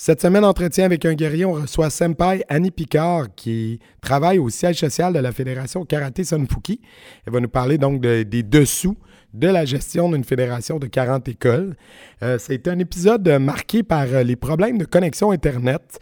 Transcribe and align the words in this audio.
Cette 0.00 0.22
semaine, 0.22 0.44
entretien 0.44 0.84
avec 0.84 1.04
un 1.06 1.14
guerrier, 1.14 1.44
on 1.44 1.54
reçoit 1.54 1.90
Senpai 1.90 2.44
Annie 2.48 2.70
Picard 2.70 3.34
qui 3.34 3.80
travaille 4.00 4.38
au 4.38 4.48
siège 4.48 4.76
social 4.76 5.12
de 5.12 5.18
la 5.18 5.32
Fédération 5.32 5.84
Karaté 5.84 6.22
Sunfuki. 6.22 6.80
Elle 7.26 7.32
va 7.32 7.40
nous 7.40 7.48
parler 7.48 7.78
donc 7.78 8.00
des 8.00 8.44
dessous 8.44 8.96
de 9.34 9.48
la 9.48 9.64
gestion 9.64 10.08
d'une 10.08 10.22
fédération 10.22 10.78
de 10.78 10.86
40 10.86 11.26
écoles. 11.26 11.74
Euh, 12.22 12.38
C'est 12.38 12.68
un 12.68 12.78
épisode 12.78 13.28
marqué 13.40 13.82
par 13.82 14.06
les 14.06 14.36
problèmes 14.36 14.78
de 14.78 14.84
connexion 14.84 15.32
Internet. 15.32 15.98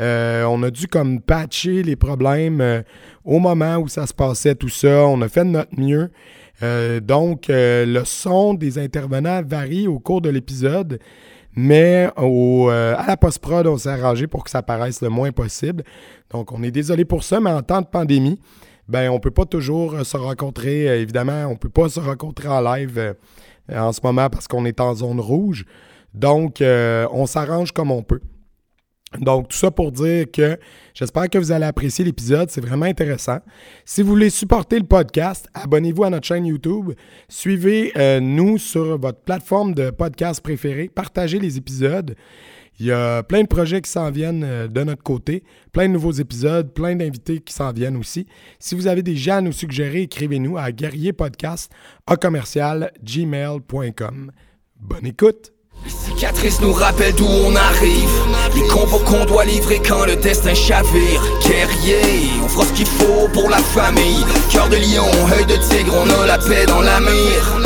Euh, 0.00 0.44
on 0.44 0.62
a 0.62 0.70
dû 0.70 0.88
comme 0.88 1.20
patcher 1.20 1.82
les 1.82 1.96
problèmes 1.96 2.60
euh, 2.60 2.82
au 3.24 3.38
moment 3.38 3.76
où 3.76 3.88
ça 3.88 4.06
se 4.06 4.14
passait, 4.14 4.54
tout 4.54 4.68
ça. 4.68 5.06
On 5.06 5.22
a 5.22 5.28
fait 5.28 5.44
de 5.44 5.50
notre 5.50 5.78
mieux. 5.78 6.10
Euh, 6.62 7.00
donc, 7.00 7.46
le 7.48 8.02
son 8.04 8.54
des 8.54 8.78
intervenants 8.78 9.42
varie 9.42 9.86
au 9.86 9.98
cours 9.98 10.20
de 10.20 10.30
l'épisode. 10.30 10.98
Mais 11.56 12.10
au, 12.18 12.68
euh, 12.70 12.94
à 12.98 13.06
la 13.06 13.16
post-prod, 13.16 13.66
on 13.66 13.78
s'est 13.78 13.88
arrangé 13.88 14.26
pour 14.26 14.44
que 14.44 14.50
ça 14.50 14.62
paraisse 14.62 15.00
le 15.00 15.08
moins 15.08 15.32
possible. 15.32 15.84
Donc, 16.30 16.52
on 16.52 16.62
est 16.62 16.70
désolé 16.70 17.06
pour 17.06 17.24
ça, 17.24 17.40
mais 17.40 17.50
en 17.50 17.62
temps 17.62 17.80
de 17.80 17.86
pandémie, 17.86 18.38
ben, 18.88 19.10
on 19.10 19.18
peut 19.18 19.30
pas 19.30 19.46
toujours 19.46 19.94
euh, 19.94 20.04
se 20.04 20.18
rencontrer. 20.18 20.86
Euh, 20.86 21.00
évidemment, 21.00 21.46
on 21.46 21.56
peut 21.56 21.70
pas 21.70 21.88
se 21.88 21.98
rencontrer 21.98 22.48
en 22.48 22.60
live 22.60 23.16
en 23.74 23.92
ce 23.92 24.00
moment 24.04 24.28
parce 24.28 24.46
qu'on 24.46 24.66
est 24.66 24.80
en 24.80 24.94
zone 24.94 25.18
rouge. 25.18 25.64
Donc, 26.14 26.62
on 26.62 27.26
s'arrange 27.26 27.72
comme 27.72 27.90
on 27.90 28.02
peut. 28.02 28.20
Donc, 29.20 29.48
tout 29.48 29.56
ça 29.56 29.70
pour 29.70 29.92
dire 29.92 30.26
que 30.32 30.58
j'espère 30.94 31.28
que 31.28 31.38
vous 31.38 31.52
allez 31.52 31.64
apprécier 31.64 32.04
l'épisode. 32.04 32.50
C'est 32.50 32.60
vraiment 32.60 32.86
intéressant. 32.86 33.38
Si 33.84 34.02
vous 34.02 34.10
voulez 34.10 34.30
supporter 34.30 34.78
le 34.78 34.86
podcast, 34.86 35.48
abonnez-vous 35.54 36.04
à 36.04 36.10
notre 36.10 36.26
chaîne 36.26 36.46
YouTube. 36.46 36.92
Suivez-nous 37.28 38.58
sur 38.58 38.98
votre 38.98 39.20
plateforme 39.20 39.74
de 39.74 39.90
podcast 39.90 40.40
préférée. 40.40 40.88
Partagez 40.88 41.38
les 41.38 41.56
épisodes. 41.56 42.14
Il 42.78 42.86
y 42.86 42.92
a 42.92 43.22
plein 43.22 43.42
de 43.42 43.48
projets 43.48 43.80
qui 43.80 43.90
s'en 43.90 44.10
viennent 44.10 44.44
euh, 44.44 44.68
de 44.68 44.84
notre 44.84 45.02
côté, 45.02 45.44
plein 45.72 45.88
de 45.88 45.94
nouveaux 45.94 46.12
épisodes, 46.12 46.72
plein 46.72 46.94
d'invités 46.94 47.40
qui 47.40 47.54
s'en 47.54 47.72
viennent 47.72 47.96
aussi. 47.96 48.26
Si 48.58 48.74
vous 48.74 48.86
avez 48.86 49.02
des 49.02 49.16
gens 49.16 49.36
à 49.36 49.40
nous 49.40 49.52
suggérer, 49.52 50.02
écrivez-nous 50.02 50.58
à 50.58 50.72
guerrierpodcast 50.72 51.72
à 52.06 52.16
commercial 52.16 52.92
gmail.com. 53.02 54.30
Bonne 54.78 55.06
écoute! 55.06 55.55
Les 55.86 55.92
cicatrices 55.92 56.60
nous 56.60 56.72
rappellent 56.72 57.14
d'où 57.14 57.28
on 57.28 57.54
arrive 57.54 58.10
Les 58.56 58.66
combos 58.66 58.98
qu'on 58.98 59.24
doit 59.24 59.44
livrer 59.44 59.80
quand 59.86 60.04
le 60.04 60.16
destin 60.16 60.52
chavire 60.52 61.22
Guerrier, 61.46 62.32
on 62.42 62.48
fera 62.48 62.64
ce 62.64 62.72
qu'il 62.72 62.86
faut 62.86 63.28
pour 63.32 63.48
la 63.48 63.58
famille 63.58 64.24
Cœur 64.50 64.68
de 64.68 64.76
lion, 64.76 65.06
œil 65.38 65.46
de 65.46 65.54
tigre, 65.68 65.94
on 65.94 66.22
a 66.22 66.26
la 66.26 66.38
paix 66.38 66.66
dans 66.66 66.80
la 66.80 66.98
mire 66.98 67.60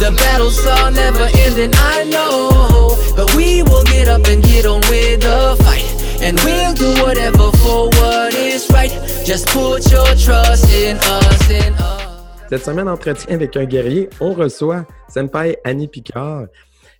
The 0.00 0.10
battles 0.10 0.66
are 0.66 0.90
never 0.90 1.28
ending, 1.46 1.70
I 1.74 2.02
know. 2.10 2.96
But 3.14 3.32
we 3.36 3.62
will 3.62 3.84
get 3.84 4.08
up 4.08 4.26
and 4.26 4.42
get 4.42 4.66
on 4.66 4.80
with 4.90 5.20
the 5.20 5.56
fight. 5.62 5.86
And 6.20 6.40
we'll 6.40 6.74
do 6.74 7.00
whatever 7.04 7.52
for 7.58 7.88
what 8.00 8.34
is 8.34 8.68
right. 8.70 8.90
Just 9.24 9.46
put 9.50 9.88
your 9.92 10.08
trust 10.16 10.68
in 10.74 10.96
us, 10.96 11.50
in 11.50 11.72
us. 11.74 12.02
Cette 12.50 12.64
semaine, 12.64 12.88
entretien 12.88 13.36
avec 13.36 13.56
un 13.56 13.64
guerrier, 13.64 14.10
on 14.18 14.32
reçoit 14.32 14.84
Senpai 15.08 15.58
Annie 15.62 15.86
Picard, 15.86 16.46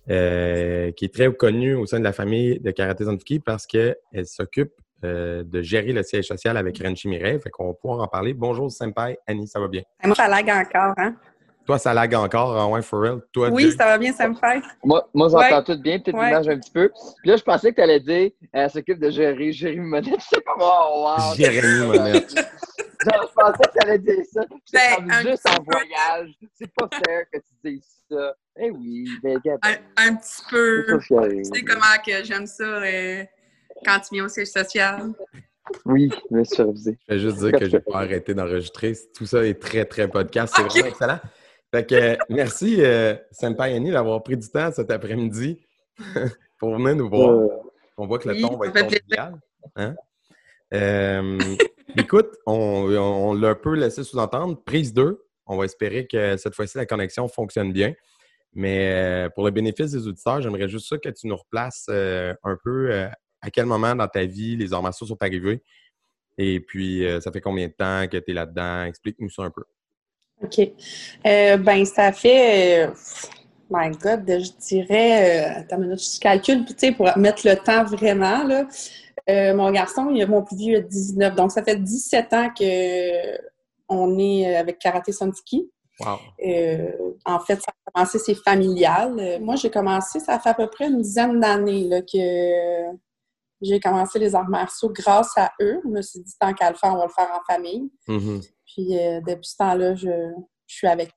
euh, 0.09 0.91
qui 0.91 1.05
est 1.05 1.13
très 1.13 1.33
connue 1.33 1.75
au 1.75 1.85
sein 1.85 1.99
de 1.99 2.03
la 2.03 2.13
famille 2.13 2.59
de 2.59 2.71
Karaté 2.71 3.05
Zanfuki 3.05 3.39
parce 3.39 3.65
qu'elle 3.65 3.95
s'occupe 4.25 4.73
euh, 5.03 5.43
de 5.43 5.61
gérer 5.61 5.91
le 5.91 6.03
siège 6.03 6.27
social 6.27 6.55
avec 6.57 6.81
Renchi 6.81 7.07
Mireille. 7.07 7.39
Fait 7.39 7.49
qu'on 7.49 7.67
va 7.67 7.73
pouvoir 7.73 7.99
en 8.01 8.07
parler. 8.07 8.33
Bonjour 8.33 8.71
Senpai 8.71 9.17
Annie, 9.27 9.47
ça 9.47 9.59
va 9.59 9.67
bien? 9.67 9.81
Moi, 10.03 10.15
ça 10.15 10.27
lag 10.27 10.49
encore, 10.49 10.93
hein? 10.97 11.15
Toi, 11.65 11.77
ça 11.77 11.93
lag 11.93 12.13
encore, 12.15 12.57
en 12.57 12.71
ouais, 12.71 12.81
for 12.81 13.01
real. 13.01 13.21
Toi, 13.31 13.49
Oui, 13.49 13.71
ça 13.71 13.85
va 13.85 13.97
bien, 13.97 14.11
ça 14.11 14.27
me 14.27 14.35
fait. 14.35 14.61
Moi, 14.83 15.07
moi 15.13 15.29
j'entends 15.29 15.57
Ouais. 15.59 15.63
tout 15.63 15.81
bien, 15.81 15.99
peut-être 15.99 16.17
Ouais. 16.17 16.25
l'image 16.27 16.47
un 16.49 16.59
petit 16.59 16.71
peu. 16.71 16.89
Puis 17.21 17.29
là, 17.31 17.37
je 17.37 17.43
pensais 17.43 17.71
que 17.71 17.75
tu 17.75 17.81
allais 17.81 17.99
dire 18.01 18.31
elle 18.51 18.69
s'occupe 18.69 18.99
de 18.99 19.09
gérer 19.09 19.51
Jérémy 19.51 19.85
Monette. 19.87 20.19
Je 20.19 20.35
sais 20.35 20.41
pas, 20.41 20.53
oh, 20.59 21.05
wow! 21.17 21.35
Jérémy 21.35 21.87
Monette. 21.87 22.31
Genre, 23.03 23.29
je 23.29 23.33
pensais 23.33 23.63
que 23.63 23.71
tu 23.79 23.87
allais 23.87 23.99
dire 23.99 24.23
ça. 24.31 24.41
Ben, 24.71 25.11
juste 25.29 25.49
en 25.49 25.61
voyage. 25.63 26.29
C'est 26.53 26.71
pas 26.73 26.87
fair 27.05 27.23
que 27.33 27.39
tu 27.39 27.53
dises 27.71 27.85
ça. 28.09 28.33
Eh 28.57 28.71
oui, 28.71 29.09
ben, 29.21 29.41
Un, 29.61 30.07
un 30.07 30.15
petit 30.15 30.41
peu. 30.49 30.85
Tu 30.99 31.43
sais 31.43 31.61
comment 31.63 31.81
que 32.05 32.23
j'aime 32.23 32.47
ça 32.47 32.63
euh, 32.63 33.23
quand 33.85 33.99
tu 33.99 34.15
viens 34.15 34.25
au 34.25 34.29
siège 34.29 34.47
social? 34.47 35.11
Oui, 35.85 36.09
je 36.29 36.35
me 36.35 36.65
refusé. 36.65 36.97
Je 37.07 37.13
vais 37.13 37.19
juste 37.19 37.37
dire 37.39 37.51
que 37.51 37.65
je 37.65 37.71
n'ai 37.77 37.79
pas 37.81 37.97
arrêté 37.99 38.33
d'enregistrer. 38.33 38.93
Tout 39.15 39.25
ça 39.25 39.45
est 39.45 39.61
très, 39.61 39.83
très 39.85 40.07
podcast. 40.07 40.53
C'est 40.55 40.63
vraiment 40.63 40.87
excellent. 40.87 41.19
Fait 41.73 41.87
que 41.87 41.95
euh, 41.95 42.15
merci, 42.29 42.75
euh, 42.83 43.15
Senpai 43.31 43.73
Annie, 43.73 43.89
d'avoir 43.89 44.21
pris 44.21 44.37
du 44.37 44.47
temps 44.47 44.71
cet 44.71 44.91
après-midi 44.91 45.59
pour 46.59 46.75
venir 46.75 46.95
nous 46.95 47.09
voir. 47.09 47.31
Euh, 47.31 47.47
On 47.97 48.05
voit 48.05 48.19
que 48.19 48.29
le 48.29 48.35
Oui, 48.35 48.41
ton 48.43 48.57
va 48.57 48.67
être 48.67 48.79
convivial. 48.83 49.33
Hein? 49.75 49.95
Euh, 50.73 51.39
écoute, 51.97 52.29
on, 52.45 52.53
on- 52.91 53.29
on 53.29 53.33
l'a 53.33 53.49
un 53.49 53.55
peu 53.55 53.73
laissé 53.75 54.03
sous-entendre. 54.03 54.61
Prise 54.63 54.93
2. 54.93 55.19
On 55.47 55.57
va 55.57 55.65
espérer 55.65 56.05
que 56.05 56.37
cette 56.37 56.53
fois-ci, 56.53 56.77
la 56.77 56.85
connexion 56.85 57.27
fonctionne 57.27 57.73
bien. 57.73 57.93
Mais 58.53 58.91
euh, 58.93 59.29
pour 59.29 59.43
le 59.43 59.49
bénéfice 59.51 59.91
des 59.91 60.07
auditeurs, 60.07 60.41
j'aimerais 60.41 60.69
juste 60.69 60.87
ça 60.87 60.99
que 60.99 61.09
tu 61.09 61.25
nous 61.27 61.35
replaces 61.35 61.87
euh, 61.89 62.35
un 62.43 62.55
peu 62.63 62.91
euh, 62.91 63.07
à 63.41 63.49
quel 63.49 63.65
moment 63.65 63.95
dans 63.95 64.07
ta 64.07 64.25
vie 64.25 64.55
les 64.55 64.73
arts 64.73 64.83
martiaux 64.83 65.07
sont 65.07 65.21
arrivés. 65.23 65.63
Et 66.37 66.59
puis, 66.59 67.03
euh, 67.05 67.19
ça 67.19 67.31
fait 67.31 67.41
combien 67.41 67.67
de 67.67 67.73
temps 67.73 68.07
que 68.07 68.17
tu 68.17 68.29
es 68.31 68.33
là-dedans? 68.35 68.83
Explique-nous 68.85 69.29
ça 69.31 69.41
un 69.41 69.49
peu. 69.49 69.63
OK. 70.43 70.59
Euh, 71.25 71.57
ben, 71.57 71.85
ça 71.85 72.11
fait. 72.11 72.87
euh, 72.87 72.91
my 73.69 73.89
God, 73.91 74.23
je 74.27 74.51
dirais. 74.67 75.55
Euh, 75.57 75.59
attends 75.59 75.77
une 75.77 75.83
minute, 75.83 76.03
je 76.15 76.19
calcule, 76.19 76.65
tu 76.65 76.73
sais, 76.77 76.91
pour 76.91 77.09
mettre 77.17 77.47
le 77.47 77.55
temps 77.55 77.83
vraiment, 77.85 78.43
là. 78.43 78.65
Euh, 79.29 79.53
mon 79.55 79.71
garçon, 79.71 80.09
il 80.09 80.27
mon 80.27 80.43
plus 80.43 80.57
vieux 80.57 80.77
a 80.77 80.81
19. 80.81 81.35
Donc, 81.35 81.51
ça 81.51 81.63
fait 81.63 81.77
17 81.77 82.33
ans 82.33 82.49
que 82.57 83.37
on 83.87 84.17
est 84.19 84.55
avec 84.55 84.79
Karaté 84.79 85.11
Sansuki. 85.11 85.69
Wow. 85.99 86.17
En 87.25 87.39
fait, 87.39 87.55
ça 87.61 87.71
a 87.71 87.91
commencé, 87.91 88.19
c'est 88.19 88.35
familial. 88.35 89.39
Moi, 89.41 89.55
j'ai 89.55 89.69
commencé, 89.69 90.19
ça 90.19 90.39
fait 90.39 90.49
à 90.49 90.53
peu 90.53 90.67
près 90.67 90.87
une 90.87 91.01
dizaine 91.01 91.39
d'années 91.39 91.87
là, 91.87 92.01
que 92.01 92.97
j'ai 93.61 93.79
commencé 93.79 94.19
les 94.19 94.35
arts 94.35 94.49
martiaux 94.49 94.89
grâce 94.89 95.37
à 95.37 95.51
eux. 95.61 95.79
Je 95.83 95.89
me 95.89 96.01
suis 96.01 96.19
dit, 96.19 96.33
tant 96.39 96.53
qu'à 96.53 96.69
le 96.69 96.75
faire, 96.75 96.93
on 96.93 96.97
va 96.97 97.05
le 97.05 97.11
faire 97.11 97.29
en 97.33 97.53
famille. 97.53 97.89
Mhm. 98.07 98.41
Puis, 98.73 98.97
euh, 98.97 99.21
depuis 99.21 99.47
ce 99.47 99.57
temps-là, 99.57 99.95
je, 99.95 100.09
je 100.67 100.75
suis 100.75 100.87
avec. 100.87 101.11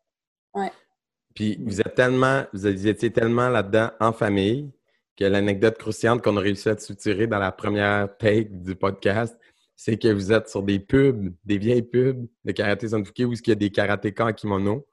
Puis 1.34 1.59
vous 1.65 1.81
êtes 1.81 1.94
tellement, 1.94 2.44
vous 2.53 2.67
étiez 2.67 3.12
tellement 3.12 3.49
là-dedans 3.49 3.91
en 4.00 4.12
famille 4.12 4.72
que 5.17 5.25
l'anecdote 5.25 5.78
croustillante 5.78 6.22
qu'on 6.22 6.37
a 6.37 6.41
réussi 6.41 6.69
à 6.69 6.77
te 6.77 6.83
soutirer 6.83 7.27
dans 7.27 7.39
la 7.39 7.53
première 7.53 8.16
take 8.19 8.49
du 8.50 8.75
podcast, 8.75 9.39
c'est 9.75 9.99
que 9.99 10.09
vous 10.09 10.33
êtes 10.33 10.49
sur 10.49 10.62
des 10.62 10.78
pubs, 10.78 11.34
des 11.45 11.59
vieilles 11.59 11.83
pubs 11.83 12.27
de 12.45 12.53
karaté 12.53 12.89
Sanfuki 12.89 13.25
où 13.25 13.33
il 13.33 13.49
y 13.49 13.53
a 13.53 13.55
des 13.55 13.71
karatékas 13.71 14.27
en 14.27 14.33
kimono. 14.33 14.87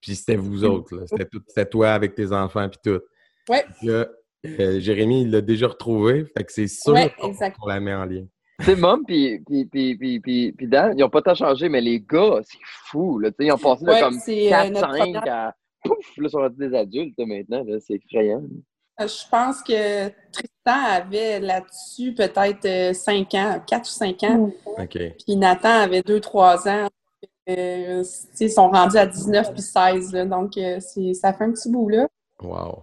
Puis 0.00 0.14
c'était 0.14 0.36
vous 0.36 0.64
autres, 0.64 0.96
là. 0.96 1.04
C'était, 1.06 1.66
toi 1.66 1.90
avec 1.90 2.14
tes 2.14 2.32
enfants 2.32 2.68
puis 2.68 2.78
tout. 2.82 3.00
Ouais. 3.48 3.64
Là, 3.82 4.08
euh, 4.46 4.80
Jérémy, 4.80 5.22
il 5.22 5.30
l'a 5.30 5.40
déjà 5.40 5.68
retrouvé, 5.68 6.24
fait 6.24 6.44
que 6.44 6.52
c'est 6.52 6.68
sûr 6.68 6.92
Ouais, 6.92 7.12
qu'on 7.18 7.66
la 7.66 7.80
met 7.80 7.94
en 7.94 8.04
lien. 8.04 8.26
Tu 8.60 8.64
sais, 8.64 8.76
Mom 8.76 9.02
puis, 9.06 9.38
puis, 9.46 9.66
puis, 9.66 9.96
puis, 9.96 10.20
puis, 10.20 10.52
puis 10.52 10.66
Dan, 10.66 10.98
ils 10.98 11.04
ont 11.04 11.10
pas 11.10 11.20
tant 11.22 11.34
changé, 11.34 11.68
mais 11.68 11.80
les 11.80 12.00
gars, 12.00 12.40
c'est 12.42 12.58
fou. 12.90 13.18
Là, 13.18 13.30
Tu 13.30 13.36
sais, 13.40 13.46
ils 13.46 13.52
ont 13.52 13.58
passé 13.58 13.84
de 13.84 13.90
Ouais, 13.90 14.00
comme 14.00 14.18
c'est, 14.18 14.46
euh, 14.46 14.50
4, 14.50 14.68
notre 14.72 14.80
5 14.92 14.98
première- 14.98 15.22
à 15.28 15.54
pouf, 15.84 16.16
là, 16.16 16.24
ils 16.24 16.30
sont 16.30 16.38
rendus 16.38 16.56
des 16.68 16.74
adultes 16.76 17.14
là, 17.18 17.26
maintenant. 17.26 17.64
Là, 17.64 17.76
c'est 17.80 17.94
effrayant. 17.94 18.42
Euh, 19.00 19.06
Je 19.06 19.28
pense 19.30 19.62
que 19.62 20.08
Tristan 20.32 20.84
avait 20.90 21.38
là-dessus 21.40 22.14
peut-être 22.14 22.94
5 22.96 23.34
ans, 23.34 23.60
4 23.66 23.82
ou 23.82 23.92
5 23.92 24.22
ans. 24.24 24.50
OK. 24.78 24.98
Puis 25.26 25.36
Nathan 25.36 25.68
avait 25.82 26.00
2-3 26.00 26.66
ans. 26.66 26.88
Euh, 27.48 28.02
tu 28.02 28.04
sais, 28.04 28.46
ils 28.46 28.50
sont 28.50 28.70
rendus 28.70 28.96
à 28.96 29.06
19 29.06 29.52
puis 29.52 29.62
16. 29.62 30.12
là. 30.14 30.24
donc, 30.24 30.56
euh, 30.56 30.80
c'est- 30.80 31.12
ça 31.14 31.32
fait 31.34 31.44
un 31.44 31.52
petit 31.52 31.70
bout, 31.70 31.88
là. 31.90 32.08
Wow. 32.42 32.82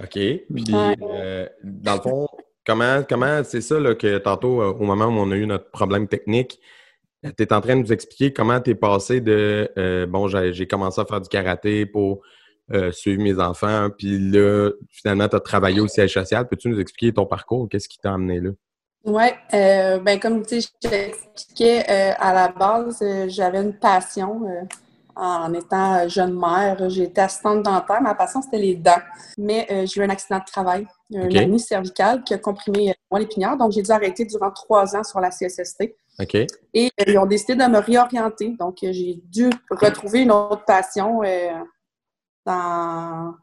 OK. 0.00 0.10
Puis, 0.12 0.44
Ouais. 0.72 0.94
euh, 1.02 1.48
dans 1.64 1.94
le 1.96 2.00
fond, 2.00 2.28
comment, 2.68 3.02
comment 3.08 3.42
c'est 3.44 3.62
ça 3.62 3.80
là, 3.80 3.94
que 3.94 4.18
tantôt, 4.18 4.60
euh, 4.60 4.72
au 4.72 4.84
moment 4.84 5.06
où 5.06 5.18
on 5.18 5.30
a 5.30 5.36
eu 5.36 5.46
notre 5.46 5.70
problème 5.70 6.06
technique, 6.06 6.60
tu 7.24 7.42
es 7.42 7.52
en 7.52 7.60
train 7.60 7.76
de 7.76 7.80
nous 7.80 7.92
expliquer 7.92 8.32
comment 8.32 8.60
tu 8.60 8.70
es 8.70 8.74
passé 8.74 9.20
de 9.20 9.72
euh, 9.78 10.06
bon, 10.06 10.28
j'ai 10.28 10.68
commencé 10.68 11.00
à 11.00 11.06
faire 11.06 11.20
du 11.20 11.28
karaté 11.28 11.86
pour 11.86 12.20
euh, 12.72 12.92
suivre 12.92 13.22
mes 13.22 13.40
enfants, 13.40 13.88
puis 13.96 14.18
là, 14.18 14.70
finalement, 14.90 15.26
tu 15.26 15.36
as 15.36 15.40
travaillé 15.40 15.80
au 15.80 15.88
siège 15.88 16.12
social. 16.12 16.46
Peux-tu 16.46 16.68
nous 16.68 16.78
expliquer 16.78 17.14
ton 17.14 17.24
parcours? 17.24 17.66
Qu'est-ce 17.70 17.88
qui 17.88 17.98
t'a 17.98 18.12
amené 18.12 18.40
là? 18.40 18.50
Oui, 19.04 19.24
ben 19.52 20.20
comme 20.20 20.44
je 20.44 20.66
t'expliquais 20.86 21.84
à 21.86 22.34
la 22.34 22.48
base, 22.48 23.02
j'avais 23.28 23.62
une 23.62 23.72
passion 23.72 24.42
en 25.18 25.52
étant 25.52 26.08
jeune 26.08 26.38
mère. 26.38 26.88
J'ai 26.88 27.04
été 27.04 27.20
assistante 27.20 27.62
dentaire. 27.62 28.00
Ma 28.00 28.14
passion, 28.14 28.40
c'était 28.40 28.58
les 28.58 28.76
dents. 28.76 29.02
Mais 29.36 29.66
euh, 29.70 29.84
j'ai 29.84 30.00
eu 30.00 30.04
un 30.04 30.10
accident 30.10 30.38
de 30.38 30.44
travail, 30.44 30.86
un 31.14 31.26
Ok. 31.26 31.34
hernie 31.34 31.60
cervicale 31.60 32.22
qui 32.22 32.34
a 32.34 32.38
comprimé 32.38 32.90
euh, 32.90 32.94
mon 33.10 33.18
épinière. 33.18 33.56
Donc, 33.56 33.72
j'ai 33.72 33.82
dû 33.82 33.90
arrêter 33.90 34.24
durant 34.24 34.52
trois 34.52 34.94
ans 34.94 35.02
sur 35.02 35.20
la 35.20 35.30
CSST. 35.30 35.94
OK? 36.20 36.34
Et 36.34 36.90
euh, 37.00 37.04
ils 37.06 37.18
ont 37.18 37.26
décidé 37.26 37.56
de 37.56 37.64
me 37.68 37.78
réorienter. 37.78 38.54
Donc, 38.58 38.78
j'ai 38.82 39.20
dû 39.24 39.50
retrouver 39.70 40.20
une 40.20 40.30
autre 40.30 40.64
passion 40.64 41.22
euh, 41.24 41.50
dans 42.46 43.34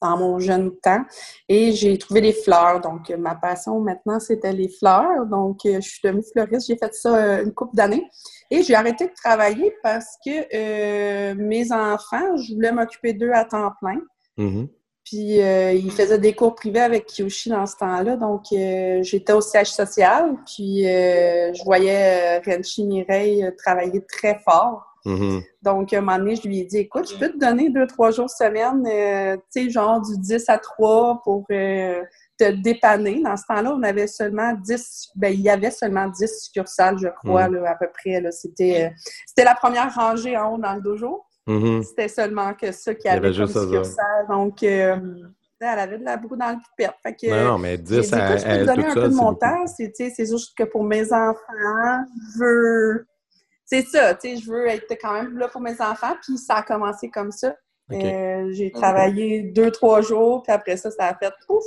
dans 0.00 0.16
mon 0.16 0.38
jeune 0.38 0.72
temps. 0.80 1.04
Et 1.48 1.72
j'ai 1.72 1.98
trouvé 1.98 2.20
des 2.20 2.32
fleurs. 2.32 2.80
Donc, 2.80 3.10
ma 3.10 3.34
passion 3.34 3.80
maintenant, 3.80 4.20
c'était 4.20 4.52
les 4.52 4.68
fleurs. 4.68 5.26
Donc, 5.26 5.60
je 5.64 5.80
suis 5.80 6.00
devenue 6.02 6.24
fleuriste. 6.32 6.68
J'ai 6.68 6.76
fait 6.76 6.94
ça 6.94 7.40
une 7.42 7.52
couple 7.52 7.76
d'années. 7.76 8.04
Et 8.50 8.62
j'ai 8.62 8.74
arrêté 8.74 9.06
de 9.06 9.12
travailler 9.14 9.74
parce 9.82 10.16
que 10.24 11.34
mes 11.34 11.72
enfants, 11.72 12.36
je 12.36 12.54
voulais 12.54 12.72
m'occuper 12.72 13.12
d'eux 13.12 13.32
à 13.32 13.44
temps 13.44 13.72
plein. 13.80 14.00
Mhm. 14.36 14.68
Puis 15.10 15.42
euh, 15.42 15.72
il 15.72 15.90
faisait 15.90 16.18
des 16.18 16.34
cours 16.34 16.54
privés 16.54 16.80
avec 16.80 17.06
Kyoshi 17.06 17.50
dans 17.50 17.66
ce 17.66 17.76
temps-là. 17.76 18.16
Donc 18.16 18.44
euh, 18.52 19.02
j'étais 19.02 19.32
au 19.32 19.40
siège 19.40 19.72
social. 19.72 20.36
Puis 20.46 20.86
euh, 20.86 21.52
je 21.52 21.64
voyais 21.64 22.38
Renchi 22.38 22.84
Mireille 22.84 23.50
travailler 23.58 24.04
très 24.06 24.38
fort. 24.44 24.89
Mhm. 25.04 25.42
Donc, 25.62 25.92
à 25.92 25.98
un 25.98 26.00
moment 26.00 26.18
donné, 26.18 26.36
je 26.36 26.46
lui 26.46 26.60
ai 26.60 26.64
dit 26.64 26.78
Écoute, 26.78 27.10
je 27.10 27.18
peux 27.18 27.30
te 27.30 27.38
donner 27.38 27.70
deux, 27.70 27.86
trois 27.86 28.10
jours 28.10 28.28
semaine, 28.30 28.82
tu 29.52 29.62
sais, 29.64 29.70
genre 29.70 30.00
du 30.00 30.18
10 30.18 30.44
à 30.48 30.58
3 30.58 31.20
pour 31.24 31.46
te 31.46 32.50
dépanner. 32.62 33.22
Dans 33.22 33.36
ce 33.36 33.44
temps-là, 33.48 33.74
on 33.76 33.82
avait 33.82 34.06
seulement 34.06 34.52
10, 34.54 35.08
ben, 35.16 35.32
il 35.32 35.40
y 35.40 35.48
avait 35.50 35.70
seulement 35.70 36.06
10 36.08 36.44
succursales, 36.44 36.98
je 36.98 37.08
crois, 37.08 37.48
Mhm. 37.48 37.56
là, 37.56 37.70
à 37.70 37.74
peu 37.76 37.88
près. 37.92 38.20
là. 38.20 38.30
C'était 38.30 38.92
c'était 39.26 39.44
la 39.44 39.54
première 39.54 39.94
rangée 39.94 40.36
en 40.36 40.54
haut 40.54 40.58
dans 40.58 40.74
le 40.74 40.80
dojo. 40.80 41.22
Mhm. 41.46 41.82
C'était 41.82 42.08
seulement 42.08 42.52
que 42.54 42.70
ça 42.72 42.92
y 42.92 43.08
avait 43.08 43.28
avait 43.28 43.36
comme 43.36 43.46
succursale. 43.48 44.26
Donc, 44.28 44.62
euh, 44.62 44.96
elle 45.62 45.78
avait 45.78 45.98
de 45.98 46.04
la 46.04 46.16
boue 46.16 46.36
dans 46.36 46.50
le 46.50 46.56
pipette. 46.56 46.94
Fait 47.02 47.14
que, 47.14 47.26
Non, 47.30 47.52
non, 47.52 47.58
mais 47.58 47.72
j'ai 47.72 47.78
dit, 47.78 48.00
10 48.00 48.12
à 48.14 48.36
je 48.36 48.44
peux 48.44 48.50
te 48.50 48.64
donner 48.64 48.86
un 48.86 48.94
peu 48.94 49.08
de 49.08 49.14
mon 49.14 49.34
temps. 49.34 49.64
C'est 49.66 50.26
juste 50.26 50.56
que 50.56 50.64
pour 50.64 50.84
mes 50.84 51.12
enfants, 51.12 52.04
je 52.34 52.38
veux... 52.38 53.06
C'est 53.72 53.86
ça, 53.86 54.14
tu 54.16 54.30
sais, 54.30 54.36
je 54.42 54.50
veux 54.50 54.66
être 54.66 54.92
quand 55.00 55.12
même 55.12 55.38
là 55.38 55.46
pour 55.46 55.60
mes 55.60 55.80
enfants. 55.80 56.16
Puis 56.22 56.36
ça 56.38 56.56
a 56.56 56.62
commencé 56.62 57.08
comme 57.08 57.30
ça. 57.30 57.54
Euh, 57.92 58.48
j'ai 58.52 58.72
travaillé 58.72 59.42
deux, 59.42 59.70
trois 59.70 60.00
jours. 60.00 60.42
Puis 60.42 60.52
après 60.52 60.76
ça, 60.76 60.90
ça 60.90 61.06
a 61.06 61.14
fait 61.14 61.32
ouf! 61.48 61.62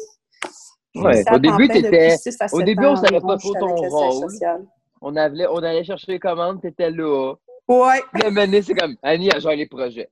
Ouais, 0.95 1.23
au 1.31 1.39
début, 1.39 1.69
à 1.71 2.47
au 2.51 2.61
début, 2.61 2.85
on 2.85 2.95
savait 2.97 3.21
pas 3.21 3.38
trop 3.38 3.53
ton 3.55 3.81
le 3.81 3.89
rôle. 3.89 4.29
social. 4.29 4.65
On, 5.01 5.15
avait, 5.15 5.47
on 5.47 5.57
allait 5.57 5.83
chercher 5.83 6.11
les 6.11 6.19
commandes, 6.19 6.61
t'étais 6.61 6.91
là. 6.91 7.33
Ouais, 7.67 8.01
maintenant, 8.31 8.59
c'est 8.61 8.75
comme 8.75 8.95
Annie, 9.01 9.29
elle 9.33 9.41
gère 9.41 9.56
les 9.56 9.65
projets. 9.67 10.09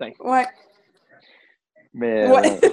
ouais. 0.00 0.46
Mais. 1.94 2.30
Ouais. 2.30 2.60
euh, 2.62 2.68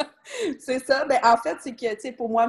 c'est 0.58 0.78
ça. 0.80 1.04
Ben, 1.04 1.18
en 1.22 1.36
fait, 1.36 1.56
c'est 1.60 1.76
que, 1.76 1.94
tu 1.94 2.00
sais, 2.00 2.12
pour 2.12 2.30
moi, 2.30 2.48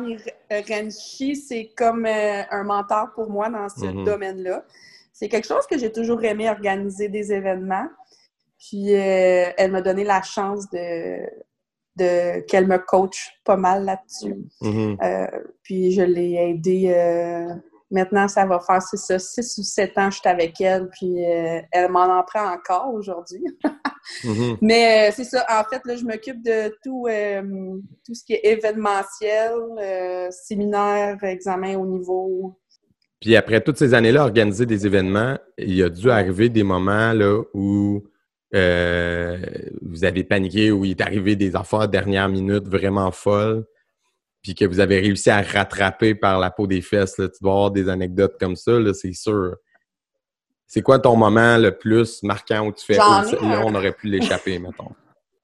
Renchi, 0.50 1.36
c'est 1.36 1.70
comme 1.76 2.06
euh, 2.06 2.44
un 2.50 2.64
mentor 2.64 3.12
pour 3.14 3.30
moi 3.30 3.50
dans 3.50 3.68
ce 3.70 3.86
Mhm. 3.86 4.04
domaine-là. 4.06 4.64
C'est 5.20 5.30
quelque 5.30 5.48
chose 5.48 5.66
que 5.66 5.80
j'ai 5.80 5.92
toujours 5.92 6.24
aimé 6.24 6.48
organiser 6.48 7.10
des 7.10 7.34
événements. 7.34 7.88
Puis, 8.60 8.94
euh, 8.94 9.50
elle 9.58 9.72
m'a 9.72 9.82
donné 9.82 10.04
la 10.04 10.22
chance 10.22 10.70
de, 10.70 11.18
de 11.96 12.42
qu'elle 12.42 12.68
me 12.68 12.78
coach 12.78 13.32
pas 13.44 13.58
mal 13.58 13.84
là-dessus. 13.84 14.36
Mhm. 14.62 14.98
Euh, 15.02 15.26
puis, 15.64 15.92
je 15.92 16.04
l'ai 16.04 16.34
aidée. 16.34 16.94
euh, 16.94 17.52
maintenant, 17.90 18.28
ça 18.28 18.46
va 18.46 18.60
faire, 18.60 18.80
c'est 18.84 18.98
ça, 18.98 19.18
6 19.18 19.58
ou 19.58 19.64
7 19.64 19.98
ans 19.98 20.10
que 20.10 20.14
je 20.14 20.20
suis 20.20 20.30
avec 20.30 20.62
elle. 20.62 20.88
Puis, 20.90 21.18
elle 21.18 21.90
m'en 21.90 22.20
en 22.20 22.24
prend 22.24 22.54
encore 22.54 22.94
aujourd'hui. 22.94 23.44
Mhm. 24.24 24.58
Mais 24.62 25.12
c'est 25.12 25.26
ça, 25.26 25.46
en 25.50 25.66
fait, 25.70 25.82
là, 25.84 25.98
je 25.98 26.06
m'occupe 26.06 26.42
de 26.42 26.70
tout, 26.82 27.08
tout 28.06 28.14
ce 28.14 28.24
qui 28.24 28.36
est 28.36 28.54
événementiel, 28.54 29.52
séminaire, 30.32 31.22
examen 31.26 31.76
au 31.78 31.86
niveau. 31.86 32.58
Puis 33.20 33.36
après 33.36 33.62
toutes 33.62 33.78
ces 33.78 33.94
années-là, 33.94 34.24
organiser 34.24 34.66
des 34.66 34.86
événements, 34.86 35.38
il 35.58 35.82
a 35.84 35.90
dû 35.90 36.10
arriver 36.10 36.50
des 36.50 36.64
moments 36.64 37.14
là, 37.14 37.42
où 37.54 38.04
euh, 38.56 39.38
vous 39.82 40.06
avez 40.06 40.24
paniqué, 40.24 40.72
où 40.72 40.86
il 40.86 40.92
est 40.92 41.02
arrivé 41.02 41.36
des 41.36 41.56
affaires 41.56 41.88
dernière 41.88 42.30
minute 42.30 42.68
vraiment 42.68 43.12
folles, 43.12 43.66
puis 44.42 44.54
que 44.54 44.66
vous 44.66 44.80
avez 44.80 45.00
réussi 45.00 45.30
à 45.30 45.42
rattraper 45.42 46.14
par 46.16 46.40
la 46.40 46.52
peau 46.52 46.68
des 46.68 46.82
fesses. 46.82 47.18
Là. 47.18 47.28
Tu 47.28 47.38
dois 47.42 47.54
avoir 47.54 47.72
des 47.72 47.90
anecdotes 47.90 48.36
comme 48.40 48.56
ça, 48.56 48.74
c'est 48.94 49.14
sûr. 49.14 49.56
C'est 50.68 50.82
quoi 50.82 51.00
ton 51.00 51.16
moment 51.16 51.58
le 51.58 51.72
plus 51.72 52.22
marquant 52.24 52.68
où 52.68 52.74
tu 52.74 52.86
fais 52.86 52.98
là, 52.98 53.24
on 53.66 53.74
aurait 53.74 53.94
pu 53.94 54.08
l'échapper, 54.08 54.60
mettons? 54.60 54.92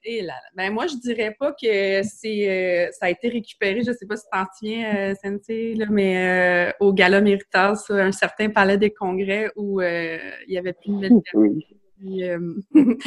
Et 0.06 0.20
là, 0.20 0.34
là. 0.34 0.50
Ben 0.54 0.70
moi, 0.72 0.86
je 0.86 0.96
dirais 0.96 1.34
pas 1.38 1.52
que 1.52 2.02
c'est 2.02 2.48
euh, 2.50 2.90
ça 2.92 3.06
a 3.06 3.10
été 3.10 3.28
récupéré, 3.28 3.82
je 3.86 3.92
sais 3.92 4.06
pas 4.06 4.16
si 4.16 4.24
t'en 4.30 4.44
tiens, 4.58 4.94
euh, 4.94 5.14
Sensei, 5.22 5.74
là, 5.74 5.86
mais 5.90 6.68
euh, 6.68 6.72
au 6.80 6.92
Gala 6.92 7.20
Méritas, 7.22 7.86
un 7.88 8.12
certain 8.12 8.50
palais 8.50 8.76
des 8.76 8.90
congrès 8.90 9.50
où 9.56 9.80
euh, 9.80 10.18
il 10.46 10.52
y 10.54 10.58
avait 10.58 10.74
plus 10.74 10.92
de 10.92 11.08
1000 11.08 11.20
oui. 11.34 11.66
Puis, 11.98 12.24
euh, 12.24 12.38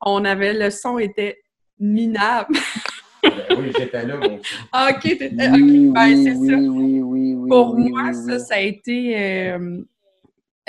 on 0.00 0.24
avait, 0.24 0.52
le 0.54 0.70
son 0.70 0.98
était 0.98 1.38
minable. 1.78 2.56
oui, 3.22 3.70
j'étais 3.78 4.04
là, 4.06 4.16
mon 4.16 4.40
Ah, 4.72 4.90
ok, 4.92 5.02
t'étais, 5.02 5.26
ok, 5.26 5.92
ben, 5.92 6.24
c'est 6.24 6.32
oui, 6.32 6.48
ça. 6.48 6.56
oui, 6.56 7.00
oui, 7.00 7.34
oui, 7.34 7.48
Pour 7.48 7.74
oui, 7.74 7.90
moi, 7.90 8.04
oui, 8.08 8.14
ça, 8.14 8.32
oui. 8.34 8.40
ça 8.40 8.54
a 8.56 8.60
été 8.60 9.54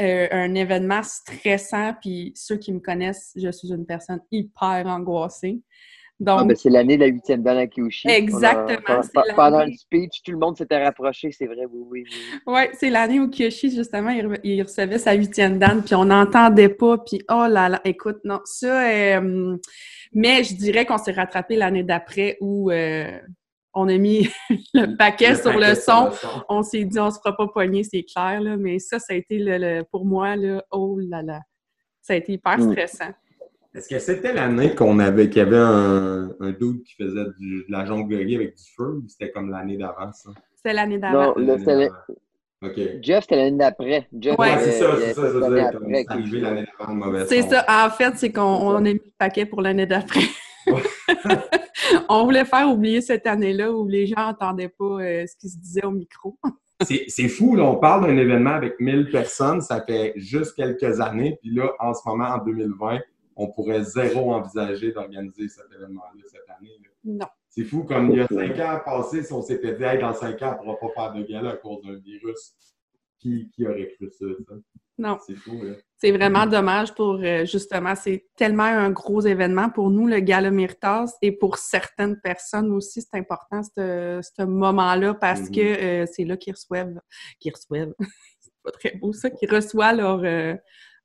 euh, 0.02 0.28
un 0.32 0.56
événement 0.56 1.04
stressant. 1.04 1.94
Puis 2.02 2.34
ceux 2.36 2.58
qui 2.58 2.74
me 2.74 2.80
connaissent, 2.80 3.32
je 3.36 3.52
suis 3.52 3.72
une 3.72 3.86
personne 3.86 4.20
hyper 4.32 4.84
angoissée. 4.88 5.62
Donc, 6.20 6.40
Ah, 6.42 6.44
ben, 6.44 6.56
c'est 6.56 6.70
l'année 6.70 6.98
de 6.98 7.02
la 7.02 7.08
huitième 7.08 7.42
dan 7.42 7.58
à 7.58 7.66
Kyushi. 7.66 8.08
Exactement, 8.08 9.02
a- 9.16 9.34
Pendant 9.36 9.66
le 9.66 9.72
speech, 9.74 10.22
tout 10.24 10.32
le 10.32 10.38
monde 10.38 10.56
s'était 10.56 10.84
rapproché, 10.84 11.32
c'est 11.32 11.48
vrai, 11.48 11.66
oui, 11.72 11.82
oui, 11.90 12.04
oui. 12.46 12.54
ouais, 12.54 12.70
c'est 12.74 12.92
l'année 12.92 13.20
où 13.20 13.28
Kyoshi, 13.28 13.72
justement, 13.76 14.12
il, 14.12 14.28
re- 14.28 14.40
il 14.44 14.62
recevait 14.62 15.00
sa 15.00 15.14
huitième 15.14 15.58
dame, 15.58 15.82
puis 15.84 15.96
on 15.96 16.06
n'entendait 16.06 16.70
pas. 16.70 17.00
Puis 17.00 17.24
oh 17.30 17.48
là 17.50 17.70
là, 17.70 17.82
écoute, 17.86 18.20
non, 18.24 18.40
ça. 18.46 18.88
euh, 19.18 19.58
mais 20.14 20.44
je 20.44 20.54
dirais 20.56 20.86
qu'on 20.86 20.98
s'est 21.00 21.12
rattrapé 21.14 21.56
l'année 21.56 21.84
d'après 21.84 22.38
où 22.40 22.70
euh, 22.70 23.18
on 23.74 23.88
a 23.90 23.98
mis 23.98 24.30
le 24.74 24.96
paquet 24.98 25.36
sur 25.36 25.58
le 25.58 25.76
son. 25.76 26.10
on 26.50 26.62
s'est 26.64 26.84
dit 26.84 27.00
on 27.00 27.10
se 27.12 27.18
fera 27.20 27.36
pas 27.36 27.48
pogner, 27.48 27.84
c'est 27.84 28.04
clair, 28.04 28.42
là, 28.42 28.58
mais 28.58 28.80
ça, 28.80 29.00
ça 29.00 29.14
a 29.14 29.16
été 29.16 29.38
le, 29.40 29.58
le- 29.58 29.84
pour 29.92 30.06
moi, 30.06 30.36
là, 30.36 30.64
oh 30.72 30.98
là 31.00 31.22
là. 31.22 31.40
Ça 32.02 32.14
a 32.14 32.16
été 32.18 32.34
hyper 32.34 32.58
Mm. 32.58 32.72
stressant. 32.72 33.12
Est-ce 33.74 33.88
que 33.88 34.00
c'était 34.00 34.34
l'année 34.34 34.76
qu'on 34.76 35.00
avait 35.00 35.30
qu'il 35.30 35.38
y 35.38 35.46
avait 35.46 35.56
un, 35.58 36.32
un 36.42 36.52
dude 36.52 36.84
qui 36.84 36.96
faisait 36.96 37.26
du- 37.40 37.66
de 37.68 37.72
la 37.72 37.86
jonglerie 37.86 38.36
avec 38.36 38.56
du 38.58 38.64
feu 38.76 39.02
ou 39.02 39.08
c'était 39.08 39.32
comme 39.32 39.50
l'année 39.50 39.78
d'avant 39.78 40.12
ça? 40.12 40.32
C'était 40.56 40.74
l'année 40.74 40.98
d'avant. 40.98 41.34
Non, 41.38 41.46
là, 41.46 41.58
c'était 41.58 41.72
L'année 41.76 41.86
d'avant. 41.88 42.20
OK. 42.64 42.80
Jeff, 43.02 43.22
c'était 43.22 43.36
l'année 43.38 43.58
d'après. 43.58 44.08
Jeff, 44.20 44.38
Ouais, 44.38 44.58
c'est 44.60 44.72
ça, 44.74 44.96
c'est 45.00 45.14
ça, 45.14 45.22
C'est 45.32 46.06
Kyushi. 46.06 46.06
arrivé 46.10 46.40
l'année 46.42 46.66
d'avant, 46.78 46.94
le 46.94 47.00
mauvais 47.00 47.26
C'est 47.28 47.42
son. 47.44 47.50
ça. 47.50 47.66
En 47.70 47.90
fait, 47.90 48.18
c'est 48.18 48.32
qu'on 48.32 48.42
on 48.44 48.76
a 48.76 48.82
mis 48.82 48.94
le 48.94 49.04
paquet 49.18 49.46
pour 49.46 49.62
l'année 49.62 49.86
d'après. 49.86 50.20
on 52.10 52.26
voulait 52.26 52.46
faire 52.46 52.70
oublier 52.70 53.02
cette 53.02 53.28
année-là 53.28 53.72
où 53.72 53.88
les 53.88 54.08
gens 54.08 54.28
n'entendaient 54.28 54.70
pas 54.70 55.02
euh, 55.02 55.26
ce 55.28 55.36
qui 55.36 55.50
se 55.50 55.58
disait 55.58 55.86
au 55.86 55.92
micro. 55.92 56.38
C'est 57.08 57.28
fou, 57.28 57.56
là, 57.56 57.64
on 57.64 57.76
parle 57.76 58.08
d'un 58.08 58.18
événement 58.18 58.52
avec 58.52 58.80
1000 58.80 59.12
personnes, 59.12 59.62
ça 59.62 59.84
fait 59.84 60.14
juste 60.16 60.56
quelques 60.56 61.00
années, 61.00 61.38
puis 61.40 61.54
là, 61.54 61.72
en 61.80 61.94
ce 61.94 62.02
moment, 62.08 62.26
en 62.26 62.44
2020, 62.44 63.00
on 63.36 63.52
pourrait 63.52 63.84
zéro 63.84 64.34
envisager 64.34 64.92
d'organiser 64.92 65.48
cet 65.48 65.66
événement-là 65.72 66.24
cette 66.26 66.50
année. 66.58 66.76
là. 66.82 66.90
Non. 67.04 67.28
C'est 67.50 67.66
fou, 67.66 67.84
comme 67.84 68.12
il 68.12 68.18
y 68.18 68.22
a 68.22 68.28
cinq 68.28 68.60
ans 68.60 68.80
passés, 68.84 69.24
si 69.24 69.34
on 69.34 69.42
s'était 69.42 69.76
dit, 69.76 69.84
hey, 69.84 70.00
dans 70.00 70.14
cinq 70.14 70.42
ans, 70.42 70.58
on 70.64 70.72
ne 70.72 70.76
pourra 70.78 70.94
pas 70.96 71.12
faire 71.12 71.14
de 71.14 71.24
gala 71.24 71.52
à 71.52 71.58
cause 71.58 71.84
d'un 71.84 71.98
virus. 71.98 72.56
Qui, 73.20 73.52
qui 73.52 73.68
aurait 73.68 73.92
cru 73.96 74.10
ça? 74.10 74.26
ça? 74.48 74.56
Non. 74.98 75.18
C'est 75.28 75.36
fou, 75.36 75.62
là. 75.62 75.74
C'est 76.04 76.12
vraiment 76.12 76.48
dommage 76.48 76.96
pour, 76.96 77.20
euh, 77.22 77.46
justement, 77.46 77.94
c'est 77.94 78.26
tellement 78.36 78.64
un 78.64 78.90
gros 78.90 79.22
événement 79.22 79.70
pour 79.70 79.92
nous, 79.92 80.08
le 80.08 80.20
Gala 80.20 80.50
Méritas, 80.50 81.14
et 81.22 81.32
pour 81.32 81.58
certaines 81.60 82.20
personnes 82.22 82.72
aussi, 82.72 83.04
c'est 83.04 83.20
important, 83.20 83.62
ce 83.62 84.42
moment-là, 84.44 85.14
parce 85.14 85.42
Mhm. 85.42 85.52
que 85.56 85.62
euh, 85.62 86.06
c'est 86.12 86.24
là 86.24 86.38
qu'ils 86.38 86.54
reçoivent, 86.54 87.00
qu'ils 87.40 87.54
reçoivent, 87.54 87.94
c'est 88.40 88.52
pas 88.64 88.72
très 88.72 88.96
beau 88.98 89.14
ça, 89.14 89.30
qu'ils 89.30 89.54
reçoivent 89.54 89.96
leur, 89.98 90.22
euh, 90.24 90.56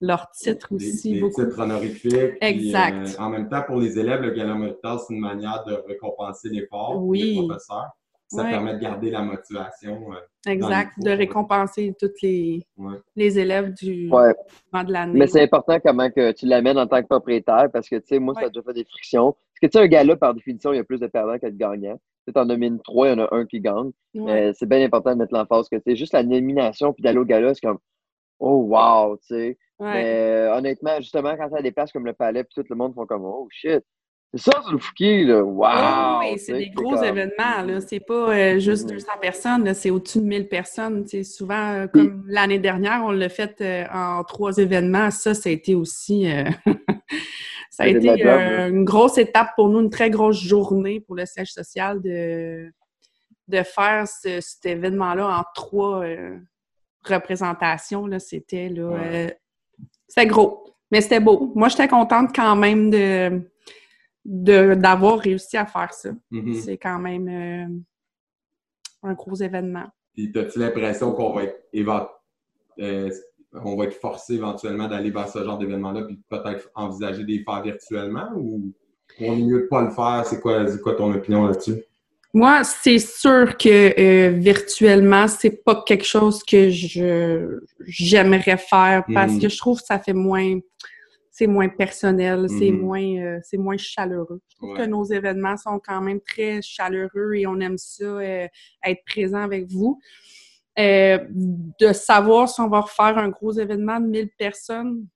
leur 0.00 0.30
titre 0.30 0.68
Des- 0.70 0.76
aussi, 0.76 1.12
des 1.12 1.20
beaucoup. 1.20 1.44
titres 1.44 1.60
honorifiques. 1.60 2.14
Exact. 2.40 3.16
en 3.18 3.28
même 3.28 3.50
temps, 3.50 3.64
pour 3.66 3.78
les 3.78 3.98
élèves, 3.98 4.22
le 4.22 4.30
gala 4.30 4.54
Meritas, 4.54 5.04
c'est 5.06 5.12
une 5.14 5.20
manière 5.20 5.62
de 5.66 5.74
récompenser 5.86 6.48
l'effort 6.48 7.02
Oui. 7.04 7.34
des 7.36 7.46
professeurs. 7.46 7.90
Ça 8.28 8.42
Ouais. 8.42 8.50
permet 8.50 8.74
de 8.74 8.78
garder 8.80 9.10
la 9.10 9.22
motivation. 9.22 10.12
euh, 10.12 10.50
Exact, 10.50 10.92
de 10.98 11.10
récompenser 11.10 11.94
tous 11.98 12.10
les, 12.22 12.66
ouais. 12.76 12.96
les 13.14 13.38
élèves 13.38 13.72
du 13.74 14.10
Ouais. 14.10 14.34
moment 14.72 14.84
de 14.84 14.92
l'année. 14.92 15.18
Mais 15.18 15.26
c'est 15.28 15.42
important 15.42 15.78
comment 15.84 16.10
que 16.10 16.32
tu 16.32 16.46
l'amènes 16.46 16.78
en 16.78 16.86
tant 16.88 17.00
que 17.02 17.06
propriétaire 17.06 17.68
parce 17.72 17.88
que, 17.88 17.96
tu 17.96 18.06
sais, 18.08 18.18
moi, 18.18 18.34
ça 18.34 18.46
a 18.46 18.48
déjà 18.48 18.62
fait 18.62 18.72
des 18.72 18.84
frictions. 18.84 19.32
Parce 19.32 19.60
que, 19.62 19.66
tu 19.66 19.78
sais, 19.78 19.84
un 19.84 19.88
gars-là, 19.88 20.16
par 20.16 20.34
définition, 20.34 20.72
il 20.72 20.76
y 20.76 20.80
a 20.80 20.84
plus 20.84 20.98
de 21.00 21.06
perdants 21.06 21.38
que 21.38 21.46
de 21.46 21.56
gagnants. 21.56 21.98
Tu 22.26 22.32
sais, 22.32 22.38
en 22.38 22.46
nomines 22.46 22.80
trois, 22.82 23.06
il 23.08 23.10
y 23.10 23.20
en 23.20 23.24
a 23.24 23.28
un 23.32 23.46
qui 23.46 23.60
gagne. 23.60 23.92
Ouais. 24.14 24.24
Mais 24.24 24.52
c'est 24.54 24.66
bien 24.68 24.82
important 24.84 25.12
de 25.12 25.18
mettre 25.18 25.32
l'emphase 25.32 25.68
que, 25.68 25.76
tu 25.76 25.82
sais, 25.86 25.96
juste 25.96 26.12
la 26.12 26.24
nomination 26.24 26.92
puis 26.92 27.02
d'aller 27.02 27.18
au 27.18 27.24
gala, 27.24 27.54
c'est 27.54 27.64
comme, 27.64 27.78
oh, 28.40 28.56
wow, 28.68 29.16
tu 29.18 29.26
sais. 29.28 29.58
Ouais. 29.78 29.92
Mais 29.92 30.04
euh, 30.48 30.56
honnêtement, 30.56 30.96
justement, 30.98 31.36
quand 31.36 31.48
ça 31.50 31.58
a 31.58 31.62
des 31.62 31.70
places 31.70 31.92
comme 31.92 32.06
le 32.06 32.12
palais, 32.12 32.42
puis 32.42 32.54
tout 32.56 32.64
le 32.68 32.76
monde 32.76 32.92
font 32.94 33.06
comme, 33.06 33.24
oh, 33.24 33.46
shit. 33.50 33.84
C'est 34.34 34.50
ça, 34.50 34.60
Zulfouki, 34.68 35.24
là. 35.24 35.42
Wow! 35.42 36.18
Oui, 36.20 36.38
c'est 36.38 36.52
des 36.52 36.70
gros 36.70 36.94
comme- 36.94 37.04
événements. 37.04 37.62
là. 37.64 37.80
C'est 37.80 38.00
pas 38.00 38.30
euh, 38.36 38.58
juste 38.58 38.84
Mhm. 38.86 38.92
200 38.96 39.12
personnes, 39.20 39.64
là, 39.64 39.72
c'est 39.74 39.90
au-dessus 39.90 40.18
de 40.20 40.24
1000 40.24 40.48
personnes. 40.48 41.04
C'est 41.06 41.22
souvent, 41.24 41.72
euh, 41.72 41.86
comme 41.86 42.24
l'année 42.26 42.58
dernière, 42.58 43.02
on 43.04 43.12
l'a 43.12 43.28
fait 43.28 43.60
euh, 43.60 43.84
en 43.92 44.22
trois 44.24 44.58
événements. 44.58 45.10
Ça, 45.10 45.32
ça 45.34 45.48
a 45.48 45.52
été 45.52 45.74
aussi... 45.74 46.26
Ça 47.70 47.82
a 47.82 47.88
été 47.88 48.24
euh, 48.26 48.70
une 48.70 48.84
grosse 48.86 49.18
étape 49.18 49.50
pour 49.54 49.68
nous, 49.68 49.80
une 49.80 49.90
très 49.90 50.08
grosse 50.08 50.40
journée 50.40 51.00
pour 51.00 51.14
le 51.14 51.26
siège 51.26 51.52
social 51.52 52.00
de, 52.00 52.72
de 53.48 53.62
faire 53.62 54.06
cet 54.08 54.64
événement-là 54.64 55.40
en 55.40 55.44
trois 55.54 56.02
représentations. 57.04 58.06
C'était 58.18 58.70
là, 58.70 59.28
c'était 60.08 60.26
gros, 60.26 60.64
mais 60.90 61.02
c'était 61.02 61.20
beau. 61.20 61.52
Moi, 61.54 61.68
j'étais 61.68 61.88
contente 61.88 62.30
quand 62.34 62.56
même 62.56 62.88
de 62.90 63.42
d'avoir 64.28 65.18
réussi 65.18 65.56
à 65.56 65.66
faire 65.66 65.92
ça. 65.92 66.10
Mm-hmm. 66.32 66.60
C'est 66.60 66.78
quand 66.78 66.98
même 66.98 67.84
un 69.02 69.12
gros 69.14 69.36
événement. 69.36 69.86
Puis, 70.14 70.32
as-tu 70.34 70.58
l'impression 70.58 71.12
qu'on 71.12 71.32
va 71.34 71.44
être 71.44 71.60
on 73.64 73.76
va 73.76 73.84
être 73.84 73.94
forcé 73.94 74.34
éventuellement 74.34 74.88
d'aller 74.88 75.10
vers 75.10 75.28
ce 75.28 75.42
genre 75.42 75.58
d'événement-là, 75.58 76.02
puis 76.02 76.20
peut-être 76.28 76.70
envisager 76.74 77.22
de 77.22 77.28
les 77.28 77.42
faire 77.44 77.62
virtuellement 77.62 78.28
ou 78.36 78.72
on 79.20 79.32
est 79.32 79.42
mieux 79.42 79.58
de 79.58 79.62
ne 79.64 79.68
pas 79.68 79.82
le 79.82 79.90
faire? 79.90 80.24
C'est 80.26 80.40
quoi, 80.40 80.64
quoi 80.78 80.94
ton 80.94 81.12
opinion 81.12 81.46
là-dessus? 81.46 81.82
Moi, 82.34 82.64
c'est 82.64 82.98
sûr 82.98 83.56
que 83.56 83.98
euh, 83.98 84.30
virtuellement, 84.30 85.26
c'est 85.26 85.62
pas 85.64 85.82
quelque 85.86 86.04
chose 86.04 86.42
que 86.42 86.68
je 86.68 87.60
j'aimerais 87.86 88.58
faire 88.58 89.04
parce 89.14 89.32
Mhm. 89.32 89.40
que 89.40 89.48
je 89.48 89.56
trouve 89.56 89.80
que 89.80 89.86
ça 89.86 89.98
fait 89.98 90.12
moins 90.12 90.58
c'est 91.38 91.46
moins 91.46 91.68
personnel, 91.68 92.46
c'est 92.48 92.70
Mhm. 92.70 92.80
moins 92.80 93.16
euh, 93.18 93.38
c'est 93.42 93.58
moins 93.58 93.76
chaleureux. 93.76 94.40
Je 94.48 94.56
trouve 94.56 94.70
Ouais. 94.70 94.78
que 94.78 94.86
nos 94.86 95.04
événements 95.04 95.58
sont 95.58 95.78
quand 95.78 96.00
même 96.00 96.20
très 96.20 96.62
chaleureux 96.62 97.34
et 97.34 97.46
on 97.46 97.60
aime 97.60 97.76
ça 97.76 98.04
euh, 98.04 98.48
être 98.82 99.04
présent 99.04 99.42
avec 99.42 99.66
vous. 99.70 100.00
Euh, 100.78 101.18
de 101.78 101.92
savoir 101.92 102.48
si 102.48 102.58
on 102.62 102.68
va 102.68 102.80
refaire 102.80 103.18
un 103.18 103.28
gros 103.28 103.52
événement 103.52 104.00
de 104.00 104.06
1000 104.06 104.30
personnes, 104.38 105.06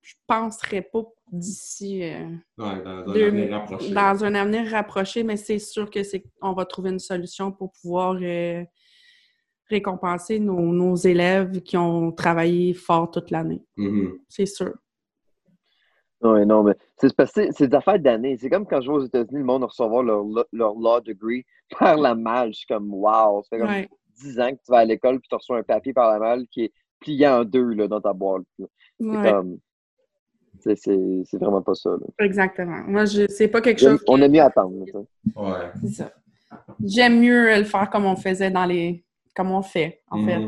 je 0.00 0.14
penserais 0.26 0.82
pas 0.82 1.04
d'ici 1.30 2.00
Ouais, 2.00 2.26
dans 2.56 2.64
un 2.66 3.12
deux- 3.12 3.26
avenir 3.26 3.50
rapproché. 3.50 3.90
dans 3.92 4.24
un 4.24 4.34
avenir 4.34 4.70
rapproché, 4.70 5.22
mais 5.22 5.36
c'est 5.36 5.58
sûr 5.58 5.90
que 5.90 6.02
c'est 6.02 6.24
on 6.40 6.54
va 6.54 6.64
trouver 6.64 6.90
une 6.90 6.98
solution 6.98 7.52
pour 7.52 7.72
pouvoir 7.72 8.16
récompenser 9.68 10.38
nos, 10.40 10.60
nos 10.72 10.96
élèves 10.96 11.60
qui 11.62 11.76
ont 11.76 12.10
travaillé 12.12 12.72
fort 12.74 13.10
toute 13.10 13.30
l'année. 13.30 13.62
Mhm. 13.76 14.18
C'est 14.28 14.46
sûr. 14.46 14.72
Oui, 16.22 16.46
non, 16.46 16.62
mais 16.62 16.74
c'est 16.98 17.14
parce 17.16 17.32
que 17.32 17.50
c'est- 17.52 17.66
des 17.68 17.74
affaires 17.74 17.98
d'années. 17.98 18.36
C'est 18.38 18.48
comme 18.50 18.66
quand 18.66 18.80
je 18.80 18.88
vais 18.90 18.96
aux 18.96 19.04
États-Unis, 19.04 19.38
le 19.38 19.44
monde 19.44 19.62
va 19.62 19.66
recevoir 19.68 20.02
leur, 20.02 20.24
leur 20.52 20.74
law 20.74 21.00
degree 21.00 21.44
par 21.78 21.96
la 21.96 22.14
malle. 22.14 22.52
Je 22.52 22.58
suis 22.58 22.66
comme, 22.66 22.92
wow, 22.92 23.42
ça 23.42 23.48
fait 23.50 23.58
comme 23.58 23.68
Ouais. 23.70 23.88
10 24.20 24.38
ans 24.40 24.50
que 24.50 24.56
tu 24.64 24.70
vas 24.70 24.78
à 24.78 24.84
l'école 24.84 25.18
puis 25.18 25.28
tu 25.28 25.34
reçois 25.34 25.58
un 25.58 25.62
papier 25.62 25.92
par 25.92 26.12
la 26.12 26.18
malle 26.18 26.46
qui 26.48 26.64
est 26.64 26.72
plié 27.00 27.26
en 27.26 27.44
deux 27.44 27.72
là, 27.74 27.88
dans 27.88 28.00
ta 28.00 28.12
boîte. 28.12 28.42
C'est 28.58 29.04
Ouais, 29.06 29.30
comme. 29.32 29.58
c'est- 30.60 31.36
vraiment 31.38 31.62
pas 31.62 31.74
ça. 31.74 31.90
là. 31.90 32.24
exactement. 32.24 32.82
Moi, 32.86 33.04
je 33.06 33.26
c'est 33.28 33.48
pas 33.48 33.60
quelque 33.60 33.80
chose. 33.80 34.02
On 34.06 34.16
que- 34.16 34.22
a 34.22 34.28
mieux 34.28 34.42
attendre. 34.42 34.74
Ouais. 35.34 35.50
c'est 35.80 35.88
ça. 35.88 36.12
J'aime 36.84 37.20
mieux 37.20 37.56
le 37.58 37.64
faire 37.64 37.88
comme 37.90 38.04
on 38.04 38.14
faisait 38.16 38.50
dans 38.50 38.66
les. 38.66 39.02
comme 39.34 39.50
on 39.50 39.62
fait, 39.62 40.02
en 40.10 40.24
fait. 40.24 40.38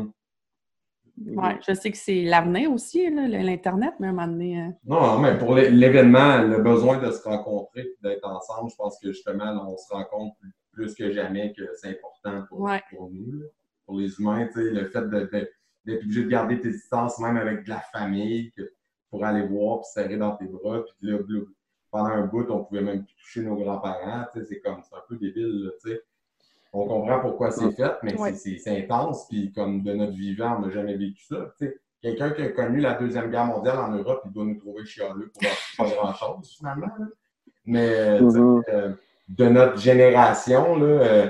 Ouais, 1.17 1.57
je 1.65 1.73
sais 1.73 1.91
que 1.91 1.97
c'est 1.97 2.23
l'avenir 2.23 2.71
aussi, 2.73 3.09
l'Internet, 3.09 3.93
mais 3.99 4.07
à 4.07 4.09
un 4.09 4.13
moment 4.13 4.27
donné. 4.27 4.61
euh, 4.61 4.69
Non, 4.85 5.17
mais 5.19 5.37
pour 5.37 5.55
l'é- 5.55 5.69
l'événement, 5.69 6.41
le 6.41 6.59
besoin 6.61 6.97
de 6.97 7.09
se 7.11 7.23
rencontrer 7.23 7.81
et 7.81 7.97
d'être 8.03 8.27
ensemble, 8.27 8.69
je 8.69 8.75
pense 8.75 8.99
que 8.99 9.11
justement, 9.11 9.45
là, 9.45 9.65
on 9.65 9.77
se 9.77 9.93
rend 9.93 10.03
compte 10.05 10.33
plus, 10.71 10.93
que 10.93 11.11
jamais 11.11 11.53
que 11.53 11.63
c'est 11.75 11.89
important 11.89 12.43
pour, 12.49 12.59
Ouais. 12.61 12.81
pour 12.89 13.09
nous, 13.11 13.31
là. 13.39 13.45
pour 13.85 13.97
les 13.99 14.19
humains. 14.19 14.49
Le 14.55 14.85
fait 14.89 15.07
d'être 15.09 15.51
obligé 15.87 16.23
de 16.23 16.27
garder 16.29 16.59
tes 16.59 16.71
distances, 16.71 17.17
même 17.19 17.37
avec 17.37 17.63
de 17.65 17.69
la 17.69 17.79
famille, 17.93 18.51
que- 18.57 18.73
pour 19.09 19.23
aller 19.23 19.45
voir 19.47 19.79
puis 19.81 19.89
serrer 19.93 20.17
dans 20.17 20.35
tes 20.35 20.45
bras. 20.47 20.83
Puis 20.83 21.07
là, 21.11 21.19
pendant 21.91 22.09
un 22.09 22.25
bout, 22.25 22.49
on 22.49 22.63
pouvait 22.65 22.81
même 22.81 23.05
plus 23.05 23.15
toucher 23.15 23.41
nos 23.43 23.55
grands-parents. 23.55 24.25
C'est 24.43 24.59
comme, 24.59 24.81
c'est 24.83 24.95
un 24.95 25.03
peu 25.07 25.15
débile. 25.17 25.71
sais. 25.79 26.01
On 26.77 26.87
comprend 26.87 27.19
pourquoi 27.21 27.51
c'est 27.51 27.71
fait, 27.71 27.93
mais 28.03 28.19
Ouais. 28.19 28.33
c'est- 28.33 28.67
intense. 28.83 29.27
Puis 29.29 29.51
comme 29.53 29.81
de 29.81 29.93
notre 29.93 30.13
vivant, 30.13 30.57
on 30.57 30.65
n'a 30.65 30.71
jamais 30.71 30.95
vécu 30.97 31.23
ça. 31.23 31.37
tu 31.57 31.67
sais. 31.67 31.77
Quelqu'un 32.01 32.31
qui 32.31 32.41
a 32.43 32.49
connu 32.49 32.79
la 32.81 32.93
Deuxième 32.95 33.31
Guerre 33.31 33.45
mondiale 33.45 33.79
en 33.79 33.89
Europe, 33.91 34.21
il 34.25 34.31
doit 34.31 34.43
nous 34.45 34.59
trouver 34.59 34.85
chialeux 34.85 35.31
pour 35.33 35.41
pas 35.87 35.95
grand-chose, 35.95 36.53
finalement. 36.57 36.91
Mais 37.65 38.17
sais, 38.19 38.23
Mhm. 38.23 38.61
euh, 38.69 38.93
de 39.29 39.45
notre 39.45 39.77
génération, 39.79 40.75
là, 40.75 40.85
euh, 40.85 41.27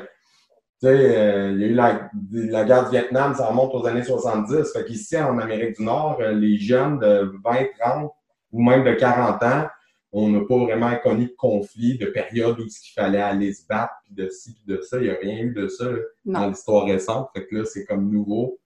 tu 0.81 0.87
sais, 0.87 1.17
euh, 1.17 1.51
il 1.53 1.61
y 1.61 1.63
a 1.63 1.67
eu 1.67 1.73
la, 1.73 2.09
la 2.31 2.65
guerre 2.65 2.85
du 2.85 2.91
Vietnam, 2.91 3.33
ça 3.35 3.47
remonte 3.47 3.73
aux 3.73 3.85
années 3.85 4.03
70. 4.03 4.73
Fait 4.73 4.83
qu'ici, 4.83 5.17
en 5.17 5.37
Amérique 5.37 5.77
du 5.77 5.83
Nord, 5.85 6.17
euh, 6.19 6.33
les 6.33 6.57
jeunes 6.57 6.99
de 6.99 7.31
20, 7.43 7.67
30 7.79 8.11
ou 8.51 8.61
même 8.63 8.83
de 8.83 8.93
40 8.93 9.41
ans, 9.43 9.67
on 10.17 10.29
n'a 10.29 10.39
pas 10.47 10.57
vraiment 10.57 10.95
connu 11.03 11.25
de 11.25 11.35
conflit, 11.37 11.97
de 11.97 12.05
période 12.05 12.57
où 12.59 12.63
il 12.63 12.93
fallait 12.93 13.21
aller 13.21 13.51
se 13.53 13.67
battre, 13.67 13.93
puis 14.05 14.13
de 14.13 14.29
ci, 14.29 14.53
puis 14.53 14.63
de 14.75 14.81
ça. 14.81 14.97
Il 14.97 15.03
n'y 15.03 15.09
a 15.09 15.15
rien 15.21 15.39
eu 15.39 15.53
de 15.53 15.67
ça 15.67 15.85
là, 15.91 15.97
dans 16.25 16.47
l'histoire 16.47 16.85
récente. 16.85 17.29
Fait 17.35 17.45
que 17.45 17.55
là, 17.55 17.65
c'est 17.65 17.85
comme 17.85 18.09
nouveau. 18.09 18.57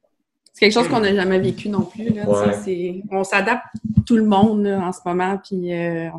C'est 0.53 0.65
quelque 0.65 0.73
chose 0.73 0.87
qu'on 0.87 0.99
n'a 0.99 1.13
jamais 1.15 1.39
vécu 1.39 1.69
non 1.69 1.81
plus. 1.83 2.09
Là, 2.09 2.29
Ouais. 2.29 3.01
on 3.11 3.23
s'adapte 3.23 3.63
tout 4.05 4.17
le 4.17 4.25
monde 4.25 4.63
là, 4.63 4.79
en 4.79 4.91
ce 4.91 4.99
moment, 5.05 5.37
puis 5.43 5.73
euh, 5.73 6.09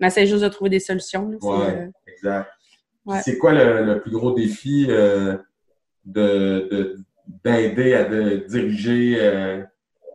on 0.00 0.06
essaie 0.06 0.26
juste 0.26 0.42
de 0.44 0.48
trouver 0.48 0.70
des 0.70 0.80
solutions. 0.80 1.30
euh, 1.42 1.86
Exact. 2.06 2.48
Ouais. 3.04 3.20
C'est 3.22 3.36
quoi 3.38 3.52
le, 3.52 3.84
le 3.84 4.00
plus 4.00 4.10
gros 4.12 4.32
défi 4.32 4.86
euh, 4.88 5.36
de, 6.04 6.68
de- 6.70 6.96
d'aider 7.44 7.94
à 7.94 8.04
de 8.04 8.44
diriger 8.48 9.16
euh, 9.20 9.62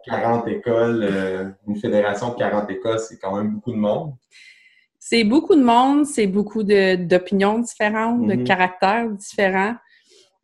40 0.06 0.48
écoles, 0.48 1.54
une 1.68 1.76
fédération 1.78 2.30
de 2.34 2.36
40 2.38 2.70
écoles, 2.72 3.00
c'est 3.00 3.18
quand 3.20 3.38
même 3.38 3.54
beaucoup 3.54 3.72
de 3.72 3.78
monde. 3.78 4.14
C'est 5.06 5.26
beaucoup 5.26 5.56
de 5.56 5.62
monde, 5.62 6.06
c'est 6.06 6.28
beaucoup 6.28 6.64
d'opinions 6.64 7.60
différentes, 7.60 8.26
de 8.26 8.36
Mhm. 8.36 8.44
caractères 8.46 9.10
différents. 9.10 9.76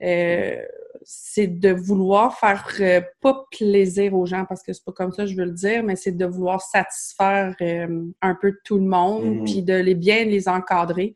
Euh, 0.04 0.62
c'est 1.02 1.48
de 1.48 1.72
vouloir 1.72 2.38
faire 2.38 2.68
euh, 2.82 3.00
pas 3.22 3.46
plaisir 3.58 4.14
aux 4.16 4.26
gens, 4.26 4.44
parce 4.44 4.62
que 4.62 4.74
c'est 4.74 4.84
pas 4.84 4.92
comme 4.92 5.14
ça 5.14 5.24
que 5.24 5.30
je 5.30 5.38
veux 5.38 5.46
le 5.46 5.54
dire, 5.54 5.82
mais 5.82 5.96
c'est 5.96 6.12
de 6.12 6.26
vouloir 6.26 6.60
satisfaire 6.62 7.56
euh, 7.62 8.04
un 8.22 8.36
peu 8.36 8.54
tout 8.66 8.78
le 8.78 8.84
monde, 8.86 9.38
Mhm. 9.38 9.44
puis 9.46 9.64
de 9.64 9.76
les 9.76 9.96
bien 9.96 10.26
les 10.26 10.50
encadrer. 10.50 11.16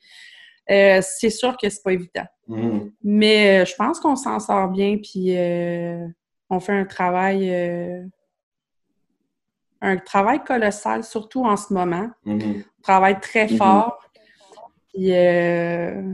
Euh, 0.72 1.02
c'est 1.02 1.30
sûr 1.30 1.58
que 1.58 1.70
c'est 1.70 1.84
pas 1.84 1.92
évident. 1.92 2.26
Mhm. 2.48 2.94
Mais 3.04 3.66
je 3.66 3.76
pense 3.76 4.00
qu'on 4.00 4.16
s'en 4.16 4.40
sort 4.40 4.70
bien, 4.70 4.98
puis 5.04 5.36
on 6.50 6.60
fait 6.62 6.72
un 6.72 6.86
travail, 6.86 7.42
un 9.82 9.98
travail 9.98 10.42
colossal, 10.46 11.04
surtout 11.04 11.44
en 11.44 11.58
ce 11.58 11.74
moment. 11.74 12.08
Travaille 12.84 13.20
très 13.20 13.48
Mhm. 13.48 13.58
fort. 13.58 14.00
Euh, 15.00 16.14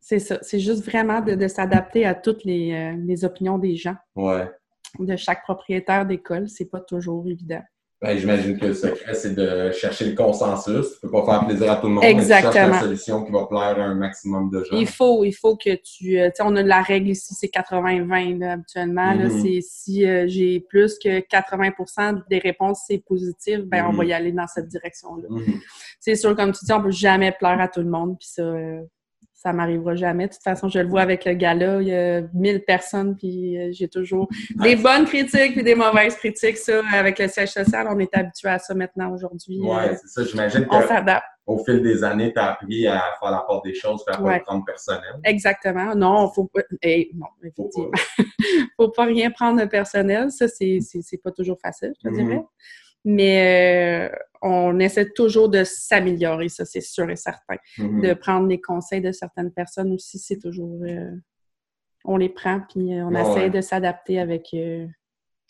c'est 0.00 0.18
ça, 0.20 0.38
c'est 0.40 0.58
juste 0.60 0.84
vraiment 0.84 1.20
de, 1.20 1.34
de 1.34 1.48
s'adapter 1.48 2.06
à 2.06 2.14
toutes 2.14 2.44
les, 2.44 2.72
euh, 2.72 2.96
les 3.04 3.24
opinions 3.24 3.58
des 3.58 3.76
gens, 3.76 3.96
Ouais. 4.14 4.50
de 4.98 5.16
chaque 5.16 5.42
propriétaire 5.42 6.06
d'école. 6.06 6.48
C'est 6.48 6.70
pas 6.70 6.80
toujours 6.80 7.26
évident. 7.28 7.62
Ben, 8.02 8.18
j'imagine 8.18 8.58
que 8.58 8.66
le 8.66 8.74
secret, 8.74 9.14
c'est 9.14 9.34
de 9.34 9.72
chercher 9.72 10.10
le 10.10 10.14
consensus. 10.14 10.86
Tu 10.94 11.00
peux 11.00 11.10
pas 11.10 11.24
faire 11.24 11.46
plaisir 11.46 11.72
à 11.72 11.76
tout 11.76 11.86
le 11.86 11.94
monde. 11.94 12.04
mais 12.04 12.12
tu 12.12 12.18
Exactement. 12.18 12.52
cherches 12.52 12.70
la 12.72 12.80
solution 12.80 13.24
qui 13.24 13.32
va 13.32 13.46
plaire 13.46 13.78
à 13.80 13.84
un 13.84 13.94
maximum 13.94 14.50
de 14.50 14.62
gens. 14.64 14.76
Il 14.76 14.86
faut, 14.86 15.24
il 15.24 15.32
faut 15.32 15.56
que 15.56 15.74
tu. 15.76 16.18
euh, 16.20 16.26
tu 16.26 16.32
sais, 16.36 16.42
on 16.44 16.54
a 16.56 16.62
de 16.62 16.68
la 16.68 16.82
règle 16.82 17.08
ici, 17.08 17.34
c'est 17.34 17.46
80-20 17.48 18.38
là, 18.38 18.52
habituellement. 18.52 19.14
là. 19.14 19.28
Mhm. 19.28 19.42
c'est 19.42 19.60
si 19.62 20.04
euh, 20.06 20.26
j'ai 20.28 20.60
plus 20.60 20.98
que 20.98 21.20
80% 21.20 22.22
des 22.28 22.38
réponses 22.38 22.80
c'est 22.86 22.98
positif, 22.98 23.60
ben 23.60 23.86
on 23.86 23.92
Mhm. 23.92 23.96
va 23.98 24.04
y 24.04 24.12
aller 24.12 24.32
dans 24.32 24.46
cette 24.46 24.68
direction-là. 24.68 25.28
Mhm. 25.30 25.54
C'est 25.98 26.16
sûr, 26.16 26.36
comme 26.36 26.52
tu 26.52 26.64
dis, 26.66 26.72
on 26.72 26.82
peut 26.82 26.90
jamais 26.90 27.32
plaire 27.32 27.58
à 27.60 27.68
tout 27.68 27.80
le 27.80 27.88
monde, 27.88 28.16
puis 28.18 28.28
ça, 28.30 28.42
euh, 28.42 28.80
ça 29.46 29.52
m'arrivera 29.52 29.94
jamais. 29.94 30.26
De 30.26 30.32
toute 30.32 30.42
façon, 30.42 30.68
je 30.68 30.80
le 30.80 30.88
vois 30.88 31.02
avec 31.02 31.24
le 31.24 31.34
gala, 31.34 31.80
il 31.80 31.86
y 31.86 31.94
a 31.94 32.22
1000 32.34 32.64
personnes, 32.64 33.16
puis 33.16 33.56
euh, 33.56 33.68
j'ai 33.70 33.86
toujours 33.86 34.28
des 34.56 34.74
bonnes 34.74 35.04
critiques 35.04 35.52
puis 35.52 35.62
des 35.62 35.76
mauvaises 35.76 36.16
critiques. 36.16 36.56
Ça, 36.56 36.82
avec 36.92 37.20
le 37.20 37.28
siège 37.28 37.50
social, 37.50 37.86
on 37.88 37.96
est 38.00 38.12
habitué 38.16 38.48
à 38.48 38.58
ça 38.58 38.74
maintenant 38.74 39.12
aujourd'hui. 39.14 39.60
Ouais, 39.60 39.90
Euh, 39.90 39.94
c'est 40.02 40.08
ça. 40.08 40.24
J'imagine 40.28 40.66
on 40.68 40.80
qu'au 40.80 40.86
s'adapte. 40.88 41.24
fil 41.64 41.80
des 41.80 42.02
années, 42.02 42.32
tu 42.32 42.40
as 42.40 42.50
appris 42.54 42.88
à 42.88 43.00
faire 43.20 43.30
la 43.30 43.44
part 43.46 43.62
des 43.62 43.72
choses 43.74 44.02
et 44.08 44.10
à 44.10 44.16
pas 44.16 44.22
Ouais. 44.24 44.38
le 44.38 44.42
prendre 44.44 44.64
personnel. 44.64 45.14
Exactement. 45.22 45.94
Non, 45.94 46.28
faut 46.34 46.46
pas. 46.52 46.62
eh, 46.82 47.08
non, 47.14 47.26
Faut 47.56 47.62
effectivement. 47.68 47.90
pas. 47.92 47.98
faut 48.76 48.88
pas 48.90 49.04
rien 49.04 49.30
prendre 49.30 49.60
de 49.60 49.66
personnel. 49.66 50.32
Ça, 50.32 50.48
c'est 50.48 50.80
pas 51.22 51.30
toujours 51.30 51.58
facile, 51.62 51.92
je 52.02 52.08
te 52.08 52.12
Mhm. 52.12 52.24
dirais. 52.26 52.42
Mais 53.08 54.10
euh, 54.10 54.16
on 54.42 54.78
essaie 54.80 55.08
toujours 55.14 55.48
de 55.48 55.62
s'améliorer, 55.64 56.48
ça, 56.48 56.64
c'est 56.64 56.80
sûr 56.80 57.08
et 57.08 57.14
certain. 57.16 57.54
Mhm. 57.78 58.00
De 58.02 58.14
prendre 58.14 58.48
les 58.48 58.60
conseils 58.60 59.00
de 59.00 59.12
certaines 59.12 59.52
personnes 59.52 59.92
aussi, 59.92 60.18
c'est 60.18 60.38
toujours. 60.38 60.80
euh, 60.84 61.10
on 62.04 62.16
les 62.16 62.28
prend, 62.28 62.60
puis 62.68 62.94
euh, 62.98 63.04
on 63.04 63.14
essaie 63.14 63.44
ouais. 63.44 63.50
de 63.50 63.60
s'adapter 63.60 64.18
avec 64.20 64.48
euh, 64.54 64.86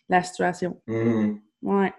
la 0.09 0.23
situation. 0.23 0.81
Mhm. 0.87 1.41
Ouais. 1.63 1.93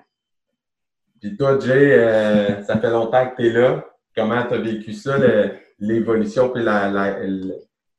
Puis 1.20 1.36
toi, 1.36 1.60
Jay, 1.60 1.94
euh, 1.94 2.64
ça 2.68 2.80
fait 2.80 2.90
longtemps 2.92 3.28
que 3.30 3.36
tu 3.42 3.48
es 3.48 3.52
là. 3.52 3.84
Comment 4.16 4.44
tu 4.48 4.54
as 4.54 4.58
vécu 4.60 4.94
ça, 4.94 5.18
l'évolution 5.80 6.50
puis 6.50 6.64
la, 6.64 7.16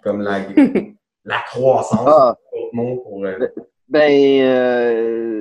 comme 0.03 0.21
la, 0.23 0.41
la 1.25 1.39
croissance, 1.47 2.01
Ah. 2.07 2.37
autre 2.53 2.71
mot 2.75 2.97
pour. 2.99 3.25
euh, 3.25 3.37
Ben, 3.89 4.43
euh, 4.43 5.38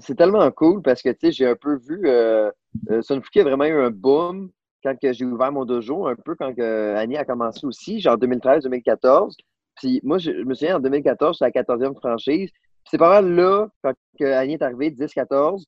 c'est 0.00 0.16
tellement 0.16 0.50
cool 0.50 0.82
parce 0.82 1.02
que, 1.02 1.10
tu 1.10 1.26
sais, 1.26 1.32
j'ai 1.32 1.46
un 1.46 1.56
peu 1.56 1.76
vu, 1.76 2.02
euh, 2.04 2.50
euh, 2.90 3.00
a 3.00 3.42
vraiment 3.42 3.64
eu 3.64 3.80
un 3.80 3.90
boom, 3.90 4.50
quand 4.82 4.94
j'ai 5.02 5.24
ouvert 5.24 5.52
mon 5.52 5.64
dojo, 5.64 6.06
un 6.06 6.14
peu 6.16 6.34
quand 6.36 6.52
Annie 6.58 7.16
a 7.16 7.24
commencé 7.24 7.66
aussi, 7.66 8.00
genre 8.00 8.16
2013-2014. 8.16 9.34
Puis 9.76 10.00
moi, 10.04 10.18
je, 10.18 10.30
me 10.30 10.54
souviens, 10.54 10.76
en 10.76 10.80
2014, 10.80 11.38
c'est 11.38 11.44
la 11.44 11.50
14e 11.50 11.96
franchise. 11.96 12.50
C'est 12.88 12.98
pas 12.98 13.08
mal 13.08 13.34
là, 13.34 13.68
quand 13.82 13.94
Annie 14.20 14.54
est 14.54 14.62
arrivée, 14.62 14.90
10-14, 14.90 15.64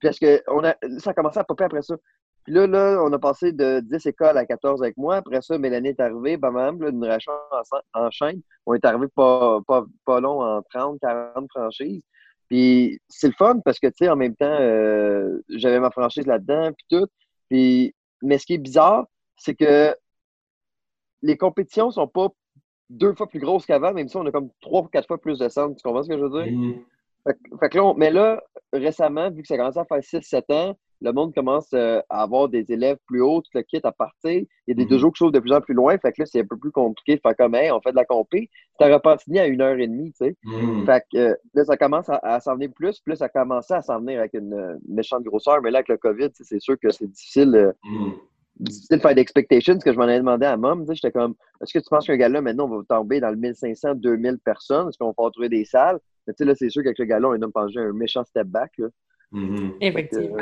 parce 0.00 0.18
que 0.18 0.42
on 0.48 0.64
a, 0.64 0.74
ça 0.98 1.10
a 1.10 1.14
commencé 1.14 1.38
à 1.38 1.44
popper 1.44 1.64
après 1.64 1.82
ça. 1.82 1.96
Puis 2.44 2.54
là, 2.54 2.66
là, 2.66 3.00
on 3.04 3.12
a 3.12 3.18
passé 3.18 3.52
de 3.52 3.80
10 3.80 4.06
écoles 4.06 4.36
à 4.36 4.44
14 4.44 4.82
avec 4.82 4.96
moi. 4.96 5.16
Après 5.16 5.40
ça, 5.42 5.58
Mélanie 5.58 5.90
est 5.90 6.00
arrivée, 6.00 6.36
bam, 6.36 6.54
bam, 6.54 6.80
là, 6.80 6.88
une 6.88 7.04
rachat 7.04 7.32
en, 7.94 8.00
en 8.00 8.10
chaîne. 8.10 8.42
On 8.66 8.74
est 8.74 8.84
arrivé 8.84 9.06
pas, 9.14 9.60
pas, 9.66 9.84
pas 10.04 10.20
long 10.20 10.42
en 10.42 10.62
30, 10.62 10.98
40 11.00 11.46
franchises. 11.50 12.02
Puis 12.52 13.00
c'est 13.08 13.28
le 13.28 13.32
fun 13.32 13.60
parce 13.64 13.78
que, 13.78 13.86
tu 13.86 13.94
sais, 14.04 14.10
en 14.10 14.16
même 14.16 14.36
temps, 14.36 14.44
euh, 14.60 15.40
j'avais 15.48 15.80
ma 15.80 15.90
franchise 15.90 16.26
là-dedans, 16.26 16.70
puis 16.76 16.84
tout. 16.90 17.06
Puis, 17.48 17.94
mais 18.22 18.36
ce 18.36 18.44
qui 18.44 18.52
est 18.52 18.58
bizarre, 18.58 19.06
c'est 19.38 19.54
que 19.54 19.96
les 21.22 21.38
compétitions 21.38 21.90
sont 21.90 22.06
pas 22.08 22.28
deux 22.90 23.14
fois 23.14 23.26
plus 23.26 23.40
grosses 23.40 23.64
qu'avant, 23.64 23.94
même 23.94 24.06
si 24.06 24.18
on 24.18 24.26
a 24.26 24.30
comme 24.30 24.50
trois 24.60 24.82
ou 24.82 24.88
quatre 24.88 25.08
fois 25.08 25.16
plus 25.16 25.38
de 25.38 25.48
centres. 25.48 25.76
Tu 25.76 25.82
comprends 25.82 26.02
ce 26.02 26.10
que 26.10 26.18
je 26.18 26.24
veux 26.24 26.42
dire? 26.44 26.52
Mhm. 26.52 26.84
Fait, 27.26 27.32
que- 27.34 27.56
fait 27.58 27.68
que 27.70 27.78
là, 27.78 27.84
on- 27.86 27.94
mais 27.94 28.10
là, 28.10 28.42
récemment, 28.74 29.30
vu 29.30 29.40
que 29.40 29.48
ça 29.48 29.56
commence 29.56 29.78
à 29.78 29.86
faire 29.86 30.04
6-7 30.04 30.50
ans, 30.50 30.76
le 31.02 31.12
monde 31.12 31.34
commence 31.34 31.68
euh, 31.74 32.00
à 32.08 32.22
avoir 32.22 32.48
des 32.48 32.70
élèves 32.72 32.96
plus 33.06 33.20
hauts, 33.20 33.40
tout 33.40 33.50
le 33.54 33.62
kit 33.62 33.80
à 33.82 33.92
partir. 33.92 34.30
Il 34.32 34.46
y 34.68 34.70
a 34.70 34.74
des 34.74 34.84
Mhm. 34.84 34.88
dojos 34.90 35.10
qui 35.10 35.18
s'ouvrent 35.18 35.32
de 35.32 35.40
plus 35.40 35.52
en 35.52 35.60
plus 35.60 35.74
loin. 35.74 35.98
Fait 35.98 36.12
que 36.12 36.22
là, 36.22 36.26
c'est 36.26 36.40
un 36.40 36.46
peu 36.46 36.56
plus 36.56 36.70
compliqué 36.70 37.16
de 37.16 37.20
faire 37.20 37.36
comme, 37.36 37.54
hey, 37.54 37.70
on 37.72 37.80
fait 37.80 37.90
de 37.90 37.96
la 37.96 38.04
compé. 38.04 38.48
T'aurais 38.78 39.00
pas 39.00 39.18
fini 39.18 39.38
à 39.40 39.46
une 39.46 39.60
heure 39.60 39.78
et 39.78 39.86
demie, 39.88 40.12
tu 40.12 40.24
sais. 40.26 40.36
Mhm. 40.44 40.86
Fait 40.86 41.04
que 41.12 41.18
euh, 41.18 41.34
là, 41.54 41.64
ça 41.64 41.76
commence 41.76 42.08
à, 42.08 42.16
à 42.22 42.40
s'en 42.40 42.54
venir 42.54 42.70
plus. 42.74 43.00
Puis 43.00 43.10
là, 43.12 43.16
ça 43.16 43.24
a 43.26 43.28
commencé 43.28 43.74
à 43.74 43.82
s'en 43.82 43.98
venir 44.00 44.20
avec 44.20 44.34
une 44.34 44.78
méchante 44.88 45.24
grosseur. 45.24 45.60
Mais 45.62 45.70
là, 45.70 45.78
avec 45.78 45.88
le 45.88 45.96
COVID, 45.96 46.28
c'est 46.34 46.60
sûr 46.60 46.78
que 46.78 46.90
c'est 46.90 47.06
difficile, 47.10 47.54
euh, 47.56 47.72
Mhm. 47.84 48.12
difficile 48.60 48.96
de 48.96 49.02
faire 49.02 49.14
d'expectations. 49.14 49.78
Ce 49.80 49.84
que 49.84 49.92
je 49.92 49.98
m'en 49.98 50.08
ai 50.08 50.18
demandé 50.18 50.46
à 50.46 50.56
Mom, 50.56 50.82
tu 50.82 50.88
sais, 50.88 50.94
j'étais 50.94 51.12
comme, 51.12 51.34
est-ce 51.62 51.72
que 51.72 51.78
tu 51.78 51.88
penses 51.90 52.06
qu'un 52.06 52.16
gars-là, 52.16 52.40
maintenant, 52.40 52.70
on 52.70 52.76
va 52.78 52.82
tomber 52.88 53.18
dans 53.20 53.30
le 53.30 53.36
1500, 53.36 53.94
2000 53.96 54.38
personnes? 54.44 54.88
Est-ce 54.88 54.98
qu'on 54.98 55.06
va 55.06 55.12
pouvoir 55.14 55.32
trouver 55.32 55.48
des 55.48 55.64
salles? 55.64 55.98
Mais 56.26 56.32
tu 56.34 56.38
sais, 56.38 56.44
là, 56.44 56.54
c'est 56.54 56.70
sûr 56.70 56.82
qu'avec 56.84 56.98
le 57.00 57.06
gars-là, 57.06 57.28
on 57.30 57.42
a 57.42 57.80
un 57.80 57.92
méchant 57.92 58.22
step 58.24 58.46
back. 58.46 58.70
Là. 58.78 58.86
Effectivement. 59.80 60.36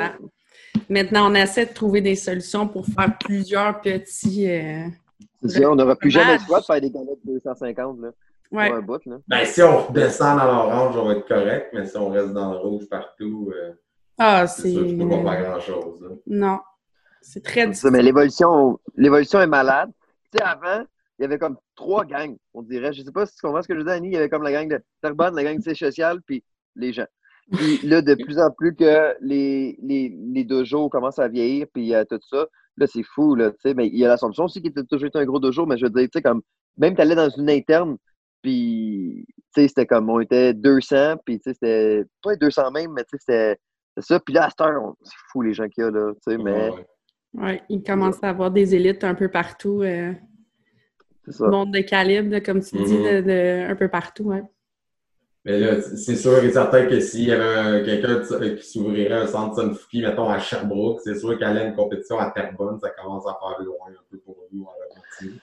Maintenant, 0.89 1.31
on 1.31 1.35
essaie 1.35 1.65
de 1.65 1.73
trouver 1.73 2.01
des 2.01 2.15
solutions 2.15 2.67
pour 2.67 2.85
faire 2.85 3.17
plusieurs 3.19 3.81
petits. 3.81 4.49
euh, 4.49 4.85
ça, 5.45 5.69
on 5.71 5.75
n'aura 5.75 5.95
plus 5.95 6.11
jamais 6.11 6.37
le 6.37 6.43
choix 6.45 6.59
de 6.59 6.65
faire 6.65 6.81
des 6.81 6.91
galettes 6.91 7.19
de 7.25 7.33
250 7.33 7.99
là, 8.01 8.09
Ouais. 8.51 8.67
pour 8.67 8.77
un 8.77 8.81
bout. 8.81 9.05
Là. 9.05 9.17
Ben, 9.27 9.45
si 9.45 9.61
on 9.61 9.87
redescend 9.87 10.37
dans 10.37 10.45
l'orange, 10.45 10.95
on 10.97 11.05
va 11.05 11.13
être 11.13 11.27
correct, 11.27 11.69
mais 11.73 11.85
si 11.85 11.97
on 11.97 12.09
reste 12.09 12.33
dans 12.33 12.51
le 12.51 12.57
rouge 12.57 12.87
partout, 12.89 13.51
euh, 13.55 13.71
Ah, 14.17 14.45
c'est 14.45 14.71
sûr 14.71 14.81
que 14.83 14.89
tu 14.89 14.97
peux 14.97 15.09
pas 15.09 15.35
faire 15.35 15.49
grand-chose. 15.51 16.17
Non. 16.27 16.59
C'est 17.21 17.43
très 17.43 17.61
ça, 17.61 17.67
difficile. 17.67 17.89
mais 17.91 18.01
l'évolution, 18.01 18.79
l'évolution 18.95 19.39
est 19.41 19.47
malade. 19.47 19.89
Tu 20.31 20.37
sais, 20.37 20.43
avant, 20.43 20.83
il 21.17 21.21
y 21.21 21.25
avait 21.25 21.37
comme 21.37 21.57
trois 21.75 22.03
gangs, 22.03 22.35
on 22.53 22.61
dirait. 22.61 22.93
Je 22.93 23.03
sais 23.03 23.11
pas 23.11 23.25
si 23.25 23.35
tu 23.35 23.41
comprends 23.41 23.61
ce 23.61 23.67
que 23.67 23.75
je 23.75 23.81
dire, 23.83 23.91
Annie. 23.93 24.09
Il 24.09 24.13
y 24.13 24.17
avait 24.17 24.29
comme 24.29 24.43
la 24.43 24.51
gang 24.51 24.67
de 24.67 24.79
Terrebonne, 25.01 25.35
la 25.35 25.43
gang 25.43 25.57
de 25.57 25.61
siège 25.61 25.79
social, 25.79 26.19
puis 26.25 26.43
les 26.75 26.91
gens. 26.93 27.05
Puis 27.51 27.79
là, 27.83 28.01
de 28.01 28.15
plus 28.15 28.39
en 28.39 28.49
plus 28.51 28.75
que 28.75 29.15
les, 29.21 29.77
les, 29.81 30.15
les 30.33 30.43
dojos 30.43 30.89
commencent 30.89 31.19
à 31.19 31.27
vieillir, 31.27 31.67
puis 31.73 31.93
euh, 31.93 32.03
tout 32.09 32.19
ça, 32.29 32.45
là, 32.77 32.87
c'est 32.87 33.03
fou, 33.03 33.35
là, 33.35 33.51
tu 33.51 33.57
sais. 33.61 33.73
Mais 33.73 33.87
il 33.87 33.97
y 33.97 34.05
a 34.05 34.07
l'Assomption 34.07 34.45
aussi 34.45 34.61
qui 34.61 34.67
était 34.69 34.83
toujours 34.83 35.07
été 35.07 35.19
un 35.19 35.25
gros 35.25 35.39
dojo, 35.39 35.65
mais 35.65 35.77
je 35.77 35.85
veux 35.85 35.89
dire, 35.89 36.03
tu 36.03 36.11
sais, 36.13 36.21
comme, 36.21 36.41
même 36.77 36.95
tu 36.95 37.01
allais 37.01 37.15
dans 37.15 37.29
une 37.29 37.49
interne, 37.49 37.97
puis, 38.41 39.25
tu 39.27 39.61
sais, 39.61 39.67
c'était 39.67 39.85
comme, 39.85 40.09
on 40.09 40.19
était 40.19 40.53
200, 40.53 41.17
puis, 41.25 41.39
tu 41.39 41.49
sais, 41.49 41.53
c'était, 41.53 42.05
pas 42.23 42.35
200 42.35 42.71
même, 42.71 42.91
mais 42.93 43.03
tu 43.03 43.17
sais, 43.17 43.17
c'était 43.19 43.59
ça. 43.99 44.19
Puis 44.19 44.33
là, 44.33 44.45
à 44.45 44.49
cette 44.49 44.61
heure, 44.61 44.81
on- 44.83 44.95
c'est 45.03 45.13
fou 45.31 45.41
les 45.41 45.53
gens 45.53 45.67
qu'il 45.67 45.83
y 45.83 45.87
a, 45.87 45.91
là, 45.91 46.13
tu 46.13 46.31
sais, 46.31 46.37
mais 46.37 46.69
Ouais. 46.69 46.85
Ouais, 47.33 47.61
il 47.69 47.81
commence 47.81 48.21
à 48.23 48.29
avoir 48.29 48.51
des 48.51 48.75
élites 48.75 49.03
un 49.05 49.15
peu 49.15 49.29
partout. 49.29 49.83
Euh, 49.83 50.11
c'est 51.25 51.31
ça. 51.33 51.47
monde 51.47 51.71
de 51.73 51.79
calibre, 51.79 52.39
comme 52.39 52.61
tu 52.61 52.75
dis, 52.83 52.93
Mhm. 52.97 53.03
de, 53.03 53.21
de- 53.21 53.71
un 53.71 53.75
peu 53.75 53.87
partout. 53.87 54.23
Ouais. 54.23 54.41
Mais 55.43 55.59
là, 55.59 55.81
c'est 55.81 56.15
sûr 56.15 56.37
et 56.43 56.51
certain 56.51 56.85
que 56.85 56.99
s'il 56.99 57.23
y 57.25 57.31
avait 57.31 57.43
un- 57.43 57.83
quelqu'un 57.83 58.19
de- 58.19 58.49
qui 58.55 58.63
s'ouvrirait 58.67 59.21
un 59.23 59.27
centre 59.27 59.55
Sunfuki, 59.59 60.03
mettons 60.03 60.29
à 60.29 60.37
Sherbrooke, 60.37 61.01
c'est 61.03 61.15
sûr 61.15 61.37
qu'aller 61.39 61.61
à 61.61 61.63
une 61.65 61.75
compétition 61.75 62.19
à 62.19 62.29
Terrebonne, 62.29 62.79
ça 62.79 62.91
commence 62.91 63.25
à 63.27 63.37
faire 63.39 63.59
loin 63.65 63.87
un 63.89 64.03
peu 64.11 64.17
pour 64.19 64.35
nous 64.51 64.63
en 64.63 64.71
Laurentide. 64.79 65.41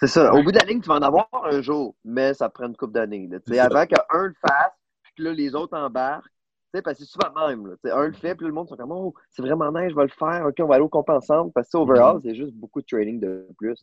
C'est 0.00 0.08
ça. 0.08 0.34
Au 0.34 0.42
bout 0.42 0.50
de 0.50 0.58
la 0.58 0.64
ligne, 0.64 0.80
tu 0.80 0.88
vas 0.88 0.96
en 0.96 1.02
avoir 1.02 1.28
un 1.44 1.60
jour, 1.60 1.94
mais 2.04 2.34
ça 2.34 2.48
prend 2.48 2.66
une 2.66 2.76
couple 2.76 2.94
d'années. 2.94 3.28
Avant 3.60 3.86
qu'un 3.86 4.22
le 4.24 4.34
fasse, 4.40 4.72
puis 5.02 5.12
que 5.18 5.22
là, 5.22 5.32
les 5.32 5.54
autres 5.54 5.76
embarquent. 5.76 6.24
Tu 6.72 6.78
sais, 6.78 6.82
Parce 6.82 6.98
que 6.98 7.04
c'est 7.04 7.10
souvent 7.10 7.48
même. 7.48 7.66
Là. 7.66 7.96
Un 7.96 8.06
le 8.06 8.12
fait, 8.12 8.34
puis 8.34 8.46
le 8.46 8.52
monde 8.52 8.68
sont 8.68 8.76
comme 8.76 8.92
Oh, 8.92 9.12
c'est 9.30 9.42
vraiment 9.42 9.70
nice, 9.72 9.90
je 9.90 9.96
vais 9.96 10.04
le 10.04 10.08
faire. 10.08 10.46
OK, 10.46 10.54
on 10.60 10.66
va 10.66 10.76
aller 10.76 10.84
au 10.84 10.88
comp 10.88 11.08
ensemble. 11.10 11.52
Parce 11.52 11.68
que 11.68 11.76
overall, 11.76 12.20
c'est 12.24 12.34
juste 12.34 12.54
beaucoup 12.54 12.80
de 12.80 12.86
training 12.86 13.20
de 13.20 13.46
plus. 13.58 13.76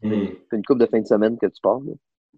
C'est 0.49 0.55
une 0.57 0.63
couple 0.65 0.79
de 0.81 0.85
fin 0.87 0.99
de 0.99 1.05
semaine 1.07 1.37
que 1.37 1.45
tu 1.47 1.61
pars. 1.61 1.79
là. 1.81 1.93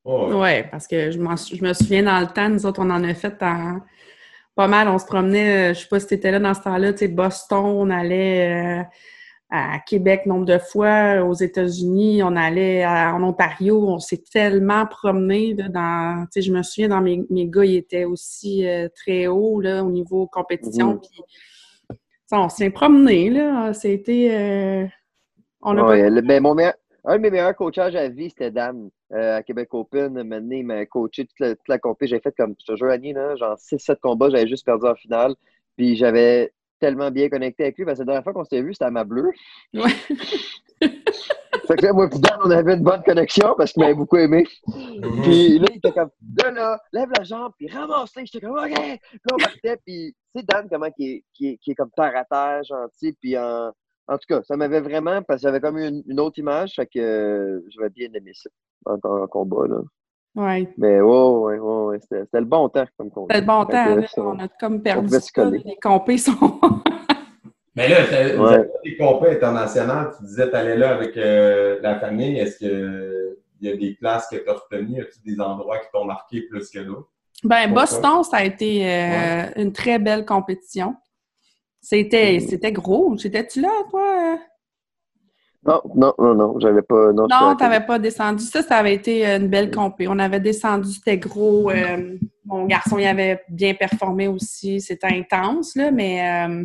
Ouais, 0.06 0.68
parce 0.72 0.88
que 0.88 1.12
je, 1.12 1.18
je 1.20 1.64
me 1.64 1.74
souviens 1.74 2.04
dans 2.04 2.20
le 2.20 2.28
temps, 2.28 2.50
nous 2.50 2.66
autres, 2.66 2.82
on 2.84 2.90
en 2.90 3.04
a 3.04 3.14
fait 3.14 3.36
en- 3.42 3.80
pas 4.56 4.68
mal. 4.68 4.88
On 4.88 4.98
se 5.00 5.06
promenait, 5.06 5.72
euh, 5.72 5.74
je 5.74 5.82
sais 5.82 5.88
pas 5.88 6.00
si 6.00 6.08
tu 6.08 6.14
étais 6.16 6.32
là 6.32 6.40
dans 6.40 6.54
ce 6.54 6.62
temps-là, 6.62 6.92
tu 6.94 7.00
sais, 7.00 7.08
Boston, 7.08 7.64
on 7.64 7.90
allait 7.90 8.80
euh, 8.82 8.84
à 9.52 9.80
Québec 9.80 10.26
nombre 10.26 10.46
de 10.46 10.58
fois, 10.60 11.24
aux 11.24 11.34
États-Unis, 11.34 12.22
on 12.24 12.36
allait 12.36 12.84
à- 12.84 13.14
en 13.16 13.24
Ontario, 13.24 13.84
on 13.88 13.98
s'est 14.00 14.22
tellement 14.32 14.86
promené 14.86 15.54
dans, 15.56 16.26
tu 16.26 16.34
sais, 16.34 16.42
je 16.48 16.54
me 16.54 16.62
souviens 16.62 16.90
dans 16.90 17.02
mes, 17.02 17.24
mes 17.30 17.48
gars, 17.48 17.66
ils 17.66 17.78
étaient 17.78 18.06
aussi 18.06 18.68
euh, 18.68 18.88
très 18.96 19.28
hauts 19.28 19.60
là, 19.60 19.84
au 19.84 19.90
niveau 19.90 20.28
compétition, 20.28 20.94
Mhm. 20.94 21.00
on 22.32 22.50
s'est 22.50 22.70
promené 22.70 23.30
là, 23.32 23.74
c'était, 23.74 24.30
euh, 24.32 24.86
on 25.62 25.78
a 25.78 25.84
Ouais, 25.84 26.10
le- 26.10 26.22
ben, 26.22 26.44
mon 26.44 26.54
meilleur- 26.54 26.76
un 27.06 27.16
de 27.18 27.22
mes 27.22 27.32
meilleurs 27.32 27.56
coachages 27.56 27.96
à 27.96 28.08
vie, 28.08 28.30
c'était 28.30 28.52
Dan 28.52 28.90
euh, 29.14 29.38
à 29.38 29.44
Québec 29.44 29.74
Open. 29.74 30.24
Maintenant, 30.24 30.56
il 30.56 30.66
m'a 30.66 30.86
coaché 30.86 31.26
toute 31.26 31.40
la, 31.40 31.56
toute 31.56 31.68
la. 31.68 31.78
J'ai 32.02 32.20
fait 32.20 32.34
comme, 32.38 32.56
je 32.60 32.66
te 32.66 32.78
jure, 32.78 32.90
Annie, 32.90 33.14
là, 33.14 33.36
genre 33.36 33.58
6-7 33.58 33.98
combats, 34.02 34.30
j'avais 34.30 34.48
juste 34.48 34.66
perdu 34.66 34.86
en 34.86 34.96
finale. 34.96 35.36
Puis 35.78 35.96
j'avais 35.96 36.54
tellement 36.80 37.12
bien 37.12 37.30
connecté 37.30 37.64
avec 37.64 37.78
lui. 37.78 37.86
Parce 37.86 37.98
que 37.98 38.04
la 38.04 38.06
dernière 38.06 38.24
fois 38.24 38.34
qu'on 38.34 38.44
s'était 38.44 38.62
vu, 38.62 38.74
c'était 38.74 38.86
à 38.86 38.92
ma 38.92 39.04
bleue. 39.04 39.32
Ouais. 39.74 39.90
fait 41.68 41.76
que 41.76 41.86
là, 41.86 41.94
moi, 41.94 42.10
puis 42.10 42.20
Dan, 42.20 42.40
on 42.44 42.52
avait 42.52 42.76
une 42.76 42.84
bonne 42.84 43.04
connexion 43.04 43.54
parce 43.58 43.74
qu'il 43.74 43.84
m'avait 43.84 43.96
beaucoup 43.96 44.18
aimé. 44.18 44.46
Mhm. 44.68 45.22
Puis 45.24 45.60
là, 45.60 45.68
il 45.72 45.78
était 45.78 45.92
comme, 45.92 46.10
là, 46.38 46.52
là, 46.52 46.82
lève 46.94 47.10
la 47.18 47.24
jambe, 47.24 47.52
puis 47.58 47.68
ramasse-la. 47.68 48.26
J'étais 48.26 48.46
comme, 48.46 48.58
OK. 48.58 48.72
Puis 48.74 48.80
là, 48.80 49.34
on 49.34 49.38
partait, 49.38 49.78
puis 49.86 50.16
tu 50.36 50.40
sais, 50.40 50.46
Dan, 50.48 50.68
comment 50.70 50.92
qui 50.92 51.12
est, 51.12 51.24
qui, 51.34 51.48
est, 51.50 51.58
qui 51.58 51.72
est 51.72 51.76
comme 51.76 51.92
terre 51.96 52.14
à 52.16 52.26
terre, 52.26 52.64
gentil, 52.64 53.14
puis 53.20 53.38
en. 53.38 53.72
En 54.10 54.18
tout 54.18 54.26
cas, 54.28 54.42
ça 54.44 54.58
m'avait 54.58 54.80
vraiment, 54.82 55.22
parce 55.22 55.42
que 55.42 55.48
j'avais 55.48 55.60
comme 55.62 55.78
une, 55.78 56.04
une 56.08 56.20
autre 56.20 56.40
image, 56.40 56.74
fait 56.76 56.88
que 56.88 57.00
euh, 57.00 57.62
j'avais 57.70 57.90
bien 57.90 58.08
aimé 58.14 58.32
ça, 58.34 58.50
encore 58.86 59.22
en 59.22 59.28
combat, 59.28 59.68
là. 59.68 59.78
Ouais. 60.36 60.68
Mais 60.78 61.00
ouais, 61.02 61.28
ouais, 61.28 61.60
ouais, 61.60 61.84
ouais, 61.86 62.00
c'était 62.02 62.22
c'était 62.26 62.40
le 62.40 62.46
bon 62.46 62.70
temps 62.70 62.86
comme 62.98 63.10
combat. 63.12 63.34
C'était 63.36 63.42
le 63.42 63.48
bon 63.48 63.66
Fait 63.66 63.72
temps, 63.74 63.96
que 63.96 64.00
là, 64.02 64.08
ça, 64.08 64.22
on 64.22 64.40
a 64.40 64.48
comme 64.60 64.82
perdu 64.82 65.10
ça, 65.20 65.46
les 65.50 65.76
compés 65.82 66.18
sont... 66.18 66.34
Mais 67.76 67.88
là, 67.88 67.98
vous 68.36 68.44
Ouais. 68.44 68.54
avez 68.56 68.70
des 68.84 68.98
compés 68.98 69.30
internationales, 69.32 70.12
tu 70.18 70.26
disais 70.26 70.46
que 70.46 70.50
tu 70.50 70.56
allais 70.56 70.78
là 70.78 70.90
avec 70.96 71.16
euh, 71.18 71.80
la 71.82 72.00
famille. 72.00 72.38
Est-ce 72.38 72.58
qu'il 72.58 73.38
y 73.62 73.72
a 73.72 73.78
des 73.78 73.94
places 73.94 74.28
que 74.30 74.38
tu 74.38 74.50
as 74.50 74.54
retenues? 74.54 75.02
As-tu 75.02 75.20
des 75.24 75.40
endroits 75.40 75.78
qui 75.80 75.88
t'ont 75.94 76.06
marqué 76.06 76.42
plus 76.42 76.70
que 76.70 76.80
d'autres? 76.80 77.10
Ben? 77.44 77.72
Boston, 77.74 78.24
ça 78.24 78.38
a 78.38 78.44
été 78.44 78.86
euh, 78.86 79.44
une 79.56 79.72
très 79.72 79.98
belle 80.00 80.26
compétition. 80.26 80.96
C'était 81.82 82.40
c'était 82.40 82.72
gros. 82.72 83.16
J'étais-tu 83.18 83.62
là, 83.62 83.70
toi? 83.90 84.40
Non, 85.66 85.82
non, 85.94 86.14
non, 86.18 86.36
non, 86.36 86.60
j'avais 86.60 86.82
pas. 86.82 87.12
Non, 87.12 87.28
Non, 87.30 87.56
n'avais 87.56 87.86
pas 87.86 88.00
descendu. 88.00 88.44
Ça, 88.44 88.62
ça 88.64 88.78
avait 88.78 88.94
été 88.94 89.26
une 89.26 89.48
belle 89.48 89.72
compé. 89.72 90.08
On 90.08 90.18
avait 90.18 90.40
descendu, 90.40 90.90
c'était 90.92 91.18
gros. 91.18 91.70
euh, 91.70 92.16
mon 92.46 92.66
garçon, 92.66 92.98
il 92.98 93.06
avait 93.06 93.42
bien 93.50 93.74
performé 93.74 94.28
aussi. 94.28 94.80
C'était 94.80 95.08
intense, 95.08 95.76
là, 95.76 95.92
mais 95.92 96.48
euh, 96.48 96.64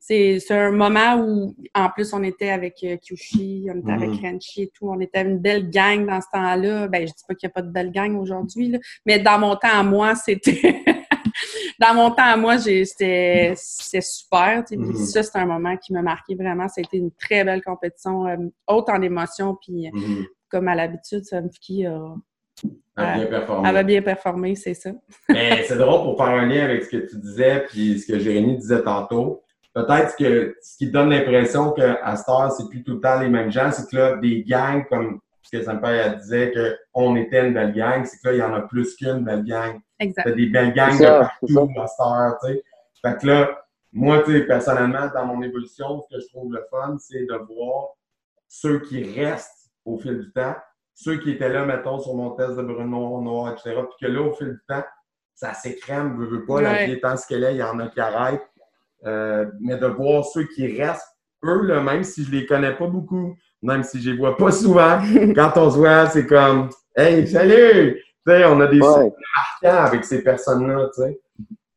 c'est 0.00 0.38
c'est 0.40 0.54
un 0.54 0.72
moment 0.72 1.16
où, 1.16 1.54
en 1.74 1.90
plus, 1.90 2.12
on 2.14 2.22
était 2.22 2.48
avec 2.50 2.78
euh, 2.84 2.96
Kyushi, 2.96 3.68
on 3.72 3.80
était 3.80 3.92
avec 3.92 4.10
Renchi 4.22 4.62
et 4.62 4.70
tout. 4.74 4.88
On 4.88 4.98
était 5.00 5.22
une 5.22 5.38
belle 5.38 5.68
gang 5.68 6.06
dans 6.06 6.20
ce 6.20 6.26
temps-là. 6.32 6.88
Ben, 6.88 7.06
je 7.06 7.12
dis 7.12 7.24
pas 7.28 7.34
qu'il 7.34 7.46
n'y 7.48 7.50
a 7.50 7.54
pas 7.54 7.62
de 7.62 7.70
belle 7.70 7.92
gang 7.92 8.16
aujourd'hui, 8.18 8.70
là, 8.70 8.78
mais 9.04 9.18
dans 9.18 9.38
mon 9.38 9.56
temps 9.56 9.68
à 9.78 9.82
moi, 9.82 10.14
c'était... 10.14 10.82
dans 11.80 11.94
mon 11.94 12.10
temps 12.10 12.22
à 12.24 12.36
moi, 12.36 12.58
c'était 12.58 13.54
super. 13.56 14.64
tu 14.66 14.74
sais. 14.74 14.80
Puis 14.80 14.88
Mhm. 14.92 14.96
ça, 14.96 15.22
c'est 15.22 15.38
un 15.38 15.46
moment 15.46 15.76
qui 15.76 15.92
m'a 15.92 16.02
marqué 16.02 16.34
vraiment. 16.34 16.68
C'était 16.68 16.96
une 16.98 17.10
très 17.12 17.44
belle 17.44 17.62
compétition, 17.62 18.26
euh, 18.26 18.36
haute 18.68 18.88
en 18.88 19.00
émotion. 19.02 19.56
Puis, 19.60 19.86
euh, 19.86 19.90
Mhm. 19.92 20.26
comme 20.48 20.68
à 20.68 20.74
l'habitude, 20.74 21.24
Samfiki 21.24 21.86
a, 21.86 21.98
A 22.96 23.14
bien 23.16 23.26
performé. 23.26 23.68
avait 23.68 23.84
bien 23.84 24.02
performé, 24.02 24.54
c'est 24.54 24.74
ça. 24.74 24.90
Mais 25.28 25.64
c'est 25.64 25.76
drôle 25.76 26.02
pour 26.02 26.16
faire 26.18 26.34
un 26.34 26.46
lien 26.46 26.64
avec 26.64 26.84
ce 26.84 26.90
que 26.90 26.96
tu 27.08 27.16
disais 27.18 27.64
puis 27.68 27.98
ce 27.98 28.06
que 28.12 28.18
Jérémy 28.18 28.58
disait 28.58 28.82
tantôt. 28.82 29.42
Peut-être 29.74 30.14
que 30.16 30.54
ce 30.62 30.76
qui 30.76 30.90
donne 30.90 31.08
l'impression 31.08 31.72
qu'à 31.72 32.14
cette 32.16 32.28
heure, 32.28 32.52
c'est 32.52 32.68
plus 32.68 32.82
tout 32.84 32.94
le 32.96 33.00
temps 33.00 33.18
les 33.18 33.30
mêmes 33.30 33.50
gens, 33.50 33.70
c'est 33.72 33.88
que 33.90 33.96
là, 33.96 34.16
des 34.16 34.44
gangs, 34.44 34.84
comme 34.90 35.20
ce 35.40 35.56
que 35.56 35.64
Sampère 35.64 36.18
disait, 36.18 36.52
qu'on 36.92 37.16
était 37.16 37.46
une 37.48 37.54
belle 37.54 37.72
gang, 37.72 38.04
c'est 38.04 38.18
que 38.20 38.28
là, 38.28 38.34
il 38.34 38.38
y 38.38 38.42
en 38.42 38.52
a 38.52 38.60
plus 38.60 38.94
qu'une 38.94 39.24
belle 39.24 39.44
gang. 39.44 39.80
Exact. 40.02 40.24
T'as 40.24 40.32
des 40.32 40.46
belles 40.46 40.72
gangs 40.74 40.98
de 40.98 41.04
partout 41.04 41.70
heure, 42.00 42.38
tu 42.44 42.52
sais. 42.52 42.62
Fait 43.04 43.18
que 43.20 43.26
là, 43.26 43.64
moi, 43.92 44.22
tu 44.22 44.32
sais, 44.32 44.42
personnellement, 44.44 45.08
dans 45.14 45.26
mon 45.26 45.42
évolution, 45.42 46.00
ce 46.02 46.16
que 46.16 46.20
je 46.22 46.28
trouve 46.28 46.52
le 46.52 46.64
fun, 46.70 46.96
c'est 46.98 47.24
de 47.26 47.34
voir 47.34 47.88
ceux 48.48 48.80
qui 48.80 49.02
restent 49.20 49.70
au 49.84 49.98
fil 49.98 50.18
du 50.20 50.32
temps, 50.32 50.54
ceux 50.94 51.16
qui 51.18 51.30
étaient 51.32 51.48
là, 51.48 51.64
mettons, 51.64 51.98
sur 51.98 52.14
mon 52.14 52.30
test 52.30 52.56
de 52.56 52.62
Bruno 52.62 53.20
Noir, 53.20 53.52
etc., 53.52 53.76
puis 53.76 54.06
que 54.06 54.12
là, 54.12 54.20
au 54.22 54.32
fil 54.32 54.48
du 54.50 54.60
temps, 54.68 54.84
ça 55.34 55.54
s'écrème, 55.54 56.16
veut, 56.18 56.26
veut 56.26 56.44
pas, 56.46 56.60
la 56.60 56.72
Ouais. 56.72 56.86
vie 56.86 56.92
étant 56.92 57.16
ce 57.16 57.26
qu'elle 57.26 57.44
est, 57.44 57.54
il 57.54 57.58
y 57.58 57.62
en 57.62 57.78
a 57.80 57.88
qui 57.88 58.00
arrêtent. 58.00 58.42
Euh, 59.04 59.46
mais 59.60 59.76
de 59.76 59.86
voir 59.86 60.24
ceux 60.24 60.44
qui 60.44 60.80
restent, 60.80 61.16
eux, 61.44 61.62
là, 61.66 61.80
même 61.80 62.04
si 62.04 62.24
je 62.24 62.30
les 62.30 62.46
connais 62.46 62.74
pas 62.76 62.86
beaucoup, 62.86 63.34
même 63.60 63.82
si 63.82 64.00
je 64.00 64.10
les 64.10 64.16
vois 64.16 64.36
pas 64.36 64.52
souvent, 64.52 65.00
quand 65.34 65.52
on 65.56 65.70
se 65.70 65.76
voit, 65.78 66.06
c'est 66.06 66.26
comme 66.26 66.70
Hey, 66.94 67.26
salut! 67.26 68.00
Tu 68.26 68.32
sais, 68.32 68.44
on 68.44 68.60
a 68.60 68.66
des 68.68 68.80
Ouais. 68.80 69.12
marquants 69.62 69.84
avec 69.84 70.04
ces 70.04 70.22
personnes-là, 70.22 70.88
tu 70.94 71.02
sais. 71.02 71.20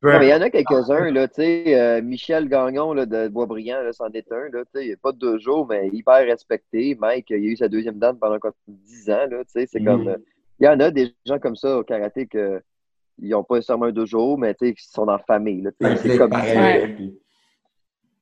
Peu 0.02 0.10
Ouais, 0.10 0.20
mais 0.20 0.28
il 0.28 0.30
y 0.30 0.34
en 0.34 0.42
a 0.42 0.50
quelques-uns, 0.52 1.10
là, 1.12 1.28
tu 1.28 1.36
sais, 1.42 1.64
euh, 1.80 2.02
Michel 2.02 2.48
Gagnon 2.48 2.94
là, 2.94 3.06
de 3.08 3.28
Boisbriand, 3.30 3.82
là, 3.82 3.92
c'en 3.94 4.10
est 4.12 4.32
un, 4.32 4.50
là, 4.52 4.64
tu 4.66 4.72
sais, 4.76 4.84
il 4.84 4.88
n'y 4.90 4.94
a 4.94 4.98
pas 5.02 5.12
de 5.14 5.18
deux 5.18 5.40
jours, 5.40 5.66
mais 5.68 5.90
hyper 5.92 6.24
respecté. 6.26 6.96
Mike, 7.00 7.28
il 7.32 7.36
a 7.36 7.38
eu 7.38 7.58
sa 7.58 7.68
deuxième 7.68 7.98
dame 7.98 8.18
pendant 8.20 8.38
comme 8.38 8.52
10 8.68 9.10
ans, 9.10 9.26
là, 9.30 9.44
tu 9.46 9.52
sais, 9.52 9.66
c'est 9.72 9.84
comme, 9.84 10.08
euh, 10.08 10.18
il 10.60 10.66
y 10.66 10.70
en 10.70 10.80
a 10.80 10.92
des 10.92 11.16
gens 11.26 11.40
comme 11.40 11.56
ça 11.56 11.80
au 11.80 11.84
karaté 11.84 12.28
que 12.28 12.62
ils 13.20 13.30
n'ont 13.30 13.44
pas 13.44 13.56
nécessairement 13.56 13.86
un 13.86 13.92
deux 13.92 14.06
jours, 14.06 14.38
mais 14.38 14.54
tu 14.54 14.68
sais, 14.68 14.74
qui 14.76 14.84
sont 14.88 15.08
en 15.08 15.18
famille, 15.18 15.62
là, 15.62 15.72
tu 15.72 15.88
Ça 15.88 15.96
sais, 15.96 16.10
c'est 16.10 16.18
comme 16.18 16.30
pareil, 16.30 16.58
Ouais. 16.82 16.88
puis- 16.90 17.20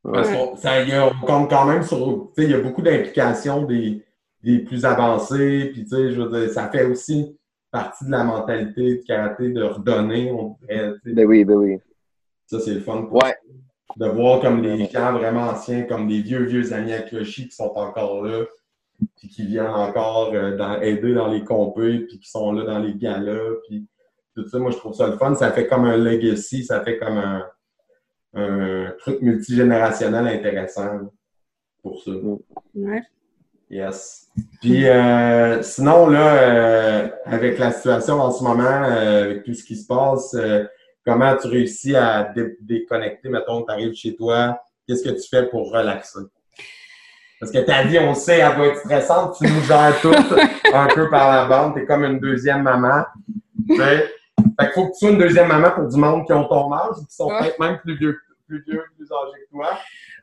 Ouais. 0.06 0.12
Parce 0.14 0.30
qu'on- 0.32 0.56
ça, 0.58 0.82
il 0.82 0.90
y 0.90 0.94
a- 0.94 1.08
on 1.08 1.26
compte 1.26 1.50
quand 1.50 1.66
même 1.66 1.82
sur. 1.82 1.98
Tu 2.36 2.42
sais, 2.44 2.48
il 2.50 2.52
y 2.52 2.54
a 2.54 2.60
beaucoup 2.62 2.82
d'implications 2.82 3.64
des, 3.64 4.04
des 4.44 4.60
plus 4.60 4.84
avancés. 4.84 5.70
Puis, 5.74 5.84
tu 5.84 5.90
sais, 5.92 6.12
je 6.12 6.22
veux 6.22 6.30
dire, 6.42 6.50
ça 6.54 6.70
fait 6.70 6.84
aussi 6.84 7.38
partie 7.74 8.06
de 8.06 8.12
la 8.12 8.24
mentalité 8.24 8.96
du 9.00 9.04
karaté 9.04 9.50
de 9.50 9.62
redonner. 9.64 10.32
On. 10.32 10.56
Ben 10.70 11.26
oui, 11.28 11.44
ben 11.44 11.56
oui. 11.56 11.78
ça, 12.46 12.60
c'est 12.62 12.76
le 12.76 12.80
fun. 12.80 13.02
pour- 13.04 13.22
Ouais. 13.24 13.36
De 13.98 14.08
voir 14.08 14.40
comme 14.42 14.62
des 14.62 14.86
gens 14.86 15.12
vraiment 15.14 15.42
anciens, 15.50 15.84
comme 15.84 16.08
des 16.08 16.22
vieux, 16.22 16.44
vieux 16.46 16.72
amis 16.74 16.94
à 16.94 17.02
Kyoshi 17.02 17.50
qui 17.50 17.56
sont 17.56 17.74
encore 17.76 18.24
là. 18.24 18.46
Puis 19.18 19.28
qui 19.28 19.46
viennent 19.46 19.68
encore 19.68 20.32
euh, 20.34 20.56
dans- 20.56 20.80
aider 20.82 21.14
dans 21.14 21.28
les 21.28 21.44
compés. 21.44 22.00
Puis 22.08 22.20
qui 22.20 22.30
sont 22.30 22.54
là 22.54 22.64
dans 22.64 22.80
les 22.80 22.96
galas. 22.96 23.52
Puis 23.68 23.86
tout 24.36 24.48
ça, 24.48 24.58
moi, 24.60 24.72
je 24.72 24.78
trouve 24.78 24.94
ça 24.94 25.08
le 25.08 25.18
fun. 25.18 25.36
Ça 25.36 25.52
fait 25.52 25.68
comme 25.68 25.86
un 25.86 25.98
legacy. 25.98 26.64
Ça 26.64 26.82
fait 26.84 26.98
comme 26.98 27.18
un 27.18 27.46
un 28.36 28.92
truc 28.98 29.22
multigénérationnel 29.22 30.26
intéressant 30.28 31.02
pour 31.84 32.02
ça. 32.02 32.12
Ouais. 32.74 33.02
Yes. 33.74 34.28
Puis 34.62 34.88
euh, 34.88 35.62
sinon, 35.64 36.08
là, 36.08 36.34
euh, 36.36 37.10
avec 37.26 37.58
la 37.58 37.72
situation 37.72 38.20
en 38.22 38.32
ce 38.32 38.44
moment, 38.44 38.64
euh, 38.84 39.24
avec 39.24 39.44
tout 39.44 39.54
ce 39.54 39.64
qui 39.64 39.76
se 39.76 39.88
passe, 39.88 40.36
comment 41.06 41.36
tu 41.38 41.48
réussis 41.48 41.96
à 41.96 42.24
dé- 42.36 42.56
déconnecter, 42.62 43.30
mettons, 43.30 43.64
tu 43.64 43.72
arrives 43.72 43.94
chez 43.96 44.16
toi, 44.16 44.60
qu'est-ce 44.88 45.04
que 45.04 45.10
tu 45.10 45.28
fais 45.30 45.48
pour 45.48 45.72
relaxer? 45.72 46.20
Parce 47.40 47.52
que 47.52 47.60
ta 47.60 47.84
vie, 47.84 48.00
on 48.00 48.14
sait, 48.14 48.40
elle 48.40 48.56
va 48.58 48.68
être 48.68 48.78
stressante, 48.78 49.36
tu 49.38 49.46
nous 49.46 49.62
gères 49.64 50.00
tout 50.02 50.14
un 50.74 50.88
peu 50.88 51.10
par 51.10 51.34
la 51.34 51.46
bande, 51.46 51.74
t'es 51.76 51.86
comme 51.86 52.04
une 52.06 52.20
deuxième 52.20 52.62
maman. 52.62 53.04
Fait 53.76 54.08
qu'il 54.60 54.70
faut 54.74 54.86
que 54.88 54.92
tu 54.94 55.00
sois 55.00 55.10
une 55.10 55.18
deuxième 55.18 55.48
maman 55.48 55.72
pour 55.72 55.88
du 55.88 55.98
monde 55.98 56.26
qui 56.26 56.34
ont 56.34 56.46
ton 56.48 56.72
âge, 56.74 56.98
ou 57.02 57.06
qui 57.06 57.14
sont 57.16 57.28
Ouais. 57.28 57.40
peut-être 57.40 57.60
même 57.60 57.80
plus 57.80 57.98
vieux, 57.98 58.18
plus 58.48 58.64
vieux, 58.68 58.84
plus 58.96 59.06
âgés 59.12 59.44
que 59.46 59.50
toi. 59.52 59.78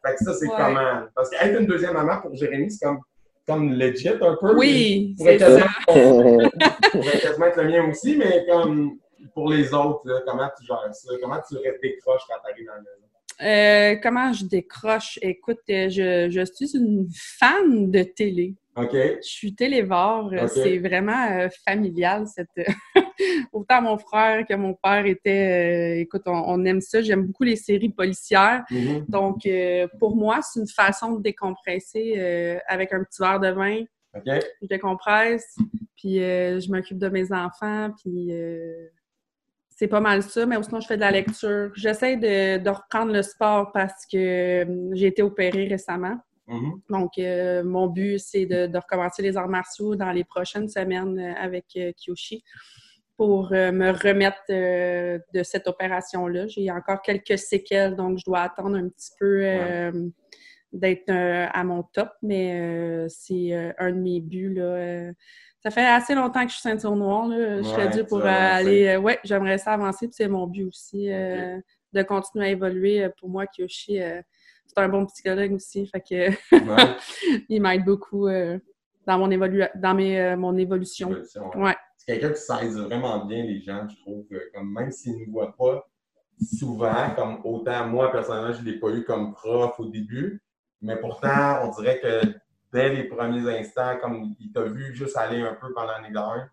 Fait 0.06 0.14
que 0.14 0.24
ça, 0.24 0.32
c'est 0.34 0.46
Ouais. 0.46 0.54
comment? 0.56 1.02
Parce 1.14 1.28
qu'être 1.30 1.60
une 1.60 1.66
deuxième 1.66 1.92
maman 1.94 2.20
pour 2.22 2.34
Jérémy, 2.34 2.70
c'est 2.70 2.84
comme, 2.86 3.00
comme 3.50 3.72
legit 3.72 4.08
un 4.08 4.36
peu. 4.36 4.56
Oui, 4.56 5.14
c'est 5.18 5.38
ça. 5.38 5.66
pourrait 5.86 7.20
quasiment 7.20 7.46
être 7.46 7.62
le 7.62 7.68
mien 7.68 7.90
aussi, 7.90 8.16
mais 8.16 8.46
comme 8.48 8.98
pour 9.34 9.50
les 9.50 9.72
autres, 9.74 10.00
là, 10.04 10.20
comment 10.26 10.48
tu 10.58 10.66
gères 10.66 10.88
ça? 10.92 11.12
Comment 11.20 11.40
tu 11.46 11.56
décroches 11.82 12.22
quand 12.28 12.36
tu 12.44 12.52
arrives 12.52 12.66
dans 12.66 12.74
maison? 12.74 12.99
Euh, 13.42 13.96
comment 14.02 14.32
je 14.32 14.44
décroche? 14.44 15.18
Écoute, 15.22 15.60
euh, 15.70 15.88
je, 15.88 16.28
je 16.30 16.44
suis 16.44 16.76
une 16.76 17.08
fan 17.12 17.90
de 17.90 18.02
télé. 18.02 18.54
OK? 18.76 18.92
Je 18.92 19.18
suis 19.22 19.54
télévore. 19.54 20.32
C'est 20.48 20.78
vraiment 20.78 21.30
euh, 21.32 21.48
familial. 21.66 22.26
Cette... 22.26 22.68
Autant 23.52 23.82
mon 23.82 23.98
frère 23.98 24.46
que 24.46 24.54
mon 24.54 24.74
père 24.74 25.04
étaient. 25.06 25.96
euh, 25.96 26.00
écoute, 26.00 26.22
on, 26.26 26.42
on 26.46 26.64
aime 26.64 26.80
ça. 26.80 27.02
J'aime 27.02 27.26
beaucoup 27.26 27.44
les 27.44 27.56
séries 27.56 27.90
policières. 27.90 28.64
Mhm. 28.70 29.06
Donc, 29.08 29.44
euh, 29.46 29.86
pour 29.98 30.16
moi, 30.16 30.40
c'est 30.42 30.60
une 30.60 30.68
façon 30.68 31.16
de 31.16 31.22
décompresser 31.22 32.14
euh, 32.16 32.58
avec 32.66 32.92
un 32.92 33.02
petit 33.04 33.20
verre 33.22 33.40
de 33.40 33.48
vin. 33.50 33.82
OK? 34.14 34.42
Je 34.62 34.66
décompresse, 34.66 35.56
puis 35.96 36.22
euh, 36.22 36.58
je 36.58 36.68
m'occupe 36.70 36.98
de 36.98 37.08
mes 37.08 37.32
enfants, 37.32 37.90
puis 38.02 38.28
euh, 38.32 38.88
c'est 39.80 39.88
pas 39.88 40.00
mal 40.00 40.22
ça. 40.22 40.44
Mais 40.44 40.62
sinon, 40.62 40.80
je 40.80 40.86
fais 40.86 40.96
de 40.96 41.00
la 41.00 41.10
lecture. 41.10 41.72
J'essaie 41.74 42.18
de, 42.18 42.62
de 42.62 42.68
reprendre 42.68 43.14
le 43.14 43.22
sport 43.22 43.72
parce 43.72 44.04
que 44.04 44.62
euh, 44.62 44.90
j'ai 44.92 45.06
été 45.06 45.22
opérée 45.22 45.68
récemment. 45.68 46.18
Mhm. 46.48 46.82
Donc, 46.90 47.12
euh, 47.16 47.64
mon 47.64 47.86
but, 47.86 48.18
c'est 48.18 48.44
de, 48.44 48.66
de 48.66 48.76
recommencer 48.76 49.22
les 49.22 49.38
arts 49.38 49.48
martiaux 49.48 49.96
dans 49.96 50.12
les 50.12 50.24
prochaines 50.24 50.68
semaines 50.68 51.18
euh, 51.18 51.32
avec 51.34 51.64
euh, 51.78 51.92
Kyoshi 51.96 52.44
pour 53.16 53.54
euh, 53.54 53.72
me 53.72 53.90
remettre 53.90 54.42
de 54.48 55.42
cette 55.42 55.66
opération-là. 55.66 56.46
J'ai 56.46 56.70
encore 56.70 57.00
quelques 57.00 57.38
séquelles, 57.38 57.96
donc 57.96 58.18
je 58.18 58.24
dois 58.26 58.40
attendre 58.40 58.76
un 58.76 58.88
petit 58.90 59.12
peu 59.18 59.44
d'être 60.72 61.10
à 61.10 61.64
mon 61.64 61.82
top, 61.82 62.08
mais 62.22 63.06
c'est 63.10 63.74
un 63.78 63.92
de 63.92 63.98
mes 63.98 64.20
buts. 64.20 64.54
Là. 64.54 65.12
Ça 65.62 65.70
fait 65.70 65.86
assez 65.86 66.14
longtemps 66.14 66.42
que 66.42 66.48
je 66.48 66.54
suis 66.54 66.62
ceinture 66.62 66.96
noire. 66.96 67.28
Là. 67.28 67.58
Je 67.58 67.62
serais 67.62 67.86
Ouais, 67.86 67.90
tu 67.98 68.04
pour 68.04 68.24
aller... 68.24 68.86
euh, 68.88 68.98
ouais, 68.98 69.18
j'aimerais 69.24 69.58
ça 69.58 69.72
avancer, 69.72 70.06
puis 70.08 70.14
c'est 70.16 70.28
mon 70.28 70.46
but 70.46 70.64
aussi, 70.64 71.12
euh, 71.12 71.58
de 71.92 72.02
continuer 72.02 72.46
à 72.46 72.48
évoluer. 72.50 73.04
Euh, 73.04 73.10
Pour 73.18 73.28
moi, 73.28 73.46
Kyoshi... 73.46 74.00
euh, 74.00 74.20
c'est 74.66 74.78
un 74.78 74.88
bon 74.88 75.04
psychologue 75.06 75.52
aussi, 75.52 75.86
fait 75.86 76.00
que 76.00 76.30
Ouais. 76.54 76.96
il 77.48 77.60
m'aide 77.60 77.84
beaucoup 77.84 78.28
euh, 78.28 78.58
dans 79.06 79.18
mon 79.18 79.30
évolu 79.30 79.64
dans 79.74 79.94
mes, 79.94 80.36
mon 80.36 80.56
évolution. 80.56 81.10
Évolution, 81.10 81.50
ouais. 81.56 81.62
Ouais. 81.64 81.76
C'est 81.96 82.06
quelqu'un 82.18 82.30
qui 82.34 82.40
saisit 82.40 82.80
vraiment 82.80 83.24
bien 83.26 83.44
les 83.44 83.60
gens, 83.60 83.86
je 83.88 83.96
trouve. 83.96 84.26
Comme 84.54 84.72
même 84.72 84.90
s'ils 84.92 85.18
ne 85.18 85.26
nous 85.26 85.32
voient 85.32 85.54
pas 85.58 85.86
souvent, 86.40 87.10
comme 87.16 87.40
autant 87.44 87.86
moi, 87.88 88.10
personnellement, 88.12 88.52
je 88.52 88.60
ne 88.60 88.66
l'ai 88.70 88.78
pas 88.78 88.88
eu 88.90 89.04
comme 89.04 89.32
prof 89.32 89.78
au 89.80 89.86
début, 89.86 90.40
mais 90.80 90.96
pourtant, 90.96 91.60
on 91.64 91.70
dirait 91.80 92.00
que 92.00 92.20
dès 92.72 92.88
les 92.90 93.04
premiers 93.04 93.58
instants, 93.58 93.96
comme 94.00 94.34
il 94.38 94.52
t'a 94.52 94.62
vu 94.62 94.94
juste 94.94 95.16
aller 95.16 95.40
un 95.42 95.54
peu 95.54 95.72
pendant 95.74 95.92
l'année 95.92 96.12
d'un, 96.12 96.48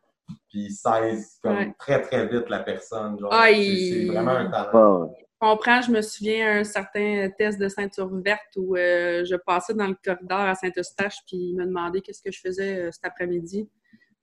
puis 0.50 0.66
il 0.66 0.72
saisit 0.72 1.40
comme 1.42 1.56
Ouais. 1.56 1.74
très, 1.78 2.02
très 2.02 2.28
vite 2.28 2.50
la 2.50 2.60
personne. 2.60 3.18
genre. 3.20 3.30
Ah, 3.32 3.46
C'est- 3.48 3.60
il- 3.64 4.08
C'est 4.08 4.14
vraiment 4.14 4.32
un 4.32 4.50
talent. 4.50 5.14
Je 5.20 5.48
comprends, 5.48 5.82
je 5.82 5.92
me 5.92 6.02
souviens 6.02 6.60
un 6.60 6.64
certain 6.64 7.30
test 7.38 7.60
de 7.60 7.68
ceinture 7.70 8.10
verte 8.22 8.56
où 8.58 8.76
euh, 8.76 9.24
je 9.24 9.36
passais 9.36 9.74
dans 9.76 9.86
le 9.88 9.96
corridor 10.04 10.40
à 10.40 10.56
Saint-Eustache 10.56 11.18
puis 11.28 11.38
il 11.38 11.56
me 11.56 11.66
demandait 11.66 12.02
qu'est-ce 12.02 12.24
que 12.24 12.32
je 12.32 12.40
faisais 12.40 12.80
euh, 12.88 12.92
cet 12.92 13.06
après-midi. 13.06 13.70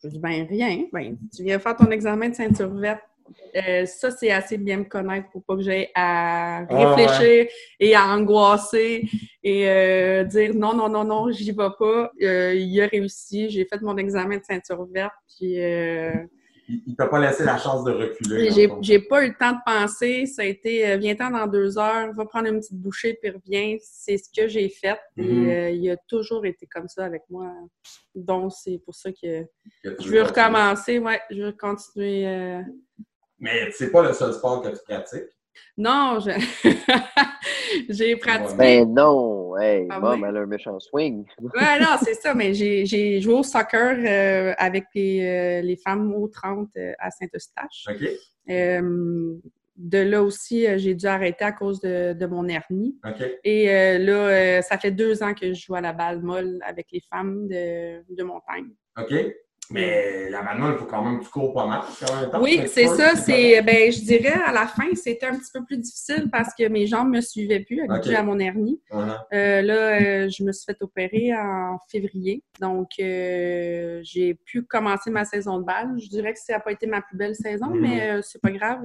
Je 0.02 0.09
dis 0.09 0.18
ben 0.18 0.44
rien, 0.46 0.87
ben 0.92 1.16
tu 1.35 1.44
viens 1.44 1.59
faire 1.61 1.76
ton 1.76 1.88
examen 1.92 2.30
de 2.30 2.35
ceinture 2.35 2.74
verte. 2.74 3.02
Euh, 3.57 3.87
ça, 3.87 4.11
c'est 4.11 4.31
assez 4.31 4.59
bien 4.59 4.79
me 4.79 4.85
connaître 4.85 5.31
pour 5.31 5.45
pas 5.45 5.57
que 5.57 5.63
j'aie 5.63 5.91
à 5.95 6.67
Ah, 6.69 6.95
réfléchir 6.95 7.47
et 7.79 7.95
à 7.95 8.07
angoisser 8.07 9.09
et 9.43 9.69
euh, 9.69 10.25
dire 10.25 10.55
non, 10.55 10.75
non, 10.75 10.89
non, 10.89 11.05
non, 11.05 11.31
j'y 11.31 11.53
vais 11.53 11.69
pas. 11.79 12.11
Euh, 12.23 12.55
il 12.55 12.81
a 12.83 12.87
réussi, 12.87 13.51
j'ai 13.51 13.65
fait 13.65 13.81
mon 13.81 13.97
examen 13.97 14.39
de 14.39 14.45
ceinture 14.45 14.85
verte, 14.87 15.15
puis 15.39 15.55
Il 15.55 16.83
ne 16.89 16.95
t'a 16.97 17.07
pas 17.07 17.21
laissé 17.21 17.45
la 17.45 17.59
chance 17.59 17.85
de 17.85 17.93
reculer. 17.93 18.51
J'ai, 18.81 18.99
pas 18.99 19.25
eu 19.25 19.29
le 19.29 19.35
temps 19.35 19.53
de 19.53 19.59
penser. 19.65 20.27
Ça 20.27 20.43
a 20.43 20.47
été, 20.47 20.97
viens-t'en 20.97 21.31
dans 21.31 21.47
deux 21.47 21.79
heures, 21.79 22.13
va 22.15 22.25
prendre 22.25 22.49
une 22.49 22.59
petite 22.59 22.81
bouchée, 22.81 23.19
puis 23.21 23.31
reviens. 23.31 23.77
C'est 23.81 24.17
ce 24.17 24.29
que 24.35 24.49
j'ai 24.49 24.69
fait. 24.69 24.99
Mhm. 25.17 25.49
Et 25.49 25.75
il 25.75 25.91
a 25.91 25.97
toujours 26.09 26.45
été 26.45 26.67
comme 26.67 26.89
ça 26.89 27.05
avec 27.05 27.23
moi. 27.29 27.53
Donc, 28.15 28.53
c'est 28.53 28.81
pour 28.85 28.95
ça 28.95 29.11
que 29.13 29.45
je 29.83 30.09
veux 30.09 30.23
recommencer. 30.23 30.99
Ouais, 30.99 31.21
je 31.31 31.43
veux 31.43 31.53
continuer. 31.53 32.63
Mais 33.38 33.70
c'est 33.73 33.90
pas 33.90 34.03
le 34.03 34.12
seul 34.12 34.33
sport 34.33 34.62
que 34.62 34.68
tu 34.68 34.83
pratiques. 34.87 35.31
Non, 35.77 36.18
je... 36.20 36.31
j'ai 37.88 38.16
pratiqué. 38.16 38.57
Ben 38.57 38.92
non, 38.92 39.57
hey, 39.57 39.87
Ah 39.90 40.01
maman, 40.01 40.23
ouais? 40.23 40.29
elle 40.29 40.37
a 40.37 40.40
un 40.40 40.47
méchant 40.47 40.79
swing. 40.81 41.25
Ouais, 41.40 41.81
non, 41.81 41.97
c'est 42.03 42.14
ça, 42.14 42.35
mais 42.35 42.55
j'ai, 42.55 43.20
joué 43.20 43.35
au 43.35 43.42
soccer 43.42 43.97
euh, 43.99 44.55
avec 44.59 44.87
les, 44.94 45.23
euh, 45.23 45.61
les 45.62 45.77
femmes 45.77 46.14
au 46.14 46.29
30 46.29 46.68
euh, 46.77 46.92
à 46.99 47.11
Saint-Eustache. 47.11 47.87
OK? 47.88 48.09
Euh, 48.51 49.35
de 49.77 49.99
là 49.99 50.23
aussi, 50.23 50.66
euh, 50.66 50.79
j'ai 50.79 50.94
dû 50.94 51.07
arrêter 51.07 51.44
à 51.44 51.53
cause 51.53 51.81
de, 51.81 52.12
de 52.12 52.27
mon 52.27 52.47
hernie. 52.49 52.97
OK? 53.05 53.23
Et 53.42 53.70
euh, 53.70 53.99
là, 53.99 54.12
euh, 54.12 54.62
ça 54.62 54.79
fait 54.79 54.92
deux 54.92 55.23
ans 55.23 55.35
que 55.35 55.53
je 55.53 55.66
joue 55.66 55.75
à 55.75 55.81
la 55.81 55.92
balle 55.92 56.23
molle 56.23 56.59
avec 56.64 56.87
les 56.92 57.03
femmes 57.11 57.49
de, 57.49 58.03
de 58.14 58.23
montagne. 58.23 58.70
OK? 58.99 59.12
Mais 59.70 60.29
la 60.31 60.42
maintenant, 60.42 60.70
il 60.72 60.77
faut 60.79 60.85
quand 60.85 61.03
même 61.03 61.20
que 61.20 61.24
tu 61.24 61.31
cours 61.31 61.55
pas 61.55 61.66
mal. 61.66 61.81
quand 62.31 62.40
Oui, 62.42 62.62
c'est 62.66 62.87
ça. 62.87 63.16
C'est, 63.16 63.62
ben, 63.62 63.90
je 63.90 64.00
dirais 64.00 64.35
à 64.44 64.53
la 64.53 64.66
fin, 64.66 64.85
c'était 64.94 65.27
un 65.27 65.37
petit 65.38 65.50
peu 65.53 65.64
plus 65.64 65.79
difficile 65.79 66.29
parce 66.31 66.55
que 66.55 66.68
mes 66.68 66.87
jambes 66.87 67.11
me 67.11 67.20
suivaient 67.20 67.61
plus, 67.61 67.83
habituées 67.83 68.16
à 68.16 68.22
mon 68.22 68.38
hernie. 68.38 68.81
Uh-huh. 68.90 69.16
Euh, 69.33 69.62
là, 69.62 69.74
euh, 69.74 70.29
je 70.29 70.44
me 70.44 70.53
suis 70.53 70.64
fait 70.66 70.77
opérer 70.83 71.35
en 71.35 71.79
février. 71.90 72.42
Donc, 72.61 72.90
euh, 73.00 74.00
j'ai 74.03 74.35
pu 74.35 74.64
commencer 74.64 75.11
ma 75.11 75.24
saison 75.24 75.59
de 75.59 75.64
balle. 75.64 75.94
Je 75.98 76.09
dirais 76.09 76.35
que 76.35 76.40
ça 76.40 76.55
n'a 76.55 76.61
pas 76.61 76.72
été 76.72 76.87
ma 76.87 77.00
plus 77.00 77.16
belle 77.16 77.35
saison, 77.35 77.66
Mhm. 77.66 77.81
mais 77.81 78.22
c'est 78.22 78.40
pas 78.40 78.50
grave. 78.50 78.83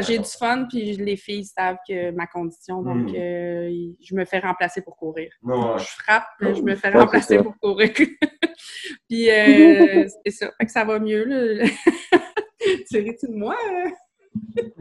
j'ai 0.00 0.18
du 0.18 0.24
fun, 0.38 0.66
puis 0.68 0.96
les 0.96 1.16
filles 1.16 1.44
savent 1.44 1.78
que 1.88 2.10
ma 2.10 2.26
condition. 2.26 2.82
Donc, 2.82 3.14
euh, 3.14 3.70
je 4.00 4.14
me 4.14 4.24
fais 4.24 4.40
remplacer 4.40 4.82
pour 4.82 4.96
courir. 4.96 5.30
Ouais. 5.42 5.78
Je 5.78 5.84
frappe, 5.84 6.26
je 6.40 6.62
me 6.62 6.74
fais 6.74 6.90
remplacer 6.90 7.38
pour 7.38 7.56
courir. 7.58 7.90
puis, 9.08 9.30
euh, 9.30 10.06
c'est 10.26 10.32
ça. 10.32 10.50
Fait 10.58 10.66
que 10.66 10.72
ça 10.72 10.84
va 10.84 10.98
mieux. 10.98 11.24
Là. 11.24 11.66
tu 12.90 12.98
ris-tu 12.98 13.26
de 13.28 13.34
moi? 13.36 13.56
euh? 13.72 13.90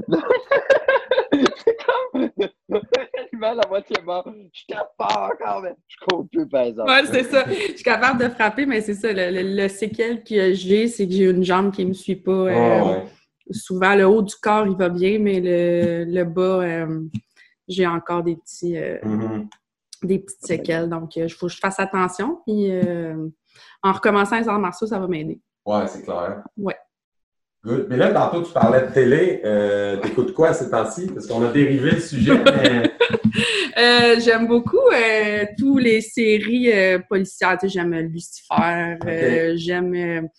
L'animal 2.70 3.60
à 3.64 3.68
moitié 3.68 3.96
mort. 4.04 4.28
Je 4.54 4.64
tape 4.68 4.94
pas 4.98 5.30
encore, 5.34 5.62
mais 5.62 5.74
je 5.88 5.96
cours 6.06 6.28
plus, 6.32 6.48
par 6.48 6.64
exemple. 6.64 6.90
Ouais, 6.90 7.06
c'est 7.06 7.24
ça. 7.24 7.46
Je 7.50 7.74
suis 7.76 7.84
capable 7.84 8.22
de 8.24 8.30
frapper, 8.30 8.66
mais 8.66 8.82
c'est 8.82 8.94
ça. 8.94 9.12
Le, 9.12 9.30
le- 9.32 9.56
le 9.56 9.68
séquel 9.68 10.24
que 10.24 10.54
j'ai, 10.54 10.88
c'est 10.88 11.08
que 11.08 11.14
j'ai 11.14 11.26
une 11.30 11.44
jambe 11.44 11.72
qui 11.74 11.86
me 11.86 11.94
suit 11.94 12.16
pas. 12.16 12.32
euh, 12.32 12.82
Ouais, 12.82 12.92
ouais. 12.92 13.04
Souvent, 13.52 13.94
le 13.96 14.06
haut 14.08 14.22
du 14.22 14.36
corps, 14.36 14.66
il 14.68 14.76
va 14.78 14.88
bien, 14.90 15.20
mais 15.20 15.40
le, 15.42 16.06
le 16.06 16.24
bas, 16.24 16.62
euh, 16.64 17.02
j'ai 17.68 17.86
encore 17.86 18.24
des 18.24 18.36
petits, 18.38 18.78
euh, 18.78 18.98
Mhm. 19.04 19.50
des 20.04 20.20
petites 20.20 20.46
séquelles. 20.46 20.90
Donc, 20.90 21.16
il 21.18 21.30
faut 21.30 21.48
que 21.48 21.52
je 21.54 21.60
fasse 21.60 21.80
attention. 21.80 22.40
Puis, 22.48 22.72
euh, 22.72 23.28
en 23.82 23.92
recommençant 23.92 24.40
les 24.40 24.48
arts 24.48 24.60
martiaux, 24.60 24.88
ça 24.88 25.00
va 25.00 25.08
m'aider. 25.08 25.40
Ouais, 25.66 25.88
c'est 25.88 26.04
clair. 26.04 26.44
Ouais. 26.58 26.76
Good. 27.66 27.88
Mais 27.90 27.96
là, 27.96 28.12
tantôt, 28.12 28.42
tu 28.44 28.52
parlais 28.52 28.82
de 28.82 28.94
télé. 28.94 29.42
Euh, 29.46 29.96
T'écoutes 29.98 30.34
quoi 30.34 30.54
ces 30.54 30.70
temps-ci? 30.70 31.08
Parce 31.08 31.28
qu'on 31.28 31.42
a 31.46 31.52
dérivé 31.52 31.92
le 31.92 32.00
sujet, 32.00 32.38
mais. 32.44 32.92
Euh, 33.76 34.20
j'aime 34.20 34.48
beaucoup 34.48 34.88
euh, 34.94 35.46
tous 35.58 35.80
les 35.80 36.00
séries 36.02 36.72
euh, 36.72 37.00
policières. 37.00 37.58
Tu 37.58 37.68
sais, 37.68 37.74
j'aime 37.74 37.94
Lucifer, 37.96 38.98
j'aime 39.56 40.30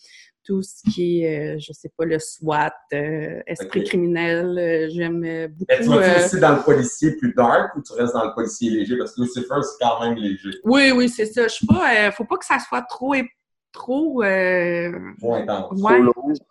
tout 0.44 0.62
ce 0.62 0.83
qui 0.92 1.24
est, 1.24 1.54
euh, 1.57 1.59
je 1.59 1.72
sais 1.72 1.90
pas, 1.96 2.04
le 2.04 2.18
SWAT, 2.18 2.70
euh, 2.92 3.40
Esprit 3.46 3.83
criminel. 3.85 4.59
euh, 4.59 4.88
j'aime 4.90 5.20
Mais 5.20 5.48
tu 5.48 5.54
beaucoup. 5.88 5.92
vas-tu 5.98 6.11
euh, 6.11 6.24
aussi 6.26 6.40
dans 6.40 6.57
le 6.57 6.62
policier 6.62 7.16
plus 7.16 7.33
dark 7.35 7.74
ou 7.76 7.83
tu 7.83 7.92
restes 7.94 8.12
dans 8.14 8.24
le 8.26 8.35
policier 8.35 8.70
léger? 8.70 8.96
Parce 8.98 9.14
que 9.14 9.22
Lucifer, 9.22 9.54
c'est 9.62 9.85
quand 9.85 10.00
même 10.00 10.16
léger. 10.16 10.50
Oui, 10.64 10.92
oui, 10.94 11.09
c'est 11.09 11.26
ça. 11.26 11.44
Je 11.48 11.52
suis 11.54 11.66
pas. 11.66 11.94
euh, 12.09 12.11
faut 12.12 12.24
pas 12.26 12.37
que 12.37 12.44
ça 12.44 12.59
soit 12.59 12.83
trop 12.83 13.14
ép- 13.14 13.28
trop 13.72 14.22
euh, 14.22 14.92
Trop 15.18 15.35
intense. 15.35 15.80
ouais, 15.83 15.98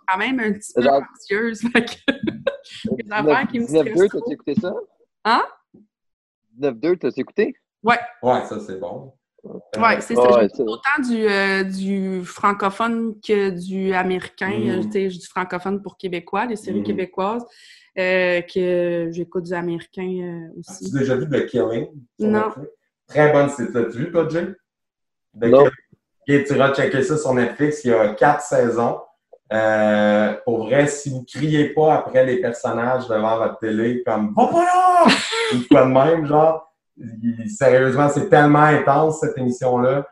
quand 0.07 0.17
même 0.17 0.39
un 0.39 0.51
petit 0.53 0.73
peu 0.73 0.81
Genre- 0.81 1.01
anxieuse. 1.13 1.61
fait 1.73 1.85
que- 1.85 2.95
des 3.03 3.11
affaires 3.11 3.47
qui 3.47 3.59
me 3.59 3.65
19-2, 3.65 3.67
stressent 3.67 4.09
trop. 4.09 4.19
t'as-tu 4.21 4.33
écouté 4.33 4.55
ça? 4.59 4.73
Hein? 5.25 5.43
19-2, 6.59 6.97
t'as-tu 6.97 7.19
écouté? 7.21 7.55
Ouais, 7.83 7.97
ça, 8.23 8.59
c'est 8.59 8.79
bon. 8.79 9.13
Ouais, 9.43 9.99
c'est 10.01 10.15
ça. 10.15 10.21
Ouais, 10.37 10.47
autant 10.59 11.01
du, 11.07 11.27
euh, 11.27 11.63
du 11.63 12.23
francophone 12.23 13.15
que 13.19 13.49
du 13.49 13.93
américain. 13.93 14.53
Euh, 14.53 14.83
tu 14.83 14.91
sais, 14.91 15.07
du 15.07 15.27
francophone 15.27 15.81
pour 15.81 15.97
québécois, 15.97 16.45
les 16.45 16.55
séries 16.55 16.79
Mhm. 16.79 16.85
québécoises, 16.85 17.45
euh, 17.97 18.41
que 18.41 19.09
j'écoute 19.11 19.43
du 19.43 19.53
américain 19.53 20.03
euh, 20.03 20.59
As-tu 20.61 20.85
aussi. 20.85 20.91
déjà 20.93 21.15
vu 21.15 21.27
The 21.29 21.45
Killing? 21.47 21.87
Non. 22.19 22.49
Très 23.07 23.31
bonne 23.33 23.49
série. 23.49 23.69
L'as-tu 23.73 23.97
vu, 23.97 24.11
toi, 24.11 24.27
Jay? 24.29 24.45
The 25.39 25.45
Non. 25.47 25.57
Killing. 25.57 25.71
Ok, 26.41 26.45
tu 26.47 26.53
iras 26.55 26.73
checker 26.73 27.03
ça 27.03 27.17
sur 27.17 27.33
Netflix. 27.33 27.83
Il 27.83 27.89
y 27.91 27.93
a 27.93 28.13
quatre 28.13 28.41
saisons. 28.41 28.99
Euh, 29.51 30.33
pour 30.45 30.65
vrai, 30.65 30.87
si 30.87 31.09
vous 31.09 31.23
criez 31.25 31.73
pas 31.73 31.95
après 31.95 32.25
les 32.25 32.37
personnages 32.39 33.07
devant 33.09 33.37
votre 33.37 33.59
télé, 33.59 34.01
comme 34.05 34.33
Va 34.35 34.47
pas 34.47 34.63
là! 34.63 35.05
ou 35.53 35.57
quoi 35.69 35.85
de 35.85 35.91
même, 35.91 36.25
genre, 36.25 36.72
il- 36.97 37.49
sérieusement, 37.49 38.09
c'est 38.09 38.29
tellement 38.29 38.59
intense 38.59 39.19
cette 39.21 39.37
émission-là. 39.37 40.07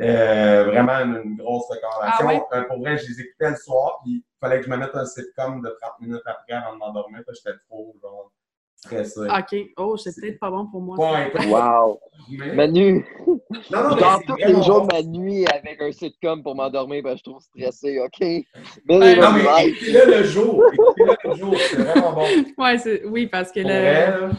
Euh, 0.00 0.64
vraiment 0.64 0.94
une, 1.04 1.20
une 1.24 1.36
grosse 1.36 1.66
recommandation. 1.70 2.44
Ah 2.50 2.56
Euh, 2.56 2.62
pour 2.64 2.78
vrai, 2.80 2.98
je 2.98 3.06
les 3.06 3.20
écoutais 3.20 3.50
le 3.50 3.56
soir, 3.56 4.00
puis 4.02 4.12
il 4.14 4.22
fallait 4.40 4.58
que 4.58 4.66
je 4.66 4.70
me 4.70 4.76
mette 4.76 4.94
un 4.94 5.06
sitcom 5.06 5.62
de 5.62 5.68
30 5.80 5.92
minutes 6.00 6.22
après 6.26 6.54
avant 6.54 6.72
de 6.74 6.78
m'endormir, 6.78 7.20
parce 7.24 7.38
que 7.40 7.50
j'étais 7.50 7.58
trop 7.68 7.94
genre, 8.02 8.32
stressé. 8.74 9.20
OK. 9.20 9.66
Oh, 9.76 9.96
c'est 9.96 10.12
peut-être 10.20 10.40
pas 10.40 10.50
bon 10.50 10.66
pour 10.66 10.80
moi. 10.82 10.96
ça. 10.96 11.02
Pas 11.04 11.18
intense, 11.18 11.46
Wow! 11.46 12.00
mais- 12.28 12.54
Manu! 12.54 13.06
Non, 13.26 13.38
non, 13.70 13.90
Je 13.94 13.98
dors 14.00 14.20
tous 14.26 14.34
les 14.36 14.52
jours 14.64 14.80
bon. 14.80 14.86
de 14.88 14.92
ma 14.94 15.02
nuit 15.02 15.46
avec 15.46 15.80
un 15.80 15.92
sitcom 15.92 16.42
pour 16.42 16.56
m'endormir 16.56 17.00
parce 17.04 17.14
que 17.14 17.18
je 17.20 17.22
suis 17.22 17.30
trop 17.30 17.40
stressé, 17.40 18.00
OK? 18.00 18.18
Mais 18.20 18.98
Ouais, 18.98 19.14
Non, 19.16 19.32
mais 19.32 19.68
écoutez-le 19.68 20.10
le 20.18 20.24
jour. 20.24 20.64
Écoutez-le 20.72 21.30
le 21.30 21.36
jour. 21.36 21.54
C'est 21.56 21.76
vraiment 21.76 22.12
bon. 22.14 22.26
Ouais, 22.58 22.78
c'est- 22.78 23.04
oui, 23.04 23.28
parce 23.28 23.52
que 23.52 23.60
Pour 23.60 23.70
le. 23.70 23.76
vrai, 23.76 24.10
là, 24.20 24.30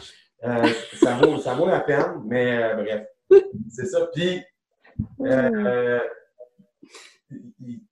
euh, 0.45 0.67
ça, 0.93 1.15
vaut, 1.15 1.37
ça 1.37 1.53
vaut 1.55 1.67
la 1.67 1.79
peine, 1.79 2.21
mais 2.25 2.63
euh, 2.63 2.75
bref. 2.75 3.07
C'est 3.69 3.85
ça. 3.87 4.07
Puis, 4.13 4.41
euh, 5.21 5.99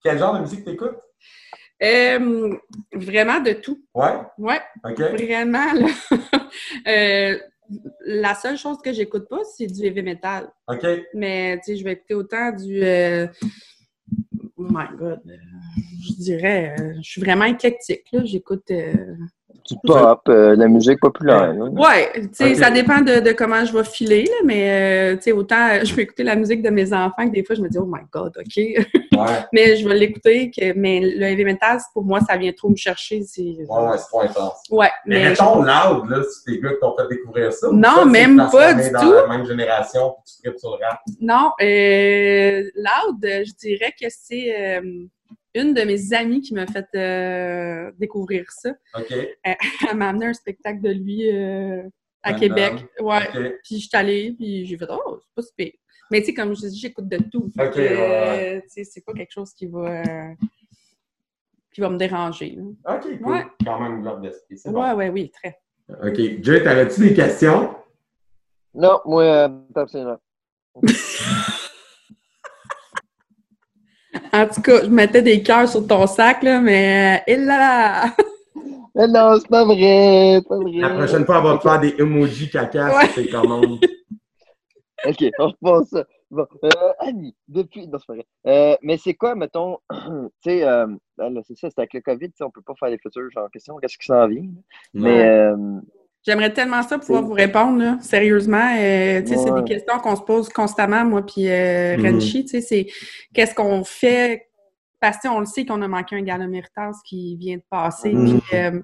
quel 0.04 0.18
genre 0.20 0.36
de 0.36 0.42
musique 0.42 0.64
t'écoutes? 0.64 0.98
Vraiment 1.82 3.40
de 3.42 3.54
tout. 3.54 3.84
Ouais? 3.94 4.12
Ouais, 4.38 4.62
vraiment. 4.84 5.68
là. 5.74 5.88
La 8.06 8.36
seule 8.36 8.58
chose 8.58 8.78
que 8.84 8.94
j'écoute 8.94 9.28
pas, 9.28 9.40
c'est 9.56 9.66
du 9.66 9.84
heavy 9.86 10.04
metal. 10.04 10.52
OK. 10.68 10.86
Mais 11.16 11.58
tu 11.58 11.64
sais, 11.72 11.78
je 11.78 11.84
vais 11.84 11.94
écouter 11.94 12.14
autant 12.14 12.52
du. 12.52 12.84
Oh 14.58 14.68
my 14.70 14.86
god. 14.96 15.22
Je 15.26 16.14
dirais, 16.22 16.76
je 16.98 17.10
suis 17.10 17.22
vraiment 17.22 17.46
éclectique. 17.46 18.06
là. 18.12 18.24
J'écoute. 18.26 18.70
Du 19.66 19.76
pop, 19.86 20.22
euh, 20.28 20.56
la 20.58 20.68
musique 20.68 21.00
populaire. 21.00 21.42
hein. 21.58 21.70
Ouais, 21.72 22.12
tu 22.16 22.30
sais, 22.34 22.56
ça 22.56 22.70
dépend 22.70 23.00
de, 23.00 23.20
de 23.22 23.32
comment 23.32 23.64
je 23.64 23.72
vais 23.78 23.84
filer, 23.86 24.24
là, 24.26 24.36
mais 24.44 25.14
euh, 25.14 25.16
tu 25.16 25.22
sais, 25.24 25.32
autant 25.32 25.70
euh, 25.70 25.80
je 25.86 25.96
vais 25.96 26.04
écouter 26.04 26.24
la 26.24 26.36
musique 26.36 26.62
de 26.62 26.70
mes 26.70 26.92
enfants 26.92 27.28
que 27.28 27.32
des 27.34 27.44
fois 27.46 27.56
je 27.56 27.62
me 27.62 27.70
dis, 27.70 27.78
oh 27.78 27.86
my 27.86 28.02
god, 28.12 28.34
OK. 28.38 28.56
Ouais. 28.58 28.86
mais 29.54 29.78
je 29.78 29.88
vais 29.88 29.96
l'écouter, 29.96 30.52
que, 30.52 30.74
mais 30.78 31.00
le 31.00 31.24
heavy 31.24 31.46
metal, 31.46 31.78
pour 31.94 32.04
moi, 32.04 32.20
ça 32.22 32.36
vient 32.36 32.52
trop 32.52 32.70
me 32.70 32.76
chercher. 32.76 33.22
Ouais, 33.38 33.56
ouais, 33.68 33.98
c'est 33.98 34.08
trop 34.08 34.22
intense. 34.22 34.64
Ouais, 34.70 34.90
Mais, 35.06 35.24
mais. 35.24 35.30
mettons 35.30 35.62
loud, 35.62 36.10
là, 36.10 36.22
c'est 36.30 36.52
des 36.52 36.60
gars 36.60 36.70
qui 36.70 36.80
t'ont 36.82 36.96
fait 36.98 37.08
découvrir 37.10 37.54
ça. 37.54 37.68
Non, 37.72 37.90
ça, 38.00 38.06
même 38.06 38.48
pas 38.52 38.74
du 38.74 38.92
dans 38.92 39.00
tout. 39.00 39.14
la 39.14 39.28
même 39.28 39.46
génération 39.46 40.16
puis 40.26 40.34
tu 40.36 40.42
tripes 40.50 40.60
sur 40.60 40.78
le 40.78 40.86
rap? 40.86 41.00
Non, 41.22 41.52
euh, 41.62 42.64
Loud, 42.76 43.20
je 43.22 43.54
dirais 43.60 43.92
que 44.00 44.08
c'est 44.10 44.54
euh, 44.78 44.82
une 45.56 45.74
de 45.74 45.82
mes 45.84 46.14
amies 46.14 46.42
qui 46.42 46.54
m'a 46.54 46.66
fait 46.68 46.88
euh, 46.96 47.92
découvrir 48.00 48.46
ça. 48.52 48.72
OK. 48.98 49.12
Elle 49.44 49.98
m'a 49.98 50.10
amené 50.10 50.28
un 50.28 50.34
spectacle 50.34 50.82
de 50.82 50.90
lui 50.92 51.30
euh, 51.32 51.84
à 52.24 52.34
Québec. 52.34 52.74
Ouais. 53.00 53.28
Puis 53.64 53.80
je 53.80 53.88
suis 53.88 53.90
allée, 53.94 54.34
puis 54.38 54.66
j'ai 54.66 54.78
fait 54.78 54.88
Oh, 54.90 55.20
c'est 55.22 55.36
pas 55.36 55.42
si 55.42 55.54
pire. 55.56 55.72
Mais 56.12 56.20
tu 56.20 56.28
sais, 56.28 56.34
comme 56.34 56.56
je 56.56 56.68
dis, 56.68 56.78
j'écoute 56.80 57.08
de 57.08 57.18
tout. 57.32 57.52
Ouais, 57.58 57.72
euh, 57.78 58.60
tu 58.62 58.70
sais, 58.70 58.84
c'est 58.84 59.02
pas 59.06 59.14
quelque 59.14 59.32
chose 59.32 59.52
qui 59.54 59.66
va, 59.68 60.02
euh, 60.02 60.34
qui 61.74 61.82
va 61.82 61.90
me 61.90 61.98
déranger. 61.98 62.56
là. 62.58 62.96
OK, 62.96 63.18
cool. 63.20 63.32
Ouais. 63.32 63.46
Quand 63.66 63.80
même 63.80 63.96
une 63.98 64.02
globe 64.02 64.22
d'esprit. 64.22 64.58
C'est 64.58 64.70
Ouais, 64.70 64.92
bon. 64.92 64.96
ouais, 64.98 65.10
oui, 65.10 65.32
très. 65.32 65.58
OK. 65.90 66.44
Jay, 66.44 66.64
t'avais-tu 66.64 67.00
des 67.02 67.14
questions? 67.14 67.76
Non, 68.76 69.00
moi, 69.06 69.24
euh, 69.24 69.50
pas 69.74 69.82
absolument. 69.82 70.18
En 74.32 74.48
tout 74.48 74.62
cas, 74.62 74.84
je 74.84 74.90
mettais 74.90 75.22
des 75.22 75.42
cœurs 75.44 75.68
sur 75.70 75.86
ton 75.88 76.08
sac, 76.08 76.44
là, 76.44 76.60
mais 76.60 77.22
euh, 77.28 77.34
il 77.34 77.46
là 77.46 77.58
là! 77.58 78.16
Mais 78.96 79.08
non, 79.08 79.40
c'est 79.40 79.48
pas 79.48 79.66
vrai, 79.66 80.36
c'est 80.40 80.48
pas 80.48 80.58
vrai. 80.58 80.72
La 80.74 80.90
prochaine 80.92 81.26
fois, 81.26 81.40
on 81.40 81.44
va 81.44 81.58
te 81.58 81.64
faire 81.64 81.80
des 81.80 81.96
emojis 81.98 82.50
caca 82.52 82.96
Ouais. 82.96 83.08
sur 83.08 83.24
tes 83.24 83.28
commandes. 83.28 83.80
OK, 85.06 85.26
on 85.40 85.48
reprend 85.48 85.84
ça. 85.84 86.06
Bon, 86.30 86.46
euh, 86.64 86.70
Annie, 87.00 87.36
depuis... 87.48 87.88
Non, 87.88 87.98
c'est 87.98 88.06
pas 88.06 88.14
vrai. 88.14 88.26
Euh, 88.46 88.76
mais 88.84 88.98
c'est 88.98 89.16
quoi, 89.16 89.34
mettons, 89.34 89.78
tu 89.92 89.98
sais, 90.44 90.64
euh, 90.64 90.86
ben 91.18 91.30
là, 91.32 91.42
c'est 91.44 91.58
ça, 91.58 91.70
c'est 91.70 91.80
avec 91.80 91.94
le 91.94 92.02
COVID, 92.02 92.30
on 92.42 92.52
peut 92.52 92.62
pas 92.62 92.74
faire 92.80 92.90
les 92.90 93.00
futurs 93.00 93.32
genre 93.32 93.50
question, 93.52 93.78
qu'est-ce 93.78 93.98
qui 93.98 94.06
s'en 94.06 94.28
vient? 94.28 94.46
Mais, 94.94 95.28
euh, 95.28 95.56
J'aimerais 96.26 96.54
tellement 96.54 96.82
ça 96.84 96.98
pouvoir 96.98 97.24
vous 97.24 97.34
répondre, 97.34 97.80
là, 97.80 97.98
sérieusement. 98.02 98.76
Euh, 98.80 99.22
tu 99.22 99.28
sais, 99.28 99.38
C'est 99.38 99.52
Ouais. 99.52 99.62
des 99.62 99.74
questions 99.74 100.00
qu'on 100.00 100.16
se 100.16 100.22
pose 100.22 100.50
constamment, 100.50 101.04
moi 101.06 101.26
puis 101.26 101.50
euh. 101.50 101.98
Renchi. 102.02 102.46
tu 102.46 102.50
sais, 102.50 102.62
C'est 102.62 102.88
qu'est-ce 103.34 103.54
qu'on 103.54 103.84
fait? 103.84 104.48
Parce 105.02 105.18
que 105.18 105.28
on 105.28 105.40
le 105.42 105.46
sait 105.46 105.66
qu'on 105.66 105.82
a 105.82 105.88
manqué 105.88 106.16
un 106.16 106.22
gala 106.22 106.48
méritage 106.48 106.96
qui 107.06 107.36
vient 107.36 107.58
de 107.58 107.64
passer, 107.70 108.14
Mhm. 108.14 108.40
puis 108.42 108.58
euh, 108.58 108.80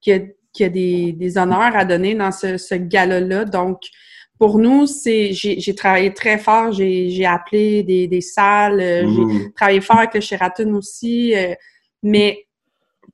qu'il 0.00 0.14
y 0.58 0.62
y 0.62 0.64
a 0.64 0.68
des, 0.68 1.12
des 1.12 1.38
honneurs 1.38 1.76
à 1.76 1.84
donner 1.84 2.14
dans 2.16 2.32
ce, 2.32 2.56
ce 2.56 2.74
gala-là. 2.74 3.44
Donc, 3.44 3.78
pour 4.36 4.58
nous, 4.58 4.86
c'est 4.88 5.32
j'ai 5.32 5.74
travaillé 5.76 6.12
très 6.12 6.38
fort. 6.38 6.72
J'ai 6.72 7.24
appelé 7.24 7.84
des, 7.84 8.08
des 8.08 8.20
salles. 8.20 8.80
euh, 8.80 9.02
j'ai 9.06 9.20
Mhm. 9.20 9.52
travaillé 9.54 9.80
fort 9.80 9.98
avec 9.98 10.14
le 10.14 10.20
Sheraton 10.20 10.74
aussi, 10.74 11.36
euh, 11.36 11.54
mais 12.02 12.46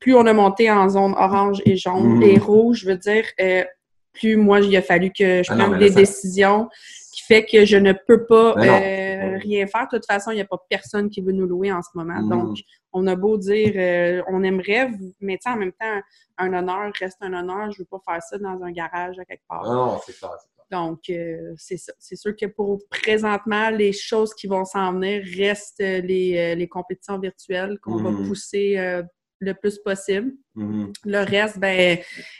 plus 0.01 0.15
on 0.15 0.27
a 0.27 0.33
monté 0.33 0.71
en 0.71 0.89
zone 0.89 1.15
orange 1.17 1.63
et 1.65 1.77
jaune 1.77 2.17
Mhm. 2.17 2.23
et 2.23 2.39
rouge, 2.39 2.81
je 2.81 2.87
veux 2.91 2.97
dire, 2.99 3.25
euh, 3.41 3.65
plus 4.13 4.37
moi, 4.37 4.61
il 4.61 4.75
a 4.77 4.83
fallu 4.83 5.11
que 5.11 5.43
je 5.43 5.53
Ah 5.53 5.57
prenne 5.57 5.79
des 5.79 5.91
ça- 5.91 5.95
décisions 6.01 6.69
qu'il 7.13 7.25
fait 7.27 7.45
que 7.45 7.65
je 7.65 7.77
ne 7.77 7.93
peux 7.93 8.25
pas 8.27 8.55
euh, 8.59 9.37
rien 9.39 9.67
faire. 9.67 9.87
De 9.93 9.97
toute 9.99 10.07
façon, 10.07 10.31
il 10.31 10.37
n'y 10.37 10.41
a 10.41 10.47
pas 10.47 10.59
personne 10.71 11.09
qui 11.11 11.21
veut 11.21 11.33
nous 11.33 11.47
louer 11.47 11.71
en 11.73 11.83
ce 11.83 11.89
moment. 11.95 12.21
Mhm. 12.23 12.29
Donc, 12.31 12.59
on 12.93 13.07
a 13.07 13.15
beau 13.17 13.37
dire, 13.37 13.73
euh, 13.77 14.23
on 14.29 14.43
aimerait, 14.43 14.91
mais 15.21 15.39
en 15.47 15.57
même 15.57 15.73
temps, 15.73 16.01
un 16.39 16.53
honneur 16.55 16.91
reste 16.99 17.19
un 17.21 17.33
honneur. 17.35 17.71
Je 17.73 17.81
ne 17.81 17.85
veux 17.85 17.89
pas 17.91 18.01
faire 18.13 18.23
ça 18.23 18.39
dans 18.39 18.63
un 18.63 18.71
garage 18.73 19.19
à 19.19 19.25
quelque 19.25 19.43
part. 19.49 19.65
Ah 19.67 19.75
non, 19.75 19.99
c'est 20.05 20.17
clair. 20.19 20.31
Donc, 20.71 20.99
euh, 21.11 21.53
c'est 21.57 21.77
ça. 21.77 21.93
C'est 21.99 22.17
sûr 22.17 22.35
que 22.35 22.47
pour 22.47 22.79
présentement, 22.91 23.71
les 23.71 23.93
choses 23.93 24.35
qui 24.35 24.47
vont 24.47 24.65
s'en 24.65 24.93
venir 24.95 25.23
restent 25.39 25.79
les, 25.79 26.57
les 26.57 26.69
compétitions 26.69 27.19
virtuelles 27.19 27.79
qu'on 27.81 27.97
va 27.97 28.11
Mhm. 28.11 28.27
pousser 28.29 28.77
euh, 28.79 29.03
le 29.39 29.53
plus 29.55 29.79
possible. 29.79 30.33
Mhm. 30.55 30.93
Le 31.05 31.19
reste, 31.25 31.59
ben, 31.59 31.99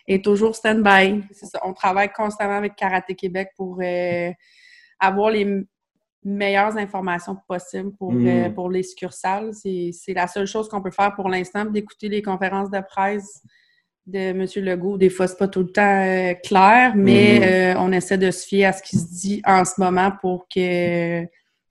est 0.09 0.25
toujours 0.25 0.55
stand-by. 0.57 1.23
On 1.65 1.73
travaille 1.73 2.11
constamment 2.13 2.57
avec 2.57 2.75
Karaté 2.77 3.15
Québec 3.15 3.51
pour 3.57 3.79
euh, 3.83 4.31
avoir 4.99 5.31
les 5.31 5.65
meilleures 6.25 6.77
informations 6.77 7.37
possibles 7.47 7.93
pour, 7.97 8.13
euh, 8.15 8.51
pour 8.51 8.71
les 8.71 8.83
succursales. 8.83 9.53
C'est 9.55 10.15
la 10.15 10.27
seule 10.27 10.47
chose 10.47 10.69
qu'on 10.69 10.83
peut 10.83 10.91
faire 10.91 11.15
pour 11.15 11.29
l'instant, 11.29 11.65
d'écouter 11.65 12.09
les 12.09 12.23
conférences 12.23 12.71
de 12.71 12.81
presse 12.81 13.43
de 14.07 14.19
M. 14.19 14.47
Legault. 14.57 14.99
Des 14.99 15.11
fois, 15.11 15.27
c'est 15.27 15.37
pas 15.37 15.49
tout 15.49 15.61
le 15.63 15.73
temps 15.73 15.83
euh, 15.83 16.35
clair, 16.35 16.93
mais 16.97 17.39
Mhm. 17.39 17.43
euh, 17.79 17.81
on 17.81 17.93
essaie 17.93 18.19
de 18.19 18.31
se 18.31 18.47
fier 18.47 18.65
à 18.67 18.73
ce 18.73 18.83
qui 18.83 18.97
se 18.97 19.07
dit 19.21 19.43
en 19.45 19.65
ce 19.65 19.81
moment 19.81 20.13
pour 20.21 20.47
que 20.49 21.25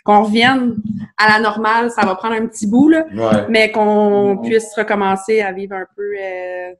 qu'on 0.05 0.23
revienne 0.23 0.75
à 1.17 1.27
la 1.33 1.39
normale. 1.43 1.89
Ça 1.91 2.05
va 2.05 2.15
prendre 2.15 2.35
un 2.35 2.45
petit 2.47 2.67
bout, 2.67 2.87
là, 2.89 3.05
Ouais. 3.13 3.47
mais 3.49 3.71
qu'on 3.71 4.39
puisse 4.41 4.73
recommencer 4.77 5.41
à 5.41 5.51
vivre 5.51 5.75
un 5.75 5.85
peu 5.95 6.03
euh, 6.17 6.71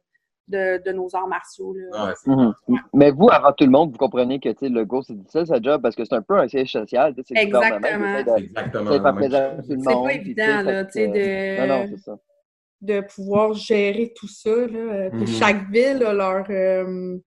de, 0.48 0.82
de 0.86 0.92
nos 0.92 1.10
arts 1.16 1.28
martiaux. 1.28 1.74
Là. 1.74 2.06
Ouais, 2.06 2.14
Mhm. 2.28 2.54
Mais 2.94 3.10
vous, 3.12 3.28
avant 3.32 3.52
tout 3.52 3.66
le 3.66 3.72
monde, 3.72 3.92
vous 3.92 3.98
comprenez 3.98 4.40
que 4.40 4.50
tu 4.50 4.58
sais, 4.60 4.70
le 4.70 4.86
go, 4.86 5.02
c'est 5.02 5.16
difficile, 5.18 5.48
sa 5.48 5.60
job, 5.60 5.82
parce 5.82 5.96
que 5.96 6.06
c'est 6.06 6.14
un 6.14 6.22
peu 6.22 6.38
un 6.38 6.48
siège 6.48 6.72
social. 6.72 7.16
C'est 7.26 7.36
Exactement. 7.36 7.80
c'est 9.68 9.84
pas 9.84 10.14
évident, 10.14 10.62
là, 10.64 10.86
tu 10.86 10.92
sais, 10.92 11.08
que- 11.10 11.14
de- 11.14 11.68
Non, 11.68 11.80
non, 11.80 11.86
c'est 11.90 11.98
ça. 12.00 12.18
de 12.82 13.02
pouvoir 13.02 13.54
gérer 13.54 14.14
tout 14.16 14.28
ça. 14.28 14.52
Là. 14.52 14.78
Euh, 14.78 15.10
Mhm. 15.14 15.28
Chaque 15.28 15.68
ville 15.72 16.04
a 16.04 16.14
leur, 16.14 16.46
euh, 16.52 17.18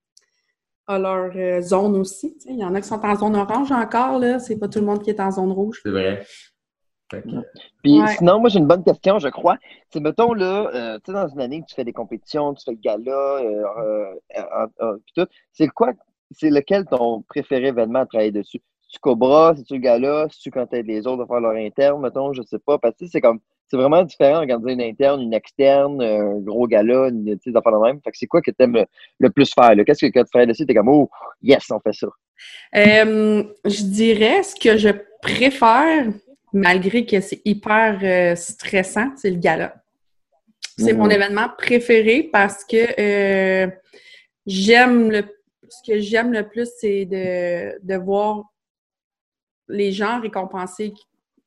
a 0.89 0.99
leur 0.99 1.31
euh, 1.37 1.61
zone 1.61 1.97
aussi. 1.97 2.35
tu 2.35 2.41
sais. 2.41 2.49
Il 2.51 2.59
y 2.59 2.65
en 2.65 2.75
a 2.75 2.81
qui 2.81 2.89
sont 2.89 3.01
en 3.05 3.15
zone 3.15 3.37
orange 3.37 3.71
encore. 3.71 4.19
là. 4.19 4.39
C'est 4.39 4.59
pas 4.59 4.69
tout 4.69 4.81
le 4.81 4.87
monde 4.87 5.03
qui 5.03 5.11
est 5.11 5.21
en 5.21 5.31
zone 5.31 5.53
rouge. 5.53 5.81
C'est 5.83 5.91
vrai. 5.91 6.25
Puis 7.83 8.01
Ouais. 8.01 8.07
sinon, 8.19 8.39
moi, 8.41 8.51
j'ai 8.51 8.59
une 8.59 8.67
bonne 8.67 8.85
question, 8.85 9.19
je 9.19 9.29
crois. 9.29 9.57
C'est, 9.91 10.01
mettons, 10.01 10.35
là, 10.35 10.71
euh, 10.75 10.99
tu 10.99 11.11
sais, 11.11 11.13
dans 11.13 11.29
une 11.29 11.41
année 11.41 11.61
que 11.63 11.67
tu 11.67 11.75
fais 11.75 11.85
des 11.85 11.93
compétitions, 11.93 12.53
tu 12.55 12.65
fais 12.65 12.73
le 12.73 12.77
gala, 12.79 13.11
euh, 13.13 13.65
euh, 13.79 14.15
euh, 14.37 14.67
euh, 14.83 14.97
puis 15.07 15.13
tout, 15.17 15.27
c'est 15.53 15.69
quoi, 15.69 15.93
c'est 16.31 16.51
lequel 16.51 16.85
ton 16.85 17.23
préféré 17.23 17.69
événement 17.69 18.01
à 18.01 18.07
travailler 18.07 18.31
dessus? 18.33 18.61
C'est-tu 18.83 18.99
Cobra, 19.01 19.55
c'est-tu 19.57 19.75
le 19.75 19.81
gala, 19.81 20.27
c'est-tu 20.31 20.51
quand 20.51 20.67
t'aides 20.67 20.87
les 20.87 21.07
autres 21.07 21.23
à 21.23 21.27
faire 21.27 21.41
leur 21.41 21.53
interne, 21.53 22.03
mettons, 22.03 22.33
je 22.35 22.43
sais 22.43 22.59
pas. 22.59 22.77
Parce 22.79 22.95
que 22.95 22.99
tu 22.99 23.05
sais, 23.07 23.13
c'est 23.13 23.21
comme, 23.23 23.41
c'est 23.69 23.77
vraiment 23.77 24.03
différent 24.03 24.37
de 24.37 24.41
regarder 24.41 24.73
une 24.73 24.83
interne, 24.83 25.21
une 25.21 25.35
externe, 25.35 26.03
un 26.03 26.39
gros 26.39 26.67
gala, 26.67 27.09
une, 27.09 27.25
tu 27.25 27.39
sais, 27.45 27.51
des 27.51 27.57
affaires 27.57 27.73
de 27.73 27.79
même. 27.79 28.01
Fait 28.03 28.11
que 28.11 28.19
c'est 28.19 28.27
quoi 28.27 28.41
que 28.41 28.51
t'aimes 28.51 28.75
le, 28.75 28.87
le 29.19 29.31
plus 29.31 29.53
faire? 29.53 29.73
Qu'est-ce 29.85 30.07
que 30.07 30.13
quand 30.13 30.25
tu 30.25 30.31
fais 30.33 30.47
dessus, 30.47 30.67
t'es 30.67 30.75
comme, 30.75 30.89
oh, 30.89 31.11
yes, 31.43 31.71
on 31.71 31.81
fait 31.81 31.93
ça. 31.93 32.09
Euh, 32.77 33.45
je 33.65 33.83
dirais 33.83 34.43
ce 34.43 34.55
que 34.55 34.77
je 34.77 34.91
préfère, 35.21 36.07
malgré 36.53 37.05
que 37.05 37.21
c'est 37.21 37.43
hyper 37.45 37.99
euh, 38.03 38.35
stressant, 38.37 39.11
c'est 39.17 39.31
le 39.31 39.39
gala. 39.39 39.75
C'est 40.79 40.93
mon 40.93 41.11
événement 41.11 41.49
préféré 41.59 42.29
parce 42.33 42.65
que 42.65 42.77
euh, 43.01 43.69
j'aime 44.47 45.11
le 45.11 45.25
ce 45.69 45.93
que 45.93 45.99
j'aime 45.99 46.33
le 46.33 46.49
plus, 46.49 46.71
c'est 46.79 47.05
de, 47.05 47.79
de 47.83 47.97
voir 47.97 48.45
les 49.69 49.93
gens 49.93 50.21
récompensés 50.21 50.95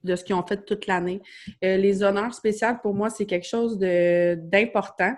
de 0.03 0.15
ce 0.15 0.23
qu'ils 0.23 0.35
ont 0.35 0.45
fait 0.45 0.65
toute 0.65 0.87
l'année. 0.87 1.21
Euh, 1.63 1.77
les 1.77 2.03
honneurs 2.03 2.33
spéciaux, 2.33 2.67
pour 2.81 2.93
moi, 2.93 3.09
c'est 3.09 3.25
quelque 3.25 3.47
chose 3.47 3.77
d'important. 3.79 5.13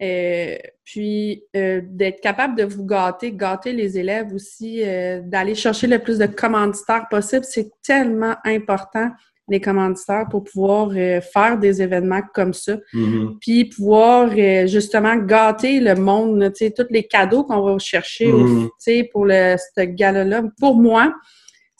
Euh, 0.00 0.56
puis 0.84 1.42
euh, 1.56 1.80
d'être 1.84 2.20
capable 2.20 2.54
de 2.56 2.62
vous 2.62 2.86
gâter, 2.86 3.32
gâter 3.32 3.72
les 3.72 3.98
élèves 3.98 4.32
aussi, 4.32 4.80
d'aller 5.24 5.56
chercher 5.56 5.88
le 5.88 5.98
plus 5.98 6.18
de 6.18 6.26
commanditaires 6.26 7.08
possible, 7.10 7.44
c'est 7.44 7.70
tellement 7.82 8.36
important, 8.44 9.10
les 9.48 9.60
commanditaires, 9.60 10.26
pour 10.30 10.44
pouvoir 10.44 10.92
faire 10.92 11.58
des 11.58 11.82
événements 11.82 12.22
comme 12.32 12.52
ça 12.52 12.76
Mhm. 12.92 13.38
puis 13.40 13.64
pouvoir 13.64 14.30
justement 14.66 15.16
gâter 15.16 15.80
le 15.80 15.96
monde, 15.96 16.38
là, 16.38 16.50
tu 16.50 16.66
sais, 16.66 16.70
tous 16.70 16.86
les 16.90 17.04
cadeaux 17.04 17.42
qu'on 17.42 17.62
va 17.62 17.78
chercher 17.78 18.26
tu 18.26 18.68
sais, 18.78 19.08
pour 19.10 19.24
le, 19.26 19.56
ce 19.56 19.82
gala-là. 19.82 20.42
Pour 20.60 20.76
moi, 20.76 21.12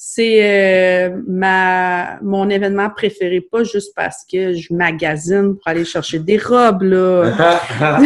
c'est 0.00 0.38
euh, 1.10 1.20
ma 1.26 2.20
mon 2.22 2.48
événement 2.50 2.88
préféré, 2.88 3.40
pas 3.40 3.64
juste 3.64 3.92
parce 3.96 4.24
que 4.24 4.54
je 4.54 4.72
magasine 4.72 5.56
pour 5.56 5.66
aller 5.66 5.84
chercher 5.84 6.20
des 6.20 6.38
robes, 6.38 6.82
là. 6.82 7.58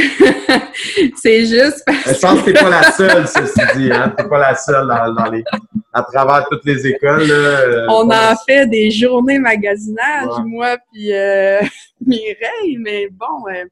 c'est 1.16 1.44
juste 1.44 1.82
parce 1.84 2.14
Je 2.14 2.20
pense 2.20 2.40
que 2.40 2.46
t'es 2.46 2.52
pas 2.54 2.70
la 2.70 2.90
seule, 2.92 3.28
ceci 3.28 3.60
dit. 3.76 3.92
Hein? 3.92 4.14
T'es 4.16 4.24
pas 4.26 4.38
la 4.38 4.54
seule 4.54 4.88
dans, 4.88 5.12
dans 5.14 5.30
les, 5.30 5.44
à 5.92 6.02
travers 6.02 6.46
toutes 6.50 6.64
les 6.64 6.86
écoles. 6.86 7.24
Là, 7.26 7.86
On 7.90 8.08
a 8.08 8.30
la- 8.30 8.36
fait 8.46 8.66
des 8.66 8.90
journées 8.90 9.38
magasinage, 9.38 10.28
Ouais. 10.38 10.44
moi 10.46 10.76
puis 10.90 11.12
euh, 11.12 11.60
Mireille, 12.06 12.78
mais 12.80 13.08
bon, 13.10 13.46
euh, 13.54 13.64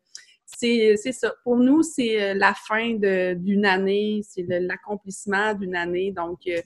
c'est 0.45 0.95
c'est 1.03 1.13
ça. 1.13 1.33
Pour 1.43 1.57
nous, 1.57 1.83
c'est 1.83 2.21
euh, 2.23 2.35
la 2.35 2.53
fin 2.69 2.91
d'une 2.95 3.65
année, 3.65 4.21
c'est 4.29 4.45
l'accomplissement 4.47 5.55
d'une 5.55 5.75
année. 5.75 6.13
Donc, 6.15 6.41
euh, 6.49 6.61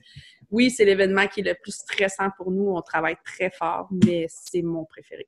oui, 0.54 0.70
c'est 0.70 0.84
l'événement 0.84 1.26
qui 1.26 1.40
est 1.40 1.44
le 1.44 1.54
plus 1.60 1.72
stressant 1.72 2.28
pour 2.36 2.50
nous. 2.50 2.70
On 2.70 2.80
travaille 2.80 3.16
très 3.24 3.50
fort, 3.50 3.88
mais 4.04 4.26
c'est 4.28 4.62
mon 4.62 4.84
préféré. 4.84 5.26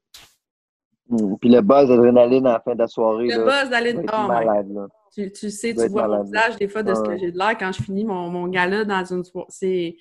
Mhm. 1.09 1.39
Puis 1.39 1.51
le 1.51 1.61
buzz 1.61 1.89
d'adrénaline 1.89 2.47
à 2.47 2.53
la 2.55 2.61
fin 2.61 2.75
de 2.75 2.79
la 2.81 2.87
soirée, 2.87 3.27
Le 3.27 3.45
là, 3.45 3.63
buzz 3.63 3.71
va 3.71 3.83
être 3.83 4.01
Oh 4.01 4.29
malade, 4.29 4.71
là. 4.73 4.87
Tu, 5.13 5.33
tu 5.33 5.51
sais, 5.51 5.75
tu 5.75 5.89
vois 5.89 6.09
mon 6.09 6.23
visage 6.25 6.57
des 6.57 6.69
fois 6.69 6.83
de 6.83 6.95
ce 6.95 7.01
Ah 7.05 7.09
que 7.09 7.19
j'ai 7.19 7.33
de 7.33 7.39
l'air 7.39 7.57
quand 7.59 7.73
je 7.73 7.83
finis 7.83 8.05
mon, 8.05 8.29
mon 8.29 8.49
gala 8.49 8.85
dans 8.85 9.05
une 9.05 9.25
soirée. 9.25 9.47
C'est, 9.49 9.97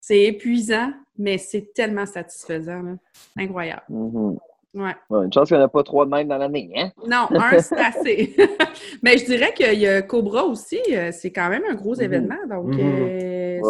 c'est 0.00 0.22
épuisant, 0.24 0.92
mais 1.16 1.38
c'est 1.38 1.72
tellement 1.74 2.06
satisfaisant. 2.06 2.82
là. 2.82 2.96
Incroyable. 3.36 3.82
Mhm. 3.88 4.38
Ouais. 4.74 4.94
Ouais, 5.10 5.24
une 5.24 5.32
chance 5.32 5.48
qu'il 5.48 5.56
n'y 5.56 5.62
en 5.62 5.66
a 5.66 5.68
pas 5.68 5.82
trois 5.82 6.04
de 6.04 6.10
même 6.10 6.28
dans 6.28 6.36
l'année, 6.38 6.70
hein? 6.76 6.90
Non, 7.06 7.26
un, 7.40 7.58
c'est 7.58 7.78
assez. 7.78 8.36
mais 9.02 9.16
je 9.18 9.24
dirais 9.24 9.52
qu'il 9.54 9.78
y 9.78 9.86
a 9.86 10.02
Cobra 10.02 10.44
aussi, 10.44 10.78
euh, 10.92 11.10
c'est 11.10 11.32
quand 11.32 11.48
même 11.48 11.62
un 11.68 11.74
gros 11.74 11.94
Mhm. 11.96 12.02
événement. 12.02 12.46
Donc, 12.48 12.78
euh, 12.78 13.60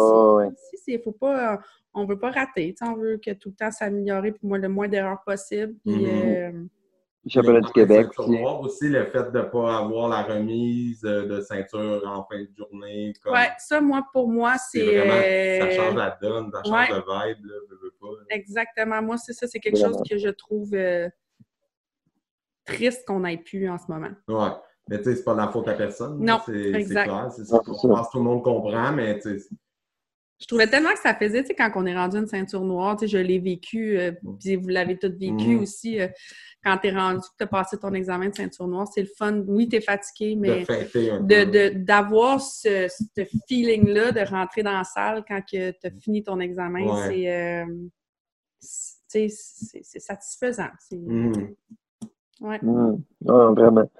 si, 0.57 0.77
si, 0.77 0.99
faut 1.01 1.13
pas, 1.13 1.59
on 1.93 2.05
veut 2.05 2.19
pas 2.19 2.31
rater. 2.31 2.75
On 2.81 2.93
veut 2.95 3.17
que 3.23 3.31
tout 3.31 3.49
le 3.49 3.55
temps 3.55 3.71
s'améliorer, 3.71 4.31
puis 4.33 4.45
moi, 4.45 4.57
le 4.57 4.67
moins 4.69 4.87
d'erreurs 4.87 5.21
possible. 5.25 5.73
Puis, 5.85 6.05
Mhm. 6.05 6.07
euh, 6.07 6.51
championnat 7.29 7.61
du 7.61 7.71
Québec 7.71 8.07
Le 8.17 8.63
aussi. 8.65 8.89
le 8.89 9.05
fait 9.05 9.31
de 9.31 9.37
ne 9.37 9.43
pas 9.43 9.77
avoir 9.77 10.09
la 10.09 10.23
remise 10.23 11.03
euh, 11.05 11.25
de 11.25 11.41
ceinture 11.41 12.01
en 12.05 12.25
fin 12.25 12.41
de 12.41 12.49
journée. 12.57 13.13
Comme, 13.23 13.33
ouais, 13.33 13.49
ça, 13.57 13.81
moi, 13.81 14.05
pour 14.11 14.27
moi, 14.27 14.55
c'est 14.57 15.59
ça 15.59 15.71
change 15.71 15.95
la 15.95 16.17
donne, 16.21 16.51
ça 16.51 16.63
change 16.63 16.89
ouais. 16.89 16.95
le 16.95 16.97
vibe. 16.97 17.45
Là, 17.45 17.55
veux 17.81 17.93
pas. 17.99 18.07
Exactement. 18.29 19.01
Moi, 19.01 19.17
c'est 19.17 19.33
ça. 19.33 19.47
C'est 19.47 19.59
quelque 19.59 19.77
Vraiment. 19.77 19.97
chose 19.97 20.09
que 20.09 20.17
je 20.17 20.29
trouve 20.29 20.73
euh, 20.73 21.09
triste 22.65 23.05
qu'on 23.07 23.21
n'ait 23.21 23.37
plus 23.37 23.69
en 23.69 23.77
ce 23.77 23.85
moment. 23.89 24.11
Ouais. 24.27 24.51
Mais 24.89 24.97
tu 24.97 25.03
sais, 25.05 25.15
c'est 25.17 25.23
pas 25.23 25.33
de 25.33 25.37
la 25.39 25.49
faute 25.49 25.67
à 25.67 25.73
personne. 25.73 26.19
Non, 26.19 26.39
c'est 26.45 26.71
clair. 26.85 27.31
C'est 27.31 27.45
ça. 27.45 27.61
Je 27.63 27.71
pense 27.87 28.07
que 28.07 28.11
tout 28.11 28.17
le 28.17 28.23
monde 28.23 28.43
comprend, 28.43 28.91
mais 28.91 29.19
tu 29.19 29.39
sais, 29.39 29.49
Je 30.41 30.47
trouvais 30.47 30.67
tellement 30.67 30.91
que 30.93 30.99
ça 30.99 31.13
faisait, 31.13 31.41
tu 31.41 31.47
sais, 31.47 31.53
quand 31.55 31.69
on 31.75 31.85
est 31.85 31.93
rendu 31.95 32.17
une 32.17 32.27
ceinture 32.27 32.63
noire, 32.63 32.95
tu 32.95 33.01
sais, 33.01 33.07
je 33.09 33.17
l'ai 33.17 33.39
vécu, 33.39 33.99
euh, 33.99 34.13
puis 34.39 34.55
vous 34.55 34.69
l'avez 34.69 34.97
tous 34.97 35.09
vécu 35.09 35.55
Mhm. 35.55 35.61
aussi, 35.61 35.99
euh, 35.99 36.07
quand 36.63 36.77
t'es 36.77 36.91
rendu, 36.91 37.19
que 37.19 37.35
t'as 37.37 37.45
passé 37.47 37.77
ton 37.77 37.93
examen 37.93 38.29
de 38.29 38.35
ceinture 38.35 38.67
noire, 38.67 38.87
c'est 38.87 39.01
le 39.01 39.09
fun. 39.17 39.43
Oui, 39.47 39.67
t'es 39.67 39.81
fatigué, 39.81 40.35
de 40.35 40.39
mais 40.39 40.65
un 41.11 41.19
de, 41.19 41.77
d'avoir 41.83 42.39
ce, 42.39 42.87
ce 42.87 43.25
feeling-là 43.49 44.13
de 44.13 44.21
rentrer 44.21 44.63
dans 44.63 44.71
la 44.77 44.85
salle 44.85 45.25
quand 45.27 45.41
que 45.41 45.71
t'as 45.71 45.91
fini 45.91 46.23
ton 46.23 46.39
examen, 46.39 46.85
Ouais. 46.85 47.07
c'est, 47.09 47.33
euh, 47.33 47.65
c'est, 48.61 49.27
tu 49.27 49.99
satisfaisant. 49.99 50.69
Mhm. 50.91 51.53
Ouais. 52.41 52.59
Ouais, 52.63 53.53
vraiment. 53.55 53.91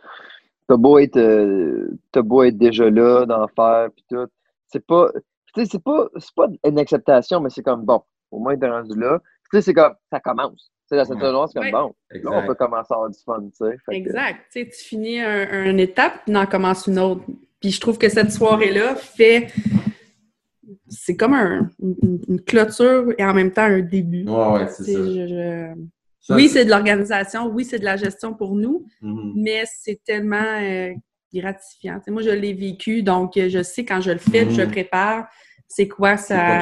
T'as 0.68 0.78
beau 0.78 1.00
être, 1.00 1.18
euh, 1.18 1.98
beau 2.16 2.44
être 2.44 2.58
déjà 2.58 2.90
là, 2.90 3.26
d'en 3.26 3.48
faire, 3.50 3.90
puis 3.94 4.06
tout. 4.10 4.28
C'est 4.68 4.86
pas, 4.86 5.12
tu 5.54 5.62
sais, 5.64 5.70
c'est 5.72 5.84
pas, 5.84 6.08
c'est 6.18 6.34
pas 6.36 6.48
une 6.66 6.80
acceptation, 6.80 7.40
mais 7.42 7.50
c'est 7.50 7.64
comme, 7.64 7.84
bon, 7.86 8.02
au 8.32 8.40
moins 8.40 8.58
t'es 8.58 8.70
rendu 8.70 9.00
là. 9.00 9.20
Tu 9.52 9.58
sais, 9.58 9.62
c'est 9.62 9.74
comme, 9.74 9.94
ça 10.12 10.20
commence. 10.20 10.72
Tu 10.84 10.90
sais, 10.90 10.96
la 10.96 11.06
ceinture 11.06 11.32
noire, 11.32 11.48
c'est 11.50 11.60
comme, 11.60 11.66
Ouais. 11.66 11.72
bon, 11.72 11.94
là, 12.32 12.42
on 12.44 12.48
peut 12.48 12.56
commencer 12.56 12.88
à 12.92 12.96
avoir 12.96 13.10
du 13.10 13.20
fun, 13.24 13.42
tu 13.42 13.50
sais. 13.66 13.78
Fait 13.86 13.92
que- 13.92 13.96
Exact. 14.08 14.40
Tu 14.52 14.60
sais, 14.62 14.70
tu 14.70 14.84
finis 14.84 15.20
un, 15.20 15.66
une 15.66 15.80
étape, 15.80 16.22
puis 16.26 16.36
en 16.36 16.46
commences 16.46 16.88
une 16.88 17.00
autre. 17.00 17.24
Puis 17.60 17.72
je 17.72 17.80
trouve 17.82 17.98
que 17.98 18.10
cette 18.10 18.32
soirée-là 18.32 18.96
fait. 18.96 19.52
C'est 20.88 21.16
comme 21.16 21.34
un- 21.34 21.70
une, 21.82 22.20
une 22.28 22.42
clôture 22.42 23.12
et 23.18 23.24
en 23.24 23.34
même 23.34 23.52
temps 23.52 23.64
un 23.64 23.80
début. 23.82 24.28
Ouais, 24.28 24.52
ouais, 24.54 24.68
c'est 24.68 24.84
ça. 24.84 24.92
je- 25.06 25.28
je- 25.28 25.74
Ça, 26.22 26.36
Oui, 26.36 26.48
c'est 26.48 26.66
de 26.66 26.70
l'organisation, 26.70 27.48
oui, 27.48 27.66
c'est 27.66 27.80
de 27.80 27.86
la 27.86 27.96
gestion 27.98 28.34
pour 28.36 28.54
nous, 28.54 28.86
Mhm. 29.02 29.34
mais 29.36 29.64
c'est 29.66 30.00
tellement 30.04 30.36
euh, 30.62 30.92
gratifiant. 31.34 31.96
Tu 32.00 32.06
sais, 32.06 32.12
moi, 32.12 32.22
je 32.22 32.30
l'ai 32.30 32.54
vécu, 32.54 33.04
donc 33.04 33.38
euh, 33.38 33.50
je 33.50 33.62
sais 33.62 33.86
quand 33.86 34.02
je 34.02 34.12
le 34.12 34.18
fais, 34.18 34.50
je 34.50 34.62
le 34.62 34.68
prépare, 34.68 35.28
c'est 35.68 35.88
quoi 35.88 36.18
ça. 36.18 36.62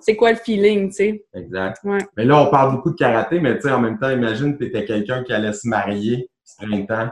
C'est 0.00 0.16
quoi 0.16 0.32
le 0.32 0.38
feeling, 0.38 0.88
tu 0.88 0.94
sais? 0.94 1.24
Exact. 1.34 1.78
Ouais. 1.84 2.00
Mais 2.16 2.24
là, 2.24 2.42
on 2.42 2.50
parle 2.50 2.72
beaucoup 2.72 2.90
de 2.90 2.96
karaté, 2.96 3.38
mais 3.38 3.56
tu 3.56 3.62
sais, 3.62 3.72
en 3.72 3.80
même 3.80 3.98
temps, 3.98 4.10
imagine 4.10 4.54
que 4.54 4.64
tu 4.64 4.70
étais 4.70 4.84
quelqu'un 4.84 5.22
qui 5.22 5.32
allait 5.32 5.52
se 5.52 5.68
marier 5.68 6.28
ce 6.44 6.66
printemps. 6.66 7.10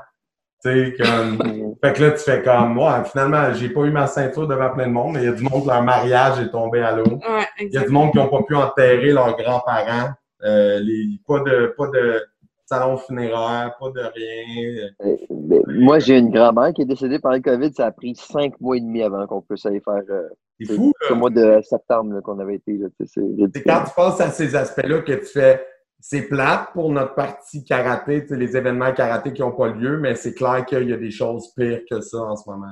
Tu 0.64 0.70
sais, 0.70 0.94
comme. 0.98 1.76
Fait 1.82 1.92
que 1.92 2.02
là, 2.02 2.10
tu 2.10 2.24
fais 2.24 2.42
comme, 2.42 2.74
moi, 2.74 3.04
finalement, 3.04 3.54
j'ai 3.54 3.68
pas 3.68 3.82
eu 3.82 3.92
ma 3.92 4.08
ceinture 4.08 4.48
devant 4.48 4.70
plein 4.70 4.88
de 4.88 4.92
monde, 4.92 5.12
mais 5.14 5.20
il 5.20 5.26
y 5.26 5.28
a 5.28 5.32
du 5.32 5.44
monde, 5.44 5.64
leur 5.64 5.80
mariage 5.84 6.40
est 6.40 6.50
tombé 6.50 6.80
à 6.80 6.90
l'eau. 6.90 7.04
Ouais, 7.04 7.46
Il 7.60 7.72
y 7.72 7.78
a 7.78 7.84
du 7.84 7.90
monde 7.90 8.10
qui 8.10 8.18
n'ont 8.18 8.28
pas 8.28 8.42
pu 8.42 8.56
enterrer 8.56 9.12
leurs 9.12 9.36
grands-parents. 9.36 10.10
Euh, 10.42 10.80
les, 10.80 11.20
pas, 11.26 11.38
de, 11.40 11.72
pas 11.76 11.86
de 11.86 12.20
salon 12.68 12.96
funéraire, 12.98 13.74
pas 13.80 13.90
de 13.90 14.00
rien. 14.14 14.88
Euh, 15.04 15.16
mais 15.30 15.60
moi, 15.66 15.98
j'ai 15.98 16.18
une 16.18 16.30
grand-mère 16.30 16.72
qui 16.74 16.82
est 16.82 16.86
décédée 16.86 17.18
par 17.18 17.32
le 17.32 17.40
COVID. 17.40 17.72
Ça 17.72 17.86
a 17.86 17.90
pris 17.92 18.14
cinq 18.14 18.60
mois 18.60 18.76
et 18.76 18.80
demi 18.80 19.02
avant 19.02 19.26
qu'on 19.26 19.40
puisse 19.40 19.64
aller 19.64 19.80
faire. 19.80 20.02
euh, 20.10 20.28
C'est 20.60 20.74
fou, 20.74 20.92
C'est 21.00 21.10
là. 21.14 21.16
mois 21.16 21.30
de 21.30 21.60
septembre 21.62 22.20
qu'on 22.20 22.38
avait 22.40 22.56
été. 22.56 22.78
C'est 23.06 23.62
quand 23.64 23.84
tu 23.86 23.94
penses 23.94 24.20
à 24.20 24.30
ces 24.30 24.54
aspects-là 24.54 25.00
que 25.00 25.12
tu 25.12 25.24
fais, 25.26 25.64
c'est 26.00 26.22
plate 26.28 26.72
pour 26.74 26.92
notre 26.92 27.14
partie 27.14 27.64
karaté, 27.64 28.24
les 28.30 28.56
événements 28.56 28.92
karaté 28.92 29.32
qui 29.32 29.40
n'ont 29.42 29.52
pas 29.52 29.68
lieu, 29.68 29.98
mais 29.98 30.14
c'est 30.14 30.34
clair 30.34 30.64
qu'il 30.66 30.88
y 30.88 30.92
a 30.92 30.96
des 30.96 31.10
choses 31.10 31.52
pires 31.54 31.80
que 31.90 32.00
ça 32.00 32.18
en 32.18 32.36
ce 32.36 32.48
moment. 32.48 32.66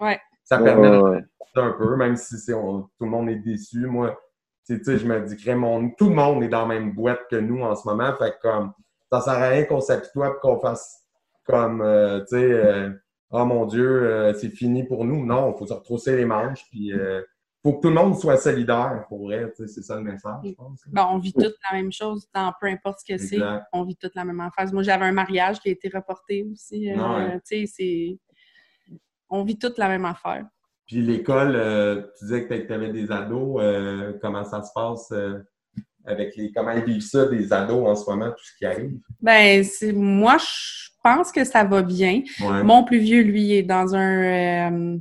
Ouais. 0.00 0.18
Ça 0.44 0.58
permet 0.58 0.90
de 0.90 0.96
ouais, 1.02 1.10
ouais. 1.10 1.24
un 1.56 1.72
peu, 1.72 1.96
même 1.96 2.16
si 2.16 2.36
c'est- 2.36 2.52
on- 2.54 2.82
tout 2.82 3.04
le 3.04 3.10
monde 3.10 3.28
est 3.30 3.36
déçu. 3.36 3.86
Moi, 3.86 4.16
tu 4.66 4.82
sais, 4.84 4.98
je 4.98 5.06
me 5.06 5.20
dis 5.26 5.36
que 5.36 5.94
tout 5.96 6.08
le 6.10 6.14
monde 6.14 6.42
est 6.44 6.48
dans 6.48 6.66
la 6.66 6.74
même 6.78 6.92
boîte 6.92 7.20
que 7.30 7.36
nous 7.36 7.62
en 7.62 7.74
ce 7.74 7.88
moment. 7.88 8.12
Fait 8.18 8.32
que 8.32 8.40
comme 8.42 8.72
ça 9.10 9.20
sert 9.20 9.32
à 9.34 9.48
rien 9.48 9.64
qu'on 9.64 9.80
s'apitoie 9.80 10.28
et 10.28 10.40
qu'on 10.40 10.58
fasse 10.60 11.00
comme 11.44 11.80
euh, 11.82 12.20
tu 12.20 12.36
sais 12.36 12.52
euh, 12.52 12.90
Oh 13.32 13.44
mon 13.44 13.64
Dieu, 13.64 13.88
euh, 13.88 14.34
c'est 14.34 14.50
fini 14.50 14.82
pour 14.84 15.04
nous. 15.04 15.24
Non, 15.24 15.52
il 15.52 15.58
faut 15.58 15.66
se 15.66 15.72
retrousser 15.72 16.16
les 16.16 16.24
manches. 16.24 16.64
Puis 16.68 16.92
faut 17.62 17.74
que 17.74 17.82
tout 17.82 17.88
le 17.88 17.94
monde 17.94 18.18
soit 18.18 18.36
solidaire 18.36 19.04
pour 19.08 19.26
vrai. 19.26 19.52
C'est 19.56 19.82
ça 19.82 19.94
le 19.96 20.02
message, 20.02 20.40
je 20.44 20.52
pense. 20.52 20.82
Bon, 20.88 21.02
on 21.10 21.18
vit 21.18 21.32
toutes 21.32 21.56
la 21.70 21.76
même 21.76 21.92
chose 21.92 22.26
dans 22.34 22.52
peu 22.60 22.66
importe 22.66 23.00
ce 23.00 23.12
que 23.12 23.18
c'est. 23.18 23.38
On 23.72 23.84
vit 23.84 23.96
toutes 23.96 24.16
la 24.16 24.24
même 24.24 24.42
phase. 24.56 24.72
Moi, 24.72 24.82
j'avais 24.82 25.04
un 25.04 25.12
mariage 25.12 25.60
qui 25.60 25.68
a 25.68 25.72
été 25.72 25.88
reporté 25.88 26.44
aussi. 26.50 26.90
Ah 26.90 27.18
ouais. 27.18 27.40
Tu 27.46 27.66
sais, 27.66 27.66
c'est. 27.66 28.98
On 29.28 29.44
vit 29.44 29.58
toutes 29.58 29.78
la 29.78 29.86
même 29.86 30.06
affaire. 30.06 30.44
Puis 30.86 31.00
l'école, 31.00 31.52
tu 32.18 32.24
disais 32.24 32.48
que 32.48 32.66
tu 32.66 32.72
avais 32.72 32.90
des 32.90 33.12
ados. 33.12 33.62
comment 34.20 34.44
ça 34.44 34.60
se 34.62 34.72
passe 34.74 35.12
avec 36.04 36.36
les. 36.36 36.50
Comment 36.52 36.72
ils 36.72 36.84
vivent 36.84 37.02
ça, 37.02 37.26
des 37.26 37.52
ados 37.52 37.86
en 37.88 37.94
ce 37.94 38.08
moment, 38.10 38.30
tout 38.30 38.44
ce 38.44 38.56
qui 38.56 38.66
arrive? 38.66 38.92
Ben, 39.20 39.62
c'est 39.64 39.92
moi, 39.92 40.36
je 40.38 40.88
pense 41.02 41.32
que 41.32 41.44
ça 41.44 41.64
va 41.64 41.82
bien. 41.82 42.22
Ouais. 42.40 42.62
Mon 42.62 42.84
plus 42.84 42.98
vieux, 42.98 43.22
lui, 43.22 43.54
est 43.54 43.62
dans 43.62 43.94
un, 43.94 44.22
euh, 44.72 44.98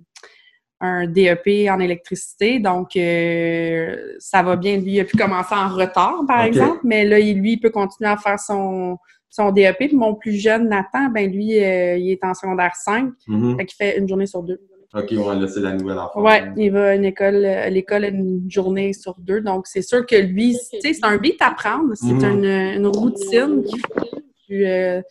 un 0.81 1.07
DEP 1.07 1.69
en 1.69 1.79
électricité, 1.79 2.59
donc 2.59 2.95
euh, 2.95 4.13
ça 4.19 4.41
va 4.43 4.55
bien. 4.55 4.77
Lui, 4.77 4.93
il 4.93 4.99
a 5.01 5.05
pu 5.05 5.17
commencer 5.17 5.53
en 5.55 5.69
retard, 5.69 6.21
par 6.27 6.43
exemple, 6.43 6.79
mais 6.83 7.03
là, 7.05 7.19
il- 7.19 7.39
lui, 7.39 7.53
il 7.53 7.59
peut 7.59 7.69
continuer 7.69 8.09
à 8.09 8.17
faire 8.17 8.39
son, 8.39 8.97
son 9.29 9.51
DEP. 9.51 9.77
Puis 9.89 9.95
mon 9.95 10.15
plus 10.15 10.33
jeune, 10.39 10.69
Nathan, 10.69 11.09
ben 11.09 11.29
lui, 11.31 11.61
euh, 11.63 11.97
il 11.97 12.11
est 12.11 12.23
en 12.23 12.33
secondaire 12.33 12.75
5, 12.75 13.09
Mhm. 13.27 13.57
fait 13.57 13.65
qu'il 13.65 13.75
fait 13.75 13.97
une 13.99 14.07
journée 14.07 14.25
sur 14.25 14.41
deux. 14.41 14.59
OK, 14.93 15.11
ouais, 15.11 15.35
là, 15.39 15.47
c'est 15.47 15.59
la 15.59 15.73
nouvelle 15.73 15.99
affaire. 15.99 16.17
Ouais, 16.17 16.51
il 16.57 16.71
va 16.71 16.89
à 16.89 16.95
une 16.95 17.05
école, 17.05 17.45
à 17.45 17.69
l'école 17.69 18.05
une 18.05 18.49
journée 18.49 18.91
sur 18.93 19.15
deux. 19.19 19.39
Donc, 19.41 19.67
c'est 19.67 19.83
sûr 19.83 20.03
que 20.05 20.15
lui, 20.15 20.57
tu 20.71 20.79
sais, 20.81 20.93
c'est 20.93 21.05
un 21.05 21.17
beat 21.17 21.39
à 21.41 21.51
prendre. 21.51 21.93
C'est 21.95 22.13
Mhm. 22.13 22.23
une, 22.23 22.45
une 22.45 22.87
routine 22.87 23.63
qu'il 23.63 23.79
faut 23.81 23.93
que 23.93 24.21
tu, 24.47 24.65
euh, 24.65 25.01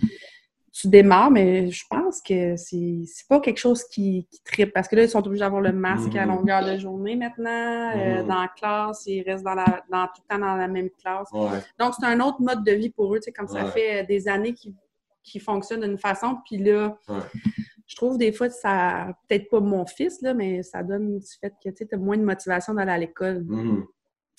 tu 0.72 0.88
démarres, 0.88 1.30
mais 1.30 1.70
je 1.70 1.84
pense 1.88 2.20
que 2.20 2.56
c'est 2.56 3.02
c'est 3.06 3.28
pas 3.28 3.38
quelque 3.40 3.58
chose 3.58 3.84
qui, 3.84 4.26
qui 4.30 4.40
tripe. 4.42 4.72
Parce 4.72 4.88
que 4.88 4.96
là, 4.96 5.04
ils 5.04 5.08
sont 5.08 5.24
obligés 5.24 5.40
d'avoir 5.44 5.60
le 5.62 5.72
masque 5.72 6.14
à 6.16 6.26
Mhm. 6.26 6.34
longueur 6.34 6.64
de 6.64 6.76
journée 6.76 7.14
maintenant. 7.14 7.92
euh, 7.96 8.22
Mhm. 8.22 8.26
dans 8.28 8.40
la 8.42 8.48
classe, 8.48 9.04
ils 9.06 9.22
restent 9.22 9.44
dans 9.44 9.54
la, 9.54 9.84
dans, 9.90 10.06
tout 10.06 10.22
le 10.28 10.34
temps 10.34 10.40
dans 10.40 10.56
la 10.56 10.66
même 10.66 10.90
classe. 11.00 11.28
Ouais. 11.32 11.58
Donc, 11.78 11.94
c'est 11.98 12.06
un 12.06 12.18
autre 12.18 12.40
mode 12.40 12.64
de 12.64 12.72
vie 12.72 12.90
pour 12.90 13.14
eux, 13.14 13.18
tu 13.20 13.26
sais, 13.26 13.32
comme 13.32 13.46
ça 13.48 13.64
fait 13.66 14.02
euh, 14.02 14.06
des 14.06 14.26
années 14.26 14.54
qu'ils 14.54 14.74
qu'ils 15.24 15.40
fonctionnent 15.42 15.82
d'une 15.82 15.98
façon. 15.98 16.36
Puis 16.46 16.56
là, 16.56 16.96
Ouais. 17.08 17.16
Je 17.88 17.96
trouve 17.96 18.18
des 18.18 18.30
fois, 18.32 18.50
ça, 18.50 19.08
peut-être 19.28 19.48
pas 19.50 19.60
mon 19.60 19.84
fils, 19.86 20.20
là, 20.22 20.34
mais 20.34 20.62
ça 20.62 20.82
donne 20.82 21.18
du 21.18 21.26
fait 21.40 21.52
que 21.64 21.70
tu 21.70 21.86
as 21.90 21.96
moins 21.96 22.18
de 22.18 22.22
motivation 22.24 22.74
d'aller 22.74 22.92
à 22.92 22.98
l'école. 22.98 23.42
Mhm. 23.44 23.84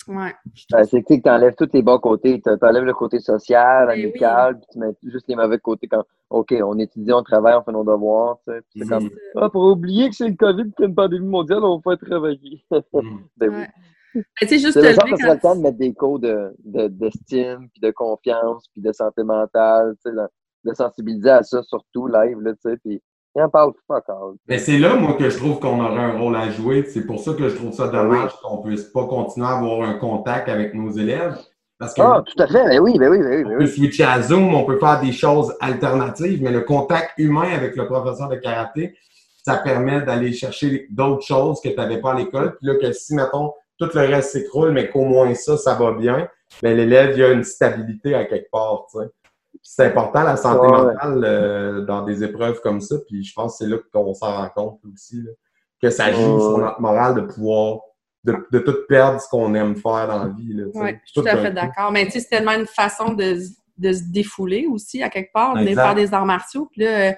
Ouais. 0.08 0.32
Ben, 0.72 0.84
c'est 0.84 1.02
que 1.02 1.14
tu 1.14 1.28
enlèves 1.28 1.54
tous 1.56 1.68
les 1.74 1.82
bons 1.82 1.98
côtés. 1.98 2.40
Tu 2.40 2.50
enlèves 2.62 2.84
le 2.84 2.94
côté 2.94 3.18
social, 3.20 3.88
Ben 3.88 3.94
oui. 3.96 4.04
amical, 4.04 4.56
puis 4.58 4.66
tu 4.72 4.78
mets 4.78 4.94
juste 5.02 5.26
les 5.28 5.36
mauvais 5.36 5.58
côtés 5.58 5.88
quand, 5.88 6.04
OK, 6.30 6.54
on 6.64 6.78
étudie, 6.78 7.12
on 7.12 7.22
travaille, 7.22 7.54
on 7.54 7.62
fait 7.62 7.72
nos 7.72 7.84
devoirs. 7.84 8.38
Puis 8.46 8.54
C'est 8.76 8.84
Mhm. 8.84 8.88
comme, 8.88 9.10
ah, 9.36 9.50
pour 9.50 9.64
oublier 9.70 10.08
que 10.08 10.16
c'est 10.16 10.28
le 10.28 10.36
COVID, 10.36 10.70
c'est 10.78 10.86
une 10.86 10.94
pandémie 10.94 11.26
mondiale, 11.26 11.62
on 11.64 11.76
va 11.76 11.82
pas 11.82 11.96
travailler. 11.96 12.64
Mhm. 12.94 13.20
Ben 13.36 13.50
oui. 13.50 13.56
Ouais. 13.56 13.68
Ben, 14.40 14.48
juste 14.48 14.72
C'est 14.72 14.80
le 14.82 14.92
genre 14.94 15.04
que 15.04 15.32
le 15.34 15.38
temps 15.40 15.54
de 15.54 15.60
mettre 15.60 15.78
des 15.78 15.92
cours 15.92 16.18
de, 16.18 16.54
de- 16.64 16.88
d'estime, 16.88 17.68
puis 17.70 17.80
de 17.80 17.90
confiance, 17.90 18.66
puis 18.72 18.80
de 18.82 18.92
santé 18.92 19.22
mentale, 19.22 19.94
tu 20.04 20.10
sais, 20.10 20.16
de, 20.16 20.70
de 20.70 20.74
sensibiliser 20.74 21.30
à 21.30 21.42
ça, 21.42 21.62
surtout 21.62 22.06
live, 22.08 22.40
là, 22.40 22.52
tu 22.54 22.60
sais, 22.62 22.76
puis 22.78 23.00
il 23.36 23.42
en 23.42 23.48
parle 23.48 23.72
pas 23.86 23.98
encore. 23.98 24.34
Mais 24.48 24.58
c'est 24.58 24.78
là, 24.78 24.96
moi, 24.96 25.14
que 25.14 25.30
je 25.30 25.36
trouve 25.36 25.60
qu'on 25.60 25.80
aurait 25.84 26.02
un 26.02 26.18
rôle 26.18 26.36
à 26.36 26.50
jouer. 26.50 26.84
C'est 26.84 27.06
pour 27.06 27.20
ça 27.20 27.32
que 27.34 27.48
je 27.48 27.54
trouve 27.54 27.72
ça 27.72 27.88
dommage 27.88 28.32
qu'on 28.42 28.58
puisse 28.58 28.84
pas 28.84 29.06
continuer 29.06 29.46
à 29.46 29.58
avoir 29.58 29.88
un 29.88 29.94
contact 29.94 30.48
avec 30.48 30.74
nos 30.74 30.90
élèves. 30.90 31.36
Parce 31.78 31.94
que 31.94 32.02
Ah, 32.02 32.22
tout 32.26 32.42
à 32.42 32.46
fait, 32.46 32.64
ben 32.64 32.78
oui, 32.80 32.98
ben 32.98 33.08
oui, 33.08 33.18
ben 33.18 33.38
oui, 33.38 33.44
ben 33.44 33.54
on 33.54 33.58
peut 33.58 33.66
switcher 33.66 34.04
à 34.04 34.20
Zoom, 34.20 34.54
on 34.54 34.64
peut 34.64 34.78
faire 34.78 35.00
des 35.00 35.12
choses 35.12 35.54
alternatives, 35.60 36.42
mais 36.42 36.50
le 36.50 36.60
contact 36.60 37.12
humain 37.16 37.48
avec 37.54 37.74
le 37.74 37.86
professeur 37.86 38.28
de 38.28 38.36
karaté, 38.36 38.96
ça 39.42 39.56
permet 39.56 40.02
d'aller 40.02 40.32
chercher 40.32 40.88
d'autres 40.90 41.24
choses 41.24 41.60
que 41.62 41.70
tu 41.70 41.76
n'avais 41.76 41.98
pas 41.98 42.12
à 42.12 42.16
l'école. 42.16 42.56
Puis 42.56 42.66
là, 42.66 42.74
que 42.74 42.92
si, 42.92 43.14
mettons, 43.14 43.54
tout 43.78 43.88
le 43.94 44.00
reste 44.00 44.32
s'écroule, 44.32 44.72
mais 44.72 44.90
qu'au 44.90 45.06
moins 45.06 45.34
ça, 45.34 45.56
ça 45.56 45.74
va 45.74 45.92
bien, 45.92 46.28
ben 46.62 46.76
l'élève, 46.76 47.12
il 47.14 47.20
y 47.20 47.24
a 47.24 47.30
une 47.32 47.44
stabilité 47.44 48.14
à 48.14 48.26
quelque 48.26 48.50
part, 48.50 48.86
tu 48.92 48.98
sais. 48.98 49.06
C'est 49.62 49.86
important, 49.86 50.22
la 50.22 50.36
santé 50.36 50.66
Ouais, 50.66 50.72
ouais. 50.80 50.94
mentale, 50.94 51.22
euh, 51.24 51.84
dans 51.84 52.02
des 52.02 52.24
épreuves 52.24 52.60
comme 52.62 52.80
ça. 52.80 52.96
Puis 53.06 53.22
je 53.24 53.32
pense 53.34 53.58
que 53.58 53.64
c'est 53.64 53.70
là 53.70 53.76
qu'on 53.92 54.14
s'en 54.14 54.32
rend 54.36 54.48
compte 54.48 54.80
aussi, 54.92 55.22
là, 55.22 55.30
que 55.82 55.90
ça 55.90 56.12
joue 56.12 56.34
Ouais, 56.34 56.40
sur 56.40 56.58
notre 56.58 56.80
morale 56.80 57.14
de 57.14 57.20
pouvoir, 57.22 57.80
de, 58.24 58.36
de 58.50 58.58
tout 58.58 58.74
perdre 58.88 59.20
ce 59.20 59.28
qu'on 59.28 59.54
aime 59.54 59.76
faire 59.76 60.08
dans 60.08 60.24
la 60.24 60.28
vie. 60.28 60.52
Là. 60.54 60.64
Ouais, 60.74 61.00
je 61.04 61.12
suis 61.12 61.20
tout 61.22 61.28
à 61.28 61.36
fait 61.36 61.50
d'accord. 61.52 61.92
Mais 61.92 62.04
tu 62.06 62.12
sais, 62.12 62.20
c'est 62.20 62.28
tellement 62.28 62.52
une 62.52 62.66
façon 62.66 63.12
de, 63.14 63.36
de 63.78 63.92
se 63.92 64.02
défouler 64.10 64.66
aussi, 64.66 65.02
à 65.02 65.08
quelque 65.08 65.32
part, 65.32 65.54
de 65.56 65.64
faire 65.66 65.94
des 65.94 66.12
arts 66.12 66.26
martiaux. 66.26 66.68
Puis 66.72 66.82
là, 66.82 67.10
euh, 67.10 67.12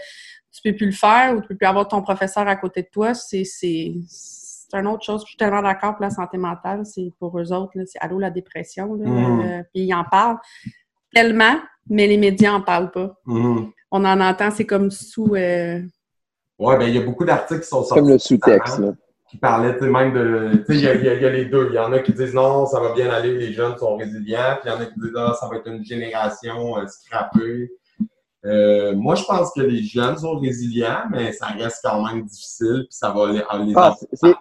tu 0.53 0.61
peux 0.63 0.77
plus 0.77 0.87
le 0.87 0.93
faire 0.93 1.35
ou 1.35 1.41
tu 1.41 1.49
peux 1.49 1.57
plus 1.57 1.67
avoir 1.67 1.89
ton 1.89 2.03
professeur 2.03 2.47
à 2.47 2.57
côté 2.57 2.83
de 2.83 2.89
toi. 2.93 3.15
C'est 3.15 3.45
c'est- 3.45 3.95
c'est 4.07 4.79
une 4.79 4.87
autre 4.87 5.03
chose. 5.05 5.23
Je 5.23 5.29
suis 5.29 5.37
tellement 5.37 5.63
d'accord 5.63 5.95
pour 5.95 6.03
la 6.03 6.11
santé 6.11 6.39
mentale. 6.39 6.85
C'est 6.87 7.13
pour 7.19 7.39
eux 7.39 7.53
autres, 7.53 7.73
là, 7.75 7.85
c'est 7.87 7.99
allô 8.01 8.19
la 8.19 8.31
dépression. 8.31 8.95
Là, 8.95 9.09
Mhm. 9.09 9.41
Euh, 9.41 9.63
puis 9.73 9.85
ils 9.85 9.95
en 9.95 10.05
parlent 10.05 10.39
tellement, 11.13 11.57
mais 11.89 12.07
les 12.07 12.17
médias 12.17 12.53
en 12.53 12.61
parlent 12.61 12.91
pas. 12.91 13.15
Mhm. 13.27 13.71
On 13.91 14.05
en 14.05 14.21
entend, 14.21 14.51
c'est 14.51 14.67
comme 14.67 14.91
sous... 14.91 15.35
euh, 15.35 15.81
Ouais, 16.59 16.79
ben 16.79 16.87
il 16.87 16.95
y 16.95 16.99
a 16.99 17.03
beaucoup 17.03 17.25
d'articles 17.25 17.61
qui 17.63 17.67
sont 17.69 17.83
sortis. 17.83 18.01
Comme 18.01 18.09
le 18.11 18.19
sous-texte, 18.19 18.79
là. 18.79 18.93
Qui 19.29 19.37
parlaient 19.39 19.73
tu 19.79 19.85
sais, 19.85 19.91
même 19.91 20.13
de. 20.13 20.59
Tu 20.67 20.75
sais, 20.75 20.75
il 20.75 20.81
y, 20.83 20.89
a- 20.89 20.95
il 20.95 21.05
y 21.05 21.09
a- 21.09 21.15
il 21.15 21.23
y 21.23 21.27
a 21.27 21.31
les 21.31 21.47
deux. 21.47 21.69
Il 21.71 21.75
y 21.75 21.79
en 21.79 21.91
a 21.93 21.99
qui 22.01 22.13
disent 22.13 22.35
non, 22.35 22.67
ça 22.67 22.79
va 22.81 22.93
bien 22.93 23.09
aller, 23.11 23.37
les 23.39 23.53
jeunes 23.53 23.77
sont 23.79 23.97
résilients. 23.97 24.59
Puis 24.61 24.71
il 24.71 24.73
y 24.73 24.77
en 24.77 24.81
a 24.81 24.85
qui 24.87 25.01
disent 25.01 25.13
ah, 25.17 25.35
ça 25.41 25.49
va 25.49 25.57
être 25.57 25.67
une 25.69 25.83
génération 25.85 26.77
euh, 26.79 26.87
scrappée. 26.87 27.71
Euh, 28.45 28.95
moi, 28.95 29.15
je 29.15 29.25
pense 29.25 29.53
que 29.55 29.63
les 29.63 29.83
jeunes 29.83 30.19
sont 30.19 30.39
résilients, 30.39 31.05
mais 31.11 31.33
ça 31.33 31.47
reste 31.47 31.79
quand 31.83 32.05
même 32.07 32.25
difficile. 32.25 32.85
Puis 32.89 32.97
ça 32.99 33.11
va 33.11 33.27
les, 33.33 33.39
les 33.65 33.73
Ah, 33.77 33.95
c'est- 33.99 34.17
sûr. 34.17 34.39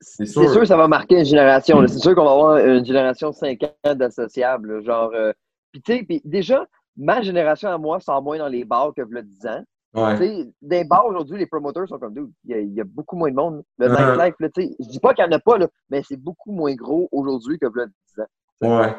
C'est 0.00 0.26
sûr 0.26 0.58
que 0.60 0.64
ça 0.64 0.76
va 0.76 0.88
marquer 0.88 1.20
une 1.20 1.24
génération. 1.24 1.80
là. 1.80 1.86
C'est 1.86 2.00
sûr 2.00 2.14
qu'on 2.16 2.24
va 2.24 2.32
avoir 2.32 2.56
une 2.58 2.84
génération 2.84 3.30
de 3.30 3.34
5 3.36 3.62
ans 3.84 3.94
d'associables. 3.94 4.78
là, 4.78 4.80
Genre, 4.82 5.12
euh, 5.14 5.32
puis 5.72 5.82
tu 5.82 5.92
sais, 5.96 6.02
puis 6.04 6.20
déjà, 6.24 6.66
ma 6.96 7.22
génération 7.22 7.70
à 7.70 7.78
moi 7.78 7.98
sort 8.00 8.22
moins 8.22 8.38
dans 8.38 8.48
les 8.48 8.64
bars 8.64 8.92
que 8.94 9.02
le 9.02 9.22
10 9.22 9.46
ans. 9.46 9.64
Ouais. 9.94 10.16
Tu 10.16 10.24
sais, 10.24 10.44
dans 10.62 10.76
les 10.76 10.84
bars 10.84 11.06
aujourd'hui, 11.06 11.38
les 11.38 11.46
promoteurs 11.46 11.86
sont 11.88 11.98
comme 11.98 12.14
nous. 12.14 12.32
Il 12.44 12.50
y, 12.50 12.54
a- 12.54 12.60
il 12.60 12.72
y 12.72 12.80
a 12.80 12.84
beaucoup 12.84 13.16
moins 13.16 13.30
de 13.30 13.36
monde. 13.36 13.62
Le 13.78 13.88
nightlife, 13.88 14.34
là, 14.40 14.48
tu 14.48 14.62
sais, 14.62 14.76
je 14.80 14.88
dis 14.88 15.00
pas 15.00 15.12
qu'il 15.14 15.24
n'y 15.26 15.34
en 15.34 15.36
a 15.36 15.40
pas, 15.40 15.58
là, 15.58 15.68
mais 15.90 16.02
c'est 16.06 16.16
beaucoup 16.16 16.52
moins 16.52 16.74
gros 16.74 17.08
aujourd'hui 17.12 17.58
que 17.58 17.66
le 17.66 17.86
10 17.86 18.20
ans. 18.20 18.78
Ouais. 18.80 18.94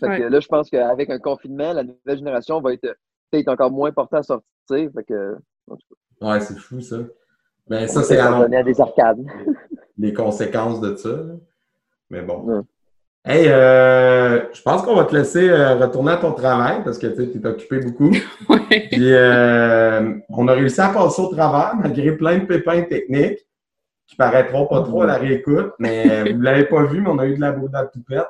Fait 0.00 0.06
que 0.06 0.22
Ouais. 0.24 0.30
là, 0.30 0.40
je 0.40 0.48
pense 0.48 0.68
qu'avec 0.70 1.08
un 1.10 1.18
confinement, 1.18 1.72
la 1.72 1.82
nouvelle 1.84 2.18
génération 2.18 2.60
va 2.60 2.72
être 2.74 2.94
peut-être 3.30 3.48
encore 3.48 3.70
moins 3.70 3.90
portée 3.92 4.16
à 4.16 4.22
sortir. 4.22 4.42
Fait 4.68 5.04
que, 5.04 5.36
Ouais, 6.20 6.40
c'est 6.40 6.58
fou, 6.58 6.80
ça. 6.80 6.96
Mais 7.70 7.84
on 7.84 7.88
ça, 7.88 8.02
c'est 8.02 8.18
à 8.18 8.62
des 8.62 8.80
arcades. 8.80 9.24
les 9.98 10.12
conséquences 10.12 10.80
de 10.80 10.94
ça. 10.96 11.08
là. 11.10 11.34
Mais 12.10 12.22
bon. 12.22 12.40
Ouais. 12.44 12.60
Hey, 13.30 13.46
euh, 13.48 14.40
je 14.54 14.62
pense 14.62 14.80
qu'on 14.80 14.94
va 14.96 15.04
te 15.04 15.14
laisser 15.14 15.50
euh, 15.50 15.74
retourner 15.74 16.12
à 16.12 16.16
ton 16.16 16.32
travail 16.32 16.82
parce 16.82 16.96
que 16.98 17.08
tu 17.08 17.38
es 17.38 17.46
occupé 17.46 17.78
beaucoup. 17.80 18.10
ouais. 18.48 18.88
Puis 18.90 19.12
euh, 19.12 20.14
on 20.30 20.48
a 20.48 20.54
réussi 20.54 20.80
à 20.80 20.88
passer 20.88 21.20
au 21.20 21.26
travers 21.26 21.76
malgré 21.76 22.12
plein 22.16 22.38
de 22.38 22.46
pépins 22.46 22.80
techniques 22.84 23.40
qui 24.06 24.16
paraîtront 24.16 24.66
pas 24.66 24.80
trop 24.80 25.02
à 25.02 25.06
la 25.06 25.16
réécoute, 25.18 25.72
mais 25.78 26.32
vous 26.32 26.40
l'avez 26.40 26.64
pas 26.64 26.84
vu, 26.84 27.02
mais 27.02 27.10
on 27.10 27.18
a 27.18 27.26
eu 27.26 27.34
de 27.36 27.40
la 27.42 27.52
beau 27.52 27.68
de 27.68 27.90
toupette. 27.92 28.28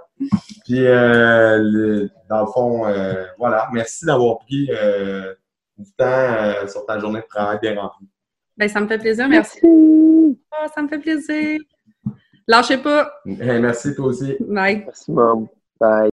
Puis 0.64 0.84
euh, 0.84 1.58
le- 1.62 2.10
dans 2.28 2.40
le 2.40 2.46
fond, 2.46 2.84
euh, 2.88 3.24
voilà, 3.38 3.68
merci 3.72 4.04
d'avoir 4.04 4.38
pris 4.40 4.68
euh, 4.72 5.32
du 5.78 5.92
temps 5.92 6.06
euh, 6.08 6.66
sur 6.66 6.84
ta 6.86 6.98
journée 6.98 7.20
de 7.20 7.26
travail 7.26 7.60
bien 7.62 7.80
remplie. 7.80 8.08
Ben, 8.56 8.68
ça 8.68 8.80
me 8.80 8.88
fait 8.88 8.98
plaisir. 8.98 9.28
Merci. 9.28 9.60
Ah, 10.50 10.66
ça 10.74 10.82
me 10.82 10.88
fait 10.88 10.98
plaisir. 10.98 11.60
Lâchez 12.48 12.78
pas. 12.78 13.12
Hey, 13.26 13.60
merci, 13.60 13.94
toi 13.94 14.06
aussi. 14.06 14.36
Bye. 14.40 14.82
Merci, 14.86 15.12
Mom. 15.12 15.46
Bye. 15.78 16.08